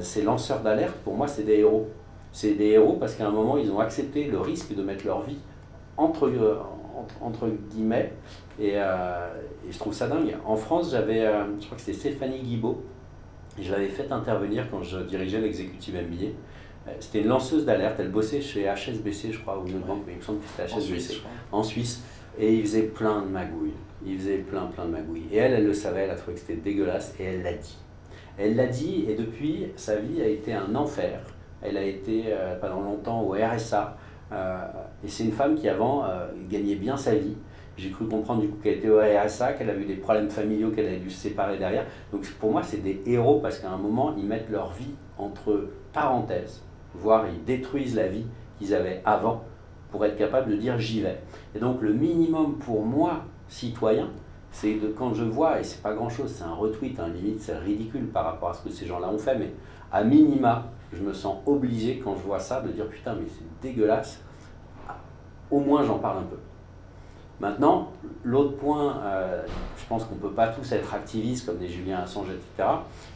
ces 0.00 0.22
lanceurs 0.22 0.60
d'alerte, 0.60 0.96
pour 1.04 1.14
moi, 1.14 1.28
c'est 1.28 1.42
des 1.42 1.58
héros 1.58 1.88
c'est 2.34 2.54
des 2.54 2.70
héros 2.70 2.94
parce 2.94 3.14
qu'à 3.14 3.28
un 3.28 3.30
moment, 3.30 3.56
ils 3.56 3.70
ont 3.70 3.78
accepté 3.78 4.24
le 4.24 4.40
risque 4.40 4.74
de 4.74 4.82
mettre 4.82 5.06
leur 5.06 5.22
vie 5.22 5.38
entre, 5.96 6.26
euh, 6.26 6.56
entre, 7.20 7.48
guillemets. 7.70 8.12
Euh, 8.60 9.28
et, 9.66 9.72
je 9.72 9.78
trouve 9.78 9.94
ça 9.94 10.08
dingue. 10.08 10.36
En 10.44 10.56
France, 10.56 10.90
j'avais, 10.90 11.20
euh, 11.20 11.44
je 11.60 11.66
crois 11.66 11.76
que 11.76 11.82
c'était 11.82 11.96
Stéphanie 11.96 12.40
Guibault, 12.40 12.82
et 13.56 13.62
je 13.62 13.70
l'avais 13.70 13.88
fait 13.88 14.10
intervenir 14.10 14.68
quand 14.68 14.82
je 14.82 14.98
dirigeais 14.98 15.40
l'exécutif 15.40 15.94
MBA. 15.94 16.32
C'était 16.98 17.20
une 17.20 17.28
lanceuse 17.28 17.64
d'alerte, 17.64 17.96
elle 18.00 18.10
bossait 18.10 18.40
chez 18.40 18.64
HSBC, 18.64 19.32
je 19.32 19.38
crois, 19.38 19.58
ou 19.58 19.68
une 19.68 19.76
autre 19.76 19.86
banque, 19.86 20.02
mais 20.04 20.14
il 20.14 20.18
me 20.18 20.22
semble 20.22 20.40
que 20.40 20.46
c'était 20.48 20.68
HSBC, 20.68 21.22
en 21.52 21.62
Suisse, 21.62 22.02
et 22.36 22.52
il 22.52 22.62
faisait 22.62 22.82
plein 22.82 23.22
de 23.22 23.28
magouilles. 23.28 23.72
Il 24.04 24.18
faisait 24.18 24.38
plein, 24.38 24.66
plein 24.66 24.86
de 24.86 24.90
magouilles. 24.90 25.28
Et 25.30 25.36
elle, 25.36 25.52
elle 25.52 25.66
le 25.66 25.72
savait, 25.72 26.00
elle 26.00 26.10
a 26.10 26.16
trouvé 26.16 26.34
que 26.34 26.40
c'était 26.40 26.60
dégueulasse, 26.60 27.14
et 27.20 27.24
elle 27.24 27.42
l'a 27.42 27.54
dit. 27.54 27.78
Elle 28.36 28.56
l'a 28.56 28.66
dit, 28.66 29.06
et 29.08 29.14
depuis, 29.14 29.66
sa 29.76 29.96
vie 29.96 30.20
a 30.20 30.26
été 30.26 30.52
un 30.52 30.74
enfer. 30.74 31.20
Elle 31.64 31.76
a 31.76 31.82
été 31.82 32.26
euh, 32.28 32.56
pendant 32.60 32.80
longtemps 32.80 33.22
au 33.22 33.32
RSA. 33.32 33.96
Euh, 34.32 34.58
et 35.04 35.08
c'est 35.08 35.24
une 35.24 35.32
femme 35.32 35.54
qui 35.54 35.68
avant 35.68 36.04
euh, 36.04 36.26
gagnait 36.50 36.76
bien 36.76 36.96
sa 36.96 37.14
vie. 37.14 37.36
J'ai 37.76 37.90
cru 37.90 38.06
comprendre 38.06 38.42
du 38.42 38.48
coup 38.48 38.58
qu'elle 38.62 38.74
était 38.74 38.88
au 38.88 39.00
RSA, 39.00 39.54
qu'elle 39.54 39.70
a 39.70 39.74
eu 39.74 39.84
des 39.84 39.96
problèmes 39.96 40.30
familiaux, 40.30 40.70
qu'elle 40.70 40.94
a 40.94 40.96
dû 40.96 41.10
se 41.10 41.28
séparer 41.28 41.58
derrière. 41.58 41.86
Donc 42.12 42.24
pour 42.34 42.52
moi, 42.52 42.62
c'est 42.62 42.82
des 42.82 43.02
héros 43.06 43.40
parce 43.40 43.58
qu'à 43.58 43.70
un 43.70 43.78
moment, 43.78 44.14
ils 44.16 44.26
mettent 44.26 44.50
leur 44.50 44.70
vie 44.72 44.94
entre 45.18 45.70
parenthèses, 45.92 46.62
voire 46.94 47.24
ils 47.26 47.44
détruisent 47.44 47.96
la 47.96 48.06
vie 48.06 48.26
qu'ils 48.58 48.74
avaient 48.74 49.02
avant 49.04 49.42
pour 49.90 50.04
être 50.04 50.16
capable 50.16 50.52
de 50.52 50.56
dire 50.56 50.78
j'y 50.78 51.00
vais. 51.00 51.18
Et 51.56 51.58
donc 51.58 51.80
le 51.80 51.92
minimum 51.92 52.58
pour 52.58 52.84
moi, 52.84 53.24
citoyen, 53.48 54.10
c'est 54.54 54.74
de 54.74 54.86
quand 54.88 55.14
je 55.14 55.24
vois, 55.24 55.60
et 55.60 55.64
c'est 55.64 55.82
pas 55.82 55.94
grand 55.94 56.08
chose, 56.08 56.32
c'est 56.32 56.44
un 56.44 56.54
retweet, 56.54 57.00
un 57.00 57.08
limite, 57.08 57.40
c'est 57.40 57.58
ridicule 57.58 58.06
par 58.06 58.24
rapport 58.24 58.50
à 58.50 58.54
ce 58.54 58.62
que 58.62 58.70
ces 58.70 58.86
gens-là 58.86 59.08
ont 59.08 59.18
fait, 59.18 59.36
mais 59.36 59.52
à 59.90 60.04
minima, 60.04 60.66
je 60.94 61.02
me 61.02 61.12
sens 61.12 61.38
obligé 61.46 61.98
quand 62.02 62.16
je 62.16 62.22
vois 62.22 62.38
ça 62.40 62.60
de 62.60 62.68
dire 62.68 62.88
putain 62.88 63.14
mais 63.14 63.26
c'est 63.28 63.68
dégueulasse. 63.68 64.20
Au 65.50 65.60
moins 65.60 65.84
j'en 65.84 65.98
parle 65.98 66.18
un 66.18 66.22
peu. 66.22 66.36
Maintenant, 67.40 67.88
l'autre 68.22 68.56
point, 68.56 68.96
euh, 69.04 69.42
je 69.76 69.84
pense 69.86 70.04
qu'on 70.04 70.14
ne 70.14 70.20
peut 70.20 70.30
pas 70.30 70.48
tous 70.48 70.70
être 70.72 70.94
activistes 70.94 71.46
comme 71.46 71.58
des 71.58 71.68
Julien 71.68 71.98
Assange, 71.98 72.28
etc. 72.28 72.68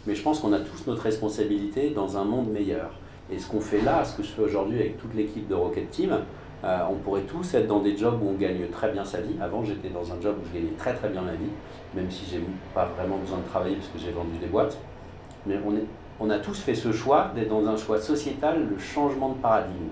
Mais 0.06 0.14
je 0.14 0.22
pense 0.22 0.40
qu'on 0.40 0.52
a 0.52 0.58
tous 0.58 0.86
notre 0.88 1.02
responsabilité 1.02 1.90
dans 1.90 2.18
un 2.18 2.24
monde 2.24 2.50
meilleur. 2.50 2.90
Et 3.30 3.38
ce 3.38 3.48
qu'on 3.48 3.60
fait 3.60 3.80
là, 3.80 4.04
ce 4.04 4.16
que 4.16 4.22
je 4.22 4.28
fais 4.28 4.42
aujourd'hui 4.42 4.80
avec 4.80 4.98
toute 4.98 5.14
l'équipe 5.14 5.46
de 5.46 5.54
Rocket 5.54 5.90
Team, 5.90 6.18
euh, 6.64 6.78
on 6.90 6.96
pourrait 6.96 7.22
tous 7.22 7.54
être 7.54 7.68
dans 7.68 7.80
des 7.80 7.96
jobs 7.96 8.20
où 8.20 8.30
on 8.30 8.34
gagne 8.34 8.66
très 8.72 8.90
bien 8.90 9.04
sa 9.04 9.20
vie. 9.20 9.36
Avant, 9.40 9.62
j'étais 9.62 9.90
dans 9.90 10.12
un 10.12 10.20
job 10.20 10.36
où 10.42 10.46
je 10.48 10.58
gagnais 10.58 10.72
très 10.76 10.94
très 10.94 11.08
bien 11.08 11.22
ma 11.22 11.34
vie, 11.34 11.50
même 11.94 12.10
si 12.10 12.24
j'ai 12.28 12.42
pas 12.74 12.86
vraiment 12.86 13.18
besoin 13.18 13.38
de 13.38 13.44
travailler 13.44 13.76
parce 13.76 13.88
que 13.88 13.98
j'ai 13.98 14.10
vendu 14.10 14.36
des 14.40 14.48
boîtes. 14.48 14.76
Mais 15.46 15.56
on, 15.64 15.76
est, 15.76 15.86
on 16.20 16.30
a 16.30 16.38
tous 16.38 16.58
fait 16.58 16.74
ce 16.74 16.92
choix 16.92 17.30
d'être 17.34 17.48
dans 17.48 17.66
un 17.66 17.76
choix 17.76 18.00
sociétal, 18.00 18.66
le 18.68 18.78
changement 18.78 19.30
de 19.30 19.34
paradigme. 19.34 19.88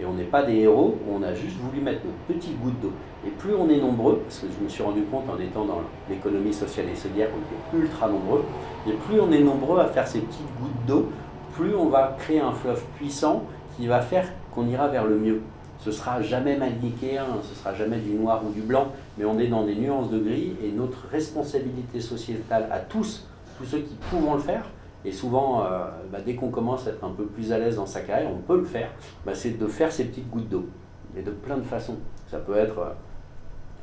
Et 0.00 0.06
on 0.06 0.14
n'est 0.14 0.24
pas 0.24 0.42
des 0.42 0.56
héros, 0.60 0.98
on 1.10 1.22
a 1.22 1.34
juste 1.34 1.56
voulu 1.58 1.80
mettre 1.80 2.00
notre 2.04 2.38
petite 2.38 2.58
goutte 2.60 2.80
d'eau. 2.80 2.92
Et 3.26 3.30
plus 3.30 3.54
on 3.54 3.68
est 3.68 3.78
nombreux, 3.78 4.18
parce 4.18 4.38
que 4.38 4.46
je 4.46 4.64
me 4.64 4.68
suis 4.68 4.82
rendu 4.82 5.02
compte 5.02 5.24
en 5.28 5.38
étant 5.38 5.64
dans 5.64 5.82
l'économie 6.08 6.54
sociale 6.54 6.86
et 6.90 6.96
solidaire 6.96 7.28
qu'on 7.30 7.38
était 7.38 7.84
ultra 7.84 8.08
nombreux, 8.08 8.44
et 8.88 8.92
plus 8.92 9.20
on 9.20 9.30
est 9.30 9.42
nombreux 9.42 9.78
à 9.78 9.86
faire 9.86 10.08
ces 10.08 10.20
petites 10.20 10.48
gouttes 10.60 10.86
d'eau, 10.86 11.10
plus 11.52 11.74
on 11.74 11.88
va 11.88 12.16
créer 12.18 12.40
un 12.40 12.52
fleuve 12.52 12.82
puissant 12.96 13.42
qui 13.76 13.86
va 13.86 14.00
faire 14.00 14.26
qu'on 14.54 14.66
ira 14.68 14.88
vers 14.88 15.04
le 15.04 15.18
mieux. 15.18 15.42
Ce 15.78 15.92
sera 15.92 16.20
jamais 16.22 16.56
manichéen, 16.56 17.24
ce 17.42 17.54
sera 17.54 17.74
jamais 17.74 17.98
du 17.98 18.10
noir 18.10 18.42
ou 18.46 18.52
du 18.52 18.60
blanc, 18.60 18.88
mais 19.18 19.24
on 19.24 19.38
est 19.38 19.48
dans 19.48 19.64
des 19.64 19.74
nuances 19.74 20.10
de 20.10 20.18
gris 20.18 20.52
et 20.62 20.70
notre 20.72 21.08
responsabilité 21.10 22.00
sociétale 22.00 22.68
à 22.70 22.78
tous, 22.78 23.26
tous 23.58 23.64
ceux 23.64 23.78
qui 23.78 23.94
pouvons 24.10 24.34
le 24.34 24.40
faire, 24.40 24.64
et 25.04 25.12
souvent, 25.12 25.64
euh, 25.64 25.86
bah, 26.12 26.18
dès 26.24 26.34
qu'on 26.34 26.50
commence 26.50 26.86
à 26.86 26.90
être 26.90 27.04
un 27.04 27.10
peu 27.10 27.24
plus 27.24 27.52
à 27.52 27.58
l'aise 27.58 27.76
dans 27.76 27.86
sa 27.86 28.02
carrière, 28.02 28.30
on 28.30 28.40
peut 28.40 28.58
le 28.58 28.64
faire, 28.64 28.90
bah, 29.24 29.34
c'est 29.34 29.58
de 29.58 29.66
faire 29.66 29.90
ces 29.90 30.04
petites 30.04 30.28
gouttes 30.28 30.48
d'eau. 30.48 30.66
Et 31.16 31.22
de 31.22 31.30
plein 31.30 31.56
de 31.56 31.62
façons. 31.62 31.96
Ça 32.28 32.38
peut 32.38 32.56
être 32.56 32.78
euh, 32.78 32.90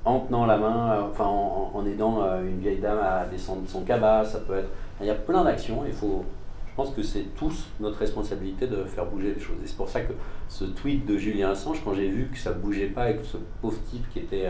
en 0.05 0.21
tenant 0.21 0.45
la 0.45 0.57
main, 0.57 0.91
euh, 0.91 1.01
enfin 1.11 1.25
en, 1.25 1.85
aidant 1.85 2.23
une 2.41 2.59
vieille 2.59 2.79
dame 2.79 2.99
à 2.99 3.25
descendre 3.25 3.63
son 3.67 3.81
cabas, 3.81 4.25
ça 4.25 4.39
peut 4.39 4.57
être. 4.57 4.69
Il 5.01 5.07
y 5.07 5.09
a 5.09 5.15
plein 5.15 5.43
d'actions, 5.43 5.83
il 5.85 5.93
faut. 5.93 6.23
Je 6.69 6.75
pense 6.75 6.91
que 6.91 7.01
c'est 7.01 7.25
tous 7.35 7.65
notre 7.79 7.97
responsabilité 7.97 8.67
de 8.67 8.83
faire 8.83 9.07
bouger 9.07 9.33
les 9.33 9.39
choses. 9.39 9.57
Et 9.63 9.67
c'est 9.67 9.75
pour 9.75 9.89
ça 9.89 10.01
que 10.01 10.13
ce 10.47 10.65
tweet 10.65 11.07
de 11.07 11.17
Julien 11.17 11.49
Assange, 11.49 11.81
quand 11.83 11.95
j'ai 11.95 12.07
vu 12.07 12.29
que 12.31 12.37
ça 12.37 12.51
bougeait 12.51 12.87
pas 12.87 13.03
avec 13.03 13.21
ce 13.23 13.37
pauvre 13.61 13.79
type 13.89 14.07
qui 14.13 14.19
était. 14.19 14.47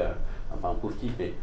enfin, 0.53 0.72
un 0.72 0.76
pauvre 0.76 0.97
type, 0.97 1.13
mais 1.18 1.34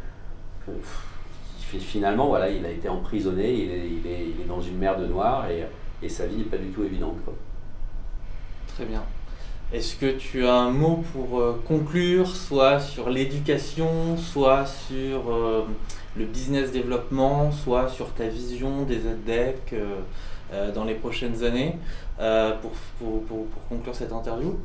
finalement, 1.79 2.27
voilà, 2.27 2.49
il 2.49 2.65
a 2.65 2.69
été 2.69 2.89
emprisonné, 2.89 3.53
il 3.53 3.71
est, 3.71 3.87
il 3.87 4.11
est, 4.11 4.25
il 4.35 4.41
est 4.41 4.47
dans 4.47 4.61
une 4.61 4.77
mer 4.77 4.97
de 4.99 5.05
noir 5.05 5.49
et, 5.49 5.65
et 6.03 6.09
sa 6.09 6.25
vie 6.25 6.37
n'est 6.37 6.43
pas 6.43 6.57
du 6.57 6.67
tout 6.67 6.83
évidente. 6.83 7.17
Quoi. 7.23 7.33
Très 8.75 8.85
bien. 8.85 9.03
Est-ce 9.73 9.95
que 9.95 10.11
tu 10.11 10.45
as 10.45 10.53
un 10.53 10.69
mot 10.69 11.03
pour 11.11 11.39
euh, 11.39 11.61
conclure, 11.67 12.27
soit 12.27 12.79
sur 12.79 13.09
l'éducation, 13.09 14.15
soit 14.15 14.65
sur 14.65 15.33
euh, 15.33 15.65
le 16.15 16.25
business 16.25 16.71
développement, 16.71 17.51
soit 17.51 17.89
sur 17.89 18.11
ta 18.13 18.27
vision 18.27 18.83
des 18.83 19.07
ADEC 19.07 19.73
euh, 19.73 20.71
dans 20.71 20.83
les 20.83 20.93
prochaines 20.93 21.43
années, 21.43 21.77
pour, 22.17 22.71
pour, 22.99 23.23
pour, 23.23 23.47
pour, 23.47 23.67
conclure 23.67 23.95
cette 23.95 24.13
interview? 24.13 24.57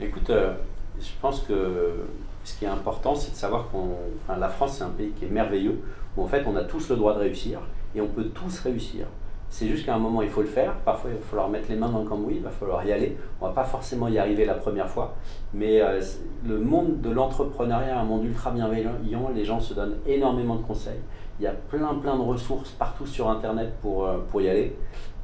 Écoute, 0.00 0.30
je 0.30 1.10
pense 1.20 1.40
que 1.40 2.06
ce 2.44 2.58
qui 2.58 2.64
est 2.64 2.68
important, 2.68 3.14
c'est 3.14 3.32
de 3.32 3.36
savoir 3.36 3.70
que 3.70 3.76
enfin, 3.76 4.38
la 4.38 4.48
France, 4.48 4.76
c'est 4.78 4.84
un 4.84 4.90
pays 4.90 5.10
qui 5.10 5.24
est 5.24 5.30
merveilleux, 5.30 5.80
où 6.16 6.22
en 6.22 6.26
fait, 6.26 6.44
on 6.46 6.54
a 6.56 6.62
tous 6.62 6.90
le 6.90 6.96
droit 6.96 7.14
de 7.14 7.20
réussir, 7.20 7.60
et 7.94 8.00
on 8.00 8.08
peut 8.08 8.24
tous 8.24 8.60
réussir. 8.60 9.06
C'est 9.48 9.68
juste 9.68 9.86
qu'à 9.86 9.94
un 9.94 9.98
moment, 9.98 10.20
il 10.20 10.28
faut 10.28 10.40
le 10.40 10.48
faire. 10.48 10.74
Parfois, 10.84 11.10
il 11.10 11.16
va 11.16 11.22
falloir 11.22 11.48
mettre 11.48 11.68
les 11.68 11.76
mains 11.76 11.88
dans 11.88 12.00
le 12.00 12.08
cambouis, 12.08 12.36
il 12.38 12.42
va 12.42 12.50
falloir 12.50 12.84
y 12.84 12.90
aller. 12.90 13.16
On 13.40 13.44
ne 13.44 13.50
va 13.50 13.54
pas 13.54 13.64
forcément 13.64 14.08
y 14.08 14.18
arriver 14.18 14.44
la 14.44 14.54
première 14.54 14.88
fois. 14.88 15.14
Mais 15.52 15.80
euh, 15.80 16.00
le 16.44 16.58
monde 16.58 17.00
de 17.00 17.10
l'entrepreneuriat 17.10 17.86
est 17.86 17.92
un 17.92 18.02
monde 18.02 18.24
ultra 18.24 18.50
bienveillant. 18.50 18.90
Les 19.32 19.44
gens 19.44 19.60
se 19.60 19.72
donnent 19.72 19.98
énormément 20.06 20.56
de 20.56 20.62
conseils. 20.62 20.98
Il 21.38 21.44
y 21.44 21.46
a 21.46 21.52
plein, 21.52 21.94
plein 21.94 22.16
de 22.16 22.22
ressources 22.22 22.70
partout 22.70 23.06
sur 23.06 23.30
Internet 23.30 23.74
pour, 23.80 24.06
euh, 24.06 24.18
pour 24.28 24.40
y 24.40 24.48
aller. 24.48 24.76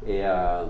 Et, 0.07 0.21
euh, 0.25 0.63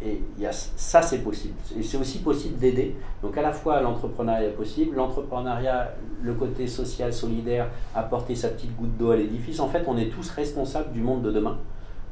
et 0.00 0.22
y 0.38 0.46
a, 0.46 0.52
ça, 0.52 1.02
c'est 1.02 1.18
possible. 1.18 1.54
Et 1.76 1.82
c'est 1.82 1.96
aussi 1.96 2.20
possible 2.20 2.56
d'aider. 2.58 2.94
Donc 3.22 3.36
à 3.36 3.42
la 3.42 3.52
fois 3.52 3.80
l'entrepreneuriat 3.80 4.48
est 4.48 4.52
possible, 4.52 4.96
l'entrepreneuriat, 4.96 5.94
le 6.22 6.34
côté 6.34 6.66
social, 6.68 7.12
solidaire, 7.12 7.68
apporter 7.94 8.34
sa 8.36 8.48
petite 8.48 8.76
goutte 8.76 8.96
d'eau 8.96 9.10
à 9.10 9.16
l'édifice. 9.16 9.58
En 9.60 9.68
fait, 9.68 9.82
on 9.86 9.96
est 9.96 10.08
tous 10.08 10.30
responsables 10.30 10.92
du 10.92 11.00
monde 11.00 11.22
de 11.22 11.32
demain. 11.32 11.58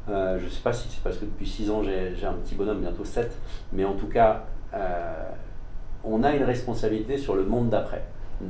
Euh, 0.09 0.39
je 0.39 0.45
ne 0.45 0.51
sais 0.51 0.63
pas 0.63 0.73
si 0.73 0.89
c'est 0.89 1.03
parce 1.03 1.17
que 1.17 1.25
depuis 1.25 1.47
6 1.47 1.71
ans 1.71 1.83
j'ai 1.83 2.27
un 2.27 2.35
petit 2.35 2.55
bonhomme, 2.55 2.81
bientôt 2.81 3.05
7, 3.05 3.31
mais 3.73 3.85
en 3.85 3.95
tout 3.95 4.07
cas, 4.07 4.45
euh, 4.75 5.31
on 6.05 6.23
a 6.23 6.35
une 6.35 6.45
responsabilité 6.45 7.19
sur 7.19 7.35
le 7.35 7.45
monde 7.45 7.71
d'après. 7.71 8.05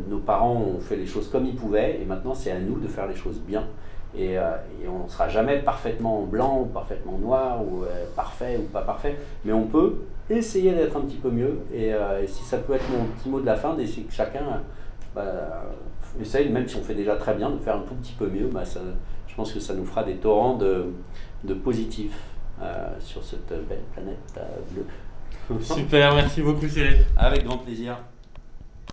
Nos 0.08 0.18
parents 0.18 0.54
ont 0.54 0.80
fait 0.80 0.96
les 0.96 1.06
choses 1.06 1.28
comme 1.30 1.46
ils 1.46 1.54
pouvaient 1.54 1.98
et 2.00 2.04
maintenant 2.04 2.34
c'est 2.34 2.50
à 2.50 2.58
nous 2.58 2.78
de 2.78 2.88
faire 2.88 3.06
les 3.06 3.14
choses 3.14 3.38
bien. 3.38 3.64
Et, 4.16 4.38
euh, 4.38 4.50
on 4.88 5.04
ne 5.04 5.08
sera 5.08 5.28
jamais 5.28 5.58
parfaitement 5.58 6.22
blanc 6.22 6.60
ou 6.62 6.64
parfaitement 6.66 7.18
noir 7.18 7.62
ou 7.62 7.84
parfait 8.14 8.58
ou 8.58 8.62
pas 8.64 8.82
parfait, 8.82 9.16
mais 9.44 9.52
on 9.52 9.66
peut 9.66 10.02
essayer 10.30 10.72
d'être 10.72 10.96
un 10.96 11.02
petit 11.02 11.16
peu 11.16 11.30
mieux. 11.30 11.58
Et, 11.74 11.92
si 12.26 12.42
ça 12.44 12.58
peut 12.58 12.74
être 12.74 12.88
mon 12.90 13.04
petit 13.04 13.28
mot 13.28 13.40
de 13.40 13.46
la 13.46 13.56
fin, 13.56 13.74
d'essayer 13.74 14.06
que 14.06 14.12
chacun 14.12 14.62
bah, 15.14 15.64
essaye, 16.20 16.48
même 16.48 16.68
si 16.68 16.76
on 16.76 16.82
fait 16.82 16.94
déjà 16.94 17.16
très 17.16 17.34
bien, 17.34 17.50
de 17.50 17.58
faire 17.58 17.76
un 17.76 17.82
tout 17.82 17.94
petit 17.94 18.14
peu 18.14 18.28
mieux, 18.28 18.46
bah, 18.46 18.64
ça, 18.64 18.80
je 19.26 19.34
pense 19.34 19.52
que 19.52 19.60
ça 19.60 19.74
nous 19.74 19.84
fera 19.84 20.02
des 20.02 20.16
torrents 20.16 20.56
de, 20.56 20.86
de 21.44 21.54
positif 21.54 22.12
euh, 22.62 22.88
sur 23.00 23.22
cette 23.22 23.48
belle 23.68 23.82
planète 23.92 24.40
bleue. 24.70 24.86
Super, 25.60 26.14
merci 26.14 26.40
beaucoup 26.42 26.66
Cyril. 26.66 27.04
Avec 27.16 27.44
grand 27.44 27.58
plaisir. 27.58 27.98